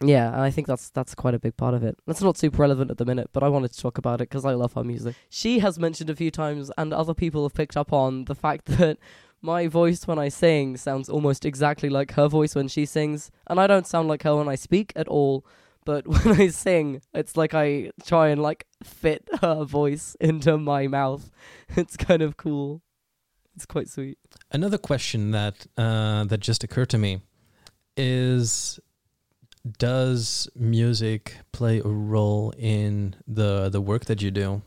yeah, 0.03 0.31
and 0.31 0.41
I 0.41 0.49
think 0.49 0.67
that's 0.67 0.89
that's 0.89 1.13
quite 1.13 1.33
a 1.33 1.39
big 1.39 1.57
part 1.57 1.73
of 1.73 1.83
it. 1.83 1.97
That's 2.07 2.21
not 2.21 2.37
super 2.37 2.61
relevant 2.61 2.91
at 2.91 2.97
the 2.97 3.05
minute, 3.05 3.29
but 3.33 3.43
I 3.43 3.49
wanted 3.49 3.73
to 3.73 3.79
talk 3.79 3.97
about 3.97 4.21
it 4.21 4.29
because 4.29 4.45
I 4.45 4.53
love 4.53 4.73
her 4.73 4.83
music. 4.83 5.15
She 5.29 5.59
has 5.59 5.77
mentioned 5.77 6.09
a 6.09 6.15
few 6.15 6.31
times, 6.31 6.71
and 6.77 6.93
other 6.93 7.13
people 7.13 7.43
have 7.43 7.53
picked 7.53 7.77
up 7.77 7.93
on 7.93 8.25
the 8.25 8.35
fact 8.35 8.65
that 8.77 8.97
my 9.41 9.67
voice 9.67 10.07
when 10.07 10.19
I 10.19 10.29
sing 10.29 10.77
sounds 10.77 11.09
almost 11.09 11.45
exactly 11.45 11.89
like 11.89 12.13
her 12.13 12.27
voice 12.27 12.55
when 12.55 12.67
she 12.67 12.85
sings, 12.85 13.31
and 13.47 13.59
I 13.59 13.67
don't 13.67 13.87
sound 13.87 14.07
like 14.07 14.23
her 14.23 14.35
when 14.35 14.47
I 14.47 14.55
speak 14.55 14.93
at 14.95 15.07
all. 15.07 15.45
But 15.83 16.07
when 16.07 16.39
I 16.39 16.47
sing, 16.49 17.01
it's 17.13 17.35
like 17.35 17.53
I 17.53 17.91
try 18.05 18.29
and 18.29 18.41
like 18.41 18.67
fit 18.83 19.27
her 19.41 19.63
voice 19.63 20.15
into 20.19 20.57
my 20.57 20.87
mouth. 20.87 21.29
It's 21.75 21.97
kind 21.97 22.21
of 22.21 22.37
cool. 22.37 22.81
It's 23.55 23.65
quite 23.65 23.89
sweet. 23.89 24.17
Another 24.51 24.77
question 24.77 25.31
that 25.31 25.67
uh, 25.77 26.23
that 26.25 26.39
just 26.39 26.63
occurred 26.63 26.89
to 26.89 26.97
me 26.97 27.21
is 27.97 28.79
does 29.77 30.49
music 30.55 31.37
play 31.51 31.79
a 31.79 31.87
role 31.87 32.53
in 32.57 33.15
the 33.27 33.69
the 33.69 33.81
work 33.81 34.05
that 34.05 34.21
you 34.21 34.31
do? 34.31 34.61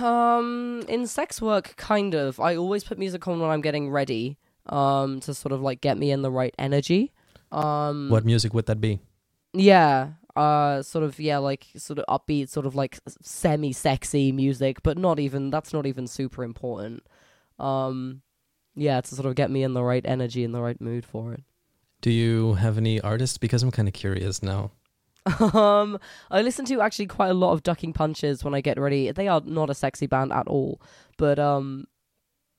Um, 0.00 0.84
in 0.88 1.06
sex 1.06 1.40
work, 1.40 1.74
kind 1.76 2.14
of. 2.14 2.38
I 2.38 2.56
always 2.56 2.84
put 2.84 2.98
music 2.98 3.26
on 3.26 3.40
when 3.40 3.50
I'm 3.50 3.60
getting 3.60 3.90
ready. 3.90 4.38
Um, 4.66 5.20
to 5.20 5.34
sort 5.34 5.52
of 5.52 5.62
like 5.62 5.80
get 5.80 5.98
me 5.98 6.10
in 6.12 6.22
the 6.22 6.30
right 6.30 6.54
energy. 6.58 7.12
Um, 7.50 8.08
What 8.08 8.24
music 8.24 8.54
would 8.54 8.66
that 8.66 8.80
be? 8.80 9.00
Yeah. 9.52 10.10
Uh, 10.36 10.82
sort 10.82 11.02
of 11.02 11.18
yeah, 11.18 11.38
like 11.38 11.66
sort 11.76 11.98
of 11.98 12.04
upbeat, 12.06 12.48
sort 12.48 12.66
of 12.66 12.76
like 12.76 13.00
semi-sexy 13.20 14.30
music, 14.30 14.82
but 14.82 14.96
not 14.96 15.18
even. 15.18 15.50
That's 15.50 15.72
not 15.72 15.86
even 15.86 16.06
super 16.06 16.44
important. 16.44 17.02
Um, 17.58 18.22
yeah, 18.76 19.00
to 19.00 19.14
sort 19.14 19.26
of 19.26 19.34
get 19.34 19.50
me 19.50 19.64
in 19.64 19.74
the 19.74 19.82
right 19.82 20.04
energy, 20.06 20.44
in 20.44 20.52
the 20.52 20.62
right 20.62 20.80
mood 20.80 21.04
for 21.04 21.32
it. 21.32 21.42
Do 22.00 22.10
you 22.10 22.54
have 22.54 22.78
any 22.78 23.00
artists? 23.00 23.38
Because 23.38 23.62
I'm 23.62 23.72
kind 23.72 23.88
of 23.88 23.94
curious 23.94 24.42
now. 24.42 24.70
Um, 25.26 25.98
I 26.30 26.42
listen 26.42 26.64
to 26.66 26.80
actually 26.80 27.06
quite 27.06 27.30
a 27.30 27.34
lot 27.34 27.52
of 27.52 27.62
Ducking 27.62 27.92
Punches 27.92 28.44
when 28.44 28.54
I 28.54 28.60
get 28.60 28.78
ready. 28.78 29.10
They 29.10 29.28
are 29.28 29.42
not 29.44 29.70
a 29.70 29.74
sexy 29.74 30.06
band 30.06 30.32
at 30.32 30.48
all, 30.48 30.80
but 31.16 31.38
um, 31.38 31.86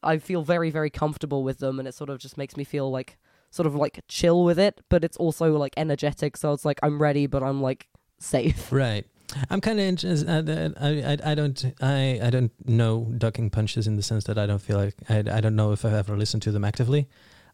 I 0.03 0.17
feel 0.17 0.43
very 0.43 0.69
very 0.69 0.89
comfortable 0.89 1.43
with 1.43 1.59
them, 1.59 1.79
and 1.79 1.87
it 1.87 1.95
sort 1.95 2.09
of 2.09 2.19
just 2.19 2.37
makes 2.37 2.55
me 2.55 2.63
feel 2.63 2.89
like 2.91 3.17
sort 3.49 3.67
of 3.67 3.75
like 3.75 4.01
chill 4.07 4.43
with 4.43 4.59
it. 4.59 4.81
But 4.89 5.03
it's 5.03 5.17
also 5.17 5.57
like 5.57 5.73
energetic, 5.77 6.37
so 6.37 6.53
it's 6.53 6.65
like 6.65 6.79
I'm 6.83 7.01
ready, 7.01 7.27
but 7.27 7.43
I'm 7.43 7.61
like 7.61 7.87
safe. 8.19 8.71
Right. 8.81 9.05
I'm 9.49 9.61
kind 9.61 9.79
of 9.79 9.85
interested. 9.85 10.29
I, 10.29 11.13
I, 11.13 11.31
I 11.31 11.35
don't 11.35 11.73
I, 11.81 12.19
I 12.21 12.29
don't 12.29 12.51
know 12.65 13.13
ducking 13.17 13.49
punches 13.49 13.87
in 13.87 13.95
the 13.95 14.03
sense 14.03 14.25
that 14.25 14.37
I 14.37 14.45
don't 14.45 14.61
feel 14.61 14.77
like 14.77 14.95
I, 15.09 15.19
I 15.19 15.39
don't 15.39 15.55
know 15.55 15.71
if 15.71 15.85
I've 15.85 15.93
ever 15.93 16.17
listened 16.17 16.43
to 16.43 16.51
them 16.51 16.65
actively. 16.65 17.07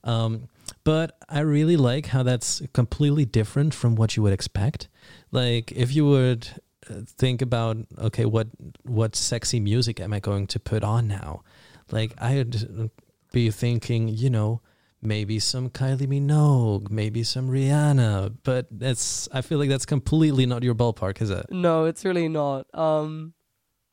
Um, 0.07 0.47
but 0.83 1.17
I 1.29 1.41
really 1.41 1.77
like 1.77 2.07
how 2.07 2.23
that's 2.23 2.61
completely 2.73 3.25
different 3.25 3.73
from 3.73 3.95
what 3.95 4.15
you 4.15 4.23
would 4.23 4.33
expect. 4.33 4.87
Like 5.31 5.71
if 5.73 5.93
you 5.93 6.05
would 6.05 6.47
uh, 6.89 7.01
think 7.05 7.41
about 7.41 7.77
okay, 7.99 8.25
what 8.25 8.47
what 8.83 9.15
sexy 9.15 9.59
music 9.59 9.99
am 9.99 10.13
I 10.13 10.19
going 10.19 10.47
to 10.47 10.59
put 10.59 10.83
on 10.83 11.07
now? 11.07 11.43
Like 11.91 12.13
I'd 12.19 12.89
be 13.31 13.51
thinking, 13.51 14.07
you 14.07 14.29
know, 14.29 14.61
maybe 15.01 15.39
some 15.39 15.69
Kylie 15.69 16.07
Minogue, 16.07 16.89
maybe 16.89 17.23
some 17.23 17.49
Rihanna, 17.49 18.37
but 18.43 18.67
that's 18.71 19.27
I 19.31 19.41
feel 19.41 19.59
like 19.59 19.69
that's 19.69 19.85
completely 19.85 20.45
not 20.45 20.63
your 20.63 20.75
ballpark, 20.75 21.21
is 21.21 21.29
it? 21.29 21.47
No, 21.49 21.85
it's 21.85 22.05
really 22.05 22.29
not. 22.29 22.67
Um, 22.73 23.33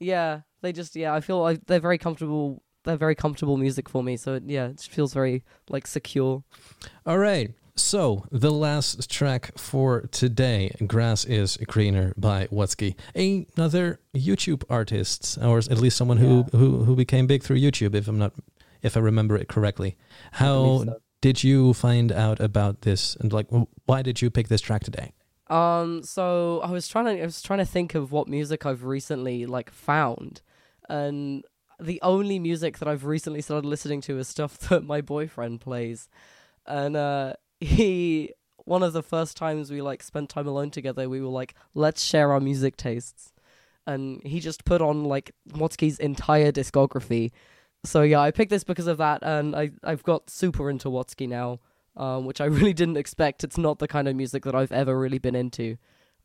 yeah, 0.01 0.41
they 0.63 0.73
just 0.73 0.97
yeah, 0.97 1.15
I 1.15 1.21
feel 1.21 1.41
like 1.41 1.67
they're 1.67 1.81
very 1.81 1.99
comfortable. 1.99 2.63
They're 2.85 2.97
very 2.97 3.15
comfortable 3.15 3.57
music 3.57 3.89
for 3.89 4.03
me. 4.03 4.17
So 4.17 4.41
yeah, 4.45 4.69
it 4.69 4.81
feels 4.81 5.13
very 5.13 5.43
like 5.69 5.87
secure. 5.87 6.45
All 7.07 7.19
right. 7.19 7.53
So 7.77 8.25
the 8.31 8.53
last 8.53 9.11
track 9.11 9.51
for 9.59 10.03
today, 10.13 10.71
"Grass 10.87 11.25
Is 11.25 11.57
Greener" 11.57 12.15
by 12.17 12.47
Watsky, 12.47 12.95
another 13.57 13.99
YouTube 14.15 14.63
artist, 14.71 15.39
or 15.43 15.59
at 15.59 15.79
least 15.79 15.97
someone 15.97 16.19
who, 16.19 16.45
who 16.53 16.85
who 16.85 16.95
became 16.95 17.27
big 17.27 17.43
through 17.43 17.59
YouTube, 17.59 17.97
if 17.97 18.07
I'm 18.07 18.19
not, 18.19 18.33
if 18.83 18.97
I 18.97 19.01
remember 19.01 19.37
it 19.37 19.49
correctly. 19.49 19.97
How 20.33 20.85
so. 20.85 21.01
did 21.21 21.43
you 21.43 21.75
find 21.75 22.13
out 22.13 22.39
about 22.39 22.83
this, 22.83 23.17
and 23.17 23.33
like, 23.33 23.49
why 23.87 24.03
did 24.03 24.23
you 24.23 24.31
pick 24.31 24.47
this 24.47 24.61
track 24.61 24.85
today? 24.85 25.13
Um, 25.49 26.05
so 26.05 26.61
I 26.63 26.71
was 26.71 26.87
trying 26.87 27.07
to 27.07 27.23
I 27.23 27.25
was 27.25 27.43
trying 27.43 27.59
to 27.59 27.67
think 27.67 27.97
of 27.97 28.13
what 28.13 28.29
music 28.29 28.65
I've 28.65 28.85
recently 28.85 29.47
like 29.47 29.71
found, 29.71 30.43
and 30.89 31.45
the 31.81 32.01
only 32.03 32.39
music 32.39 32.79
that 32.79 32.89
I've 32.89 33.05
recently 33.05 33.41
started 33.41 33.67
listening 33.67 34.01
to 34.03 34.19
is 34.19 34.29
stuff 34.29 34.59
that 34.69 34.85
my 34.85 35.01
boyfriend 35.01 35.61
plays, 35.61 36.09
and 36.67 36.97
uh, 36.97 37.35
he 37.61 38.33
one 38.65 38.83
of 38.83 38.93
the 38.93 39.03
first 39.03 39.37
times 39.37 39.71
we 39.71 39.83
like 39.83 40.03
spent 40.03 40.31
time 40.31 40.47
alone 40.47 40.71
together, 40.71 41.09
we 41.09 41.21
were 41.21 41.29
like, 41.29 41.55
let's 41.75 42.03
share 42.03 42.33
our 42.33 42.41
music 42.41 42.77
tastes, 42.77 43.33
and 43.87 44.23
he 44.25 44.41
just 44.41 44.65
put 44.65 44.81
on 44.81 45.05
like 45.05 45.33
Watsky's 45.51 45.99
entire 45.99 46.53
discography. 46.53 47.33
So 47.85 48.03
yeah, 48.03 48.21
I 48.21 48.31
picked 48.31 48.51
this 48.51 48.65
because 48.65 48.87
of 48.87 48.99
that, 48.99 49.23
and 49.23 49.55
I 49.55 49.71
I've 49.83 50.03
got 50.03 50.31
super 50.31 50.71
into 50.71 50.89
Watsky 50.89 51.29
now 51.29 51.61
um, 51.97 52.25
which 52.25 52.41
I 52.41 52.45
really 52.47 52.73
didn't 52.73 52.97
expect. 52.97 53.45
It's 53.45 53.59
not 53.59 53.79
the 53.79 53.89
kind 53.89 54.09
of 54.09 54.17
music 54.17 54.45
that 54.45 54.55
I've 54.55 54.73
ever 54.73 54.99
really 54.99 55.19
been 55.19 55.35
into. 55.35 55.77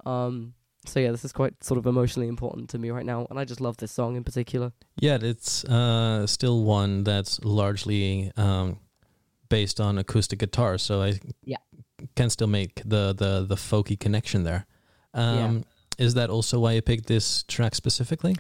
Um, 0.06 0.54
so 0.86 1.00
yeah, 1.00 1.12
this 1.12 1.26
is 1.26 1.32
quite 1.32 1.64
sort 1.64 1.78
of 1.78 1.86
emotionally 1.86 2.28
important 2.28 2.70
to 2.70 2.78
me 2.80 2.90
right 2.90 3.06
now, 3.06 3.28
and 3.30 3.40
I 3.40 3.46
just 3.46 3.62
love 3.62 3.78
this 3.78 3.92
song 3.92 4.16
in 4.16 4.24
particular. 4.24 4.72
Yeah, 5.00 5.18
it's 5.22 5.64
uh, 5.66 6.26
still 6.28 6.64
one 6.64 7.04
that's 7.04 7.40
largely 7.44 8.32
um, 8.38 8.80
based 9.50 9.80
on 9.80 9.98
acoustic 9.98 10.40
guitar, 10.40 10.78
so 10.78 11.02
I 11.02 11.20
Yeah. 11.44 11.58
can 12.16 12.30
still 12.30 12.48
make 12.48 12.82
the 12.86 13.14
the 13.14 13.46
the 13.48 13.56
folky 13.56 13.98
connection 14.00 14.44
there. 14.44 14.66
Um, 15.14 15.64
Is 15.98 16.14
that 16.14 16.30
also 16.30 16.60
why 16.60 16.74
you 16.74 16.82
picked 16.82 17.08
this 17.08 17.44
track 17.44 17.76
specifically? 17.76 18.36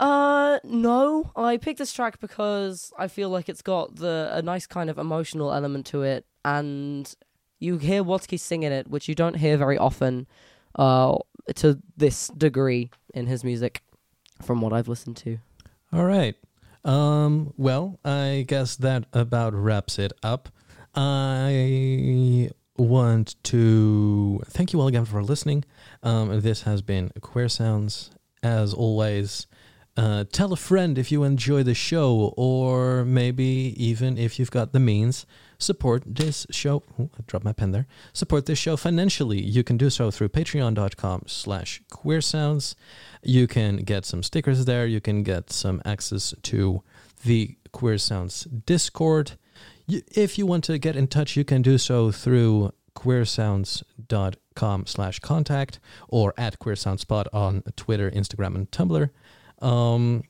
Uh, 0.00 0.58
no, 0.64 1.30
I 1.36 1.56
picked 1.58 1.78
this 1.78 1.92
track 1.92 2.18
because 2.20 2.92
I 2.98 3.08
feel 3.08 3.28
like 3.30 3.48
it's 3.48 3.62
got 3.62 3.96
the 3.96 4.30
a 4.32 4.40
nice 4.42 4.66
kind 4.66 4.88
of 4.90 4.96
emotional 4.98 5.52
element 5.52 5.86
to 5.86 6.02
it, 6.02 6.24
and 6.44 7.12
you 7.58 7.78
hear 7.78 8.02
Watsky 8.04 8.38
singing 8.38 8.72
it, 8.72 8.88
which 8.88 9.08
you 9.08 9.14
don't 9.14 9.36
hear 9.36 9.56
very 9.56 9.76
often, 9.76 10.26
uh, 10.76 11.18
to 11.56 11.78
this 11.96 12.28
degree 12.28 12.90
in 13.14 13.26
his 13.26 13.44
music, 13.44 13.82
from 14.42 14.60
what 14.60 14.72
I've 14.72 14.88
listened 14.88 15.16
to. 15.18 15.38
All 15.92 16.04
right. 16.04 16.36
Um, 16.84 17.52
well, 17.56 17.98
I 18.04 18.44
guess 18.46 18.76
that 18.76 19.04
about 19.12 19.54
wraps 19.54 19.98
it 19.98 20.12
up. 20.22 20.48
I 20.94 22.50
want 22.76 23.34
to 23.44 24.40
thank 24.46 24.72
you 24.72 24.80
all 24.80 24.86
again 24.86 25.04
for 25.04 25.22
listening. 25.22 25.64
Um, 26.02 26.40
this 26.40 26.62
has 26.62 26.82
been 26.82 27.10
Queer 27.20 27.48
Sounds. 27.48 28.10
As 28.42 28.72
always, 28.72 29.48
uh, 29.98 30.24
tell 30.32 30.52
a 30.52 30.56
friend 30.56 30.96
if 30.98 31.10
you 31.12 31.24
enjoy 31.24 31.62
the 31.64 31.74
show, 31.74 32.32
or 32.36 33.04
maybe 33.04 33.74
even 33.76 34.16
if 34.16 34.38
you've 34.38 34.50
got 34.50 34.72
the 34.72 34.78
means, 34.80 35.26
support 35.58 36.02
this 36.06 36.46
show. 36.50 36.76
Ooh, 37.00 37.10
I 37.18 37.22
dropped 37.26 37.44
my 37.44 37.52
pen 37.52 37.72
there. 37.72 37.86
Support 38.12 38.46
this 38.46 38.58
show 38.58 38.76
financially. 38.76 39.42
You 39.42 39.62
can 39.64 39.76
do 39.76 39.90
so 39.90 40.10
through 40.12 40.28
patreon.com 40.28 41.22
slash 41.26 41.82
queer 41.90 42.20
sounds. 42.20 42.76
You 43.22 43.46
can 43.48 43.78
get 43.78 44.04
some 44.06 44.22
stickers 44.22 44.64
there. 44.66 44.86
You 44.86 45.00
can 45.00 45.22
get 45.24 45.50
some 45.52 45.82
access 45.84 46.32
to 46.42 46.82
the 47.24 47.56
Queer 47.72 47.98
Sounds 47.98 48.44
Discord. 48.44 49.32
Y- 49.88 50.02
If 50.14 50.38
you 50.38 50.46
want 50.46 50.62
to 50.64 50.78
get 50.78 50.94
in 50.96 51.08
touch, 51.08 51.36
you 51.36 51.44
can 51.44 51.62
do 51.62 51.76
so 51.78 52.12
through 52.12 52.72
queersounds.com 52.94 54.86
slash 54.86 55.18
contact 55.20 55.80
or 56.08 56.34
at 56.36 56.58
queersoundspot 56.58 57.26
on 57.32 57.62
Twitter, 57.76 58.10
Instagram, 58.10 58.54
and 58.54 58.70
Tumblr. 58.70 59.10
Um, 59.60 60.24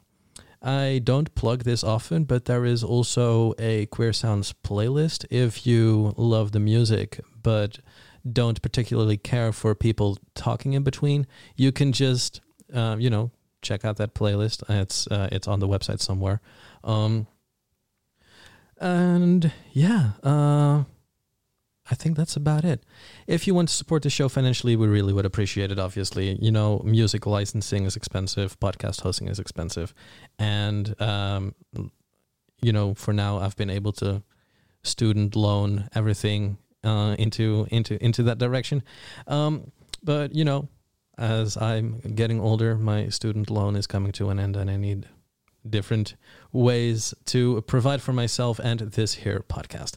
I 0.61 1.01
don't 1.05 1.33
plug 1.35 1.63
this 1.63 1.85
often, 1.85 2.25
but 2.25 2.47
there 2.47 2.65
is 2.65 2.83
also 2.83 3.55
a 3.59 3.87
Queer 3.87 4.13
Sounds 4.13 4.53
playlist 4.65 5.25
if 5.31 5.67
you 5.67 6.15
love 6.17 6.51
the 6.53 6.61
music 6.61 7.21
but 7.49 7.79
don't 8.31 8.61
particularly 8.61 9.17
care 9.17 9.53
for 9.53 9.75
people 9.75 10.19
talking 10.35 10.75
in 10.75 10.83
between. 10.83 11.27
You 11.57 11.73
can 11.73 11.93
just, 11.93 12.43
uh, 12.75 12.97
you 12.99 13.09
know, 13.09 13.31
check 13.63 13.87
out 13.87 13.97
that 13.97 14.15
playlist. 14.15 14.63
It's 14.69 15.07
uh, 15.07 15.29
it's 15.33 15.49
on 15.49 15.61
the 15.61 15.69
website 15.69 16.01
somewhere. 16.01 16.43
Um, 16.85 17.27
and 18.79 19.51
yeah, 19.73 20.11
uh, 20.23 20.85
I 21.91 21.95
think 21.95 22.17
that's 22.17 22.37
about 22.37 22.65
it. 22.65 22.85
If 23.27 23.47
you 23.47 23.55
want 23.55 23.69
to 23.69 23.75
support 23.75 24.03
the 24.03 24.11
show 24.11 24.29
financially, 24.29 24.77
we 24.77 24.87
really 24.87 25.13
would 25.13 25.25
appreciate 25.25 25.73
it. 25.73 25.79
Obviously, 25.79 26.39
you 26.41 26.51
know, 26.51 26.83
music 26.85 27.27
licensing 27.27 27.85
is 27.85 27.97
expensive, 27.97 28.59
podcast 28.61 29.01
hosting 29.01 29.29
is 29.29 29.39
expensive, 29.39 29.95
and 30.39 31.01
um, 31.01 31.55
you 32.61 32.73
know, 32.73 32.95
for 32.95 33.13
now, 33.13 33.39
I've 33.39 33.57
been 33.57 33.71
able 33.71 33.93
to 33.93 34.23
student 34.83 35.35
loan 35.35 35.89
everything 35.95 36.59
uh, 36.85 37.17
into 37.19 37.67
into 37.71 38.03
into 38.05 38.23
that 38.25 38.39
direction. 38.39 38.83
Um, 39.27 39.73
but 40.03 40.35
you 40.35 40.45
know, 40.45 40.69
as 41.17 41.57
I'm 41.57 42.01
getting 42.01 42.41
older, 42.41 42.77
my 42.77 43.09
student 43.09 43.51
loan 43.51 43.77
is 43.77 43.87
coming 43.87 44.13
to 44.13 44.31
an 44.31 44.39
end, 44.39 44.57
and 44.57 44.71
I 44.71 44.77
need 44.77 45.07
different 45.69 46.17
ways 46.53 47.15
to 47.27 47.63
provide 47.63 48.01
for 48.01 48.13
myself 48.13 48.59
and 48.59 48.81
this 48.81 49.15
here 49.15 49.45
podcast. 49.49 49.97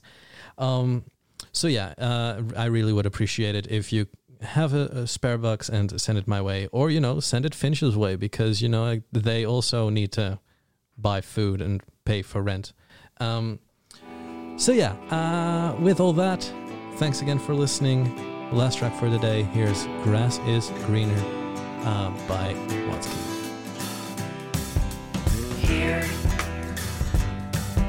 Um, 0.57 1.05
so 1.51 1.67
yeah, 1.67 1.93
uh, 1.97 2.41
I 2.55 2.65
really 2.65 2.93
would 2.93 3.05
appreciate 3.05 3.55
it 3.55 3.67
if 3.67 3.91
you 3.91 4.07
have 4.41 4.73
a, 4.73 4.85
a 4.87 5.07
spare 5.07 5.37
bucks 5.37 5.69
and 5.69 5.99
send 5.99 6.17
it 6.17 6.27
my 6.27 6.41
way, 6.41 6.67
or 6.71 6.89
you 6.89 6.99
know, 6.99 7.19
send 7.19 7.45
it 7.45 7.53
Finch's 7.53 7.95
way 7.95 8.15
because 8.15 8.61
you 8.61 8.69
know 8.69 9.01
they 9.11 9.45
also 9.45 9.89
need 9.89 10.11
to 10.13 10.39
buy 10.97 11.21
food 11.21 11.61
and 11.61 11.81
pay 12.05 12.21
for 12.21 12.41
rent. 12.41 12.73
Um, 13.19 13.59
so 14.57 14.71
yeah, 14.71 14.93
uh, 15.09 15.75
with 15.79 15.99
all 15.99 16.13
that, 16.13 16.43
thanks 16.95 17.21
again 17.21 17.39
for 17.39 17.53
listening. 17.53 18.15
Last 18.51 18.79
track 18.79 18.93
for 18.99 19.09
the 19.09 19.19
day. 19.19 19.43
Here's 19.43 19.85
"Grass 20.03 20.39
Is 20.39 20.69
Greener" 20.85 21.23
uh, 21.85 22.09
by 22.27 22.53
Watsky. 22.89 23.27
Here, 25.57 26.03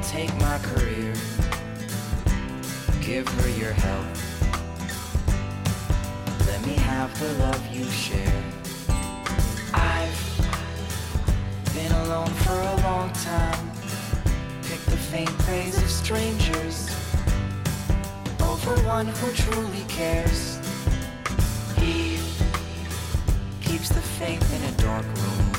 take 0.01 0.33
my 0.37 0.57
career, 0.59 1.02
Give 3.05 3.27
her 3.27 3.49
your 3.59 3.73
help. 3.73 4.05
Let 6.47 6.65
me 6.65 6.73
have 6.75 7.19
the 7.19 7.33
love 7.33 7.75
you 7.75 7.83
share. 7.89 8.43
I've 9.73 10.15
been 11.73 11.91
alone 11.91 12.33
for 12.45 12.53
a 12.53 12.75
long 12.83 13.11
time. 13.11 13.71
Pick 14.63 14.79
the 14.85 14.95
faint 14.95 15.37
praise 15.39 15.77
of 15.83 15.89
strangers 15.89 16.89
over 18.39 18.73
one 18.87 19.07
who 19.07 19.33
truly 19.33 19.83
cares. 19.89 20.59
He 21.75 22.19
keeps 23.59 23.89
the 23.89 24.01
faith 24.01 24.47
in 24.55 24.63
a 24.73 24.77
dark 24.77 25.05
room, 25.05 25.53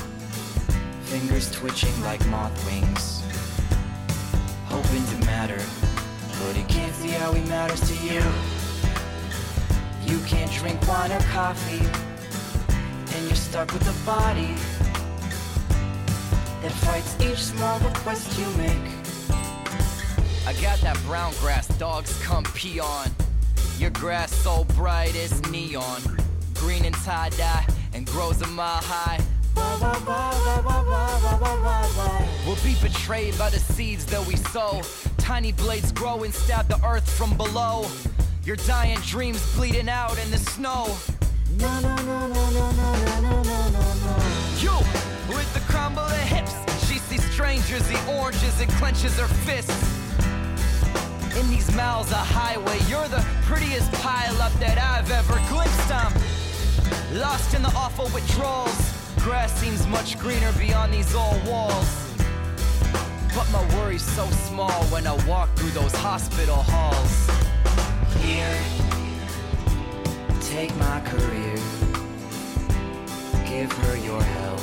fingers 1.03 1.51
twitching 1.51 2.01
like 2.01 2.25
moth 2.25 2.57
wings, 2.65 3.21
hoping 4.67 5.05
to 5.05 5.25
matter 5.27 5.84
but 6.55 6.69
can't 6.69 6.93
see 6.95 7.09
how 7.09 7.33
he 7.33 7.43
matters 7.49 7.81
to 7.81 7.93
you. 8.05 8.21
You 10.05 10.19
can't 10.25 10.51
drink 10.51 10.87
wine 10.87 11.11
or 11.11 11.19
coffee, 11.31 11.85
and 13.15 13.25
you're 13.27 13.35
stuck 13.35 13.73
with 13.73 13.83
a 13.83 14.05
body 14.05 14.53
that 16.61 16.71
fights 16.71 17.15
each 17.21 17.43
small 17.43 17.79
request 17.79 18.37
you 18.39 18.47
make. 18.57 18.91
I 20.47 20.53
got 20.61 20.79
that 20.81 20.97
brown 21.05 21.33
grass 21.39 21.67
dogs 21.79 22.21
come 22.23 22.43
pee 22.53 22.79
on. 22.79 23.09
Your 23.77 23.89
grass 23.91 24.31
so 24.31 24.63
bright 24.75 25.15
it's 25.15 25.41
neon. 25.49 26.01
Green 26.53 26.85
and 26.85 26.95
tie 26.95 27.29
dye 27.29 27.65
and 27.93 28.05
grows 28.05 28.41
a 28.41 28.47
mile 28.47 28.81
high. 28.81 29.19
We'll 32.45 32.55
be 32.63 32.75
betrayed 32.81 33.37
by 33.37 33.49
the 33.49 33.59
seeds 33.59 34.05
that 34.05 34.25
we 34.25 34.35
sow. 34.35 34.81
Tiny 35.25 35.53
blades 35.53 35.91
grow 35.91 36.23
and 36.23 36.31
stab 36.31 36.67
the 36.67 36.79
earth 36.85 37.09
from 37.09 37.35
below. 37.35 37.87
Your 38.43 38.57
dying 38.57 38.99
dreams 38.99 39.41
bleeding 39.55 39.89
out 39.89 40.19
in 40.23 40.29
the 40.29 40.37
snow. 40.37 40.85
You, 44.61 44.77
with 45.35 45.51
the 45.55 45.61
crumble 45.61 46.03
of 46.03 46.11
hips, 46.11 46.53
she 46.87 46.99
sees 46.99 47.25
strangers, 47.31 47.81
the 47.87 47.99
oranges, 48.19 48.61
and 48.61 48.69
clenches 48.73 49.17
her 49.17 49.25
fists. 49.25 49.73
In 51.35 51.49
these 51.49 51.75
miles 51.75 52.11
of 52.11 52.17
highway, 52.17 52.77
you're 52.87 53.07
the 53.07 53.25
prettiest 53.45 53.91
pile 53.93 54.39
up 54.43 54.53
that 54.59 54.77
I've 54.77 55.09
ever 55.09 55.41
glimpsed. 55.49 55.91
I'm 55.91 56.13
lost 57.19 57.55
in 57.55 57.63
the 57.63 57.69
awful 57.69 58.05
withdrawals. 58.13 58.93
Grass 59.23 59.51
seems 59.59 59.87
much 59.87 60.19
greener 60.19 60.51
beyond 60.59 60.93
these 60.93 61.15
old 61.15 61.43
walls. 61.47 62.04
But 63.35 63.51
my 63.51 63.75
worry's 63.75 64.01
so 64.01 64.25
small 64.47 64.81
when 64.85 65.05
I 65.05 65.13
walk 65.27 65.53
through 65.57 65.71
those 65.71 65.93
hospital 65.93 66.55
halls. 66.55 67.29
Here, 68.23 68.57
take 70.39 70.73
my 70.77 71.01
career. 71.01 71.55
Give 73.45 73.69
her 73.69 73.97
your 73.97 74.23
help. 74.23 74.61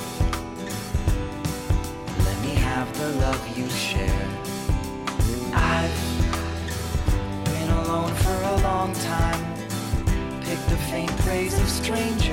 Let 2.24 2.38
me 2.40 2.54
have 2.54 2.88
the 2.98 3.08
love 3.20 3.58
you 3.58 3.68
share. 3.68 4.28
I've 5.52 5.98
been 7.44 7.68
alone 7.68 8.14
for 8.14 8.38
a 8.54 8.56
long 8.62 8.94
time. 8.94 9.44
Pick 10.40 10.58
the 10.72 10.78
faint 10.90 11.14
praise 11.18 11.60
of 11.60 11.68
strangers 11.68 12.32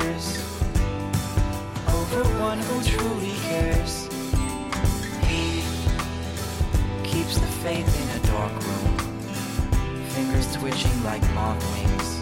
twitching 10.69 11.03
like 11.03 11.21
moth 11.33 11.59
wings, 11.73 12.21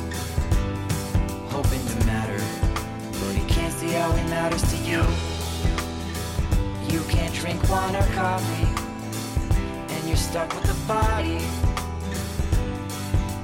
hoping 1.52 1.86
to 1.86 2.06
matter, 2.06 2.41
but 3.20 3.36
you 3.36 3.45
can't 3.48 3.74
see 3.74 3.89
how 3.89 4.10
it 4.10 4.30
matters 4.30 4.62
to 4.72 4.78
you. 4.89 5.04
You 6.88 7.04
can't 7.10 7.34
drink 7.34 7.62
wine 7.70 7.93
or 7.93 8.08
coffee, 8.14 8.70
and 9.93 10.08
you're 10.08 10.16
stuck 10.16 10.48
with 10.56 10.64
a 10.70 10.88
body 10.88 11.39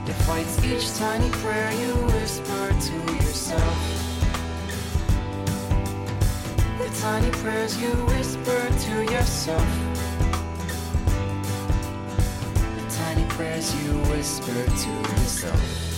that 0.05 0.15
fights 0.25 0.63
each 0.63 0.95
tiny 0.97 1.29
prayer 1.31 1.73
you 1.73 1.93
whisper 2.13 2.69
to 2.69 3.13
yourself. 3.15 3.77
The 6.77 6.89
tiny 7.01 7.31
prayers 7.41 7.77
you 7.81 7.89
whisper 7.89 8.69
to 8.85 9.03
yourself. 9.11 9.92
Prayers 13.63 13.85
you 13.85 13.93
whisper 14.11 14.65
to 14.65 15.11
yourself. 15.11 15.92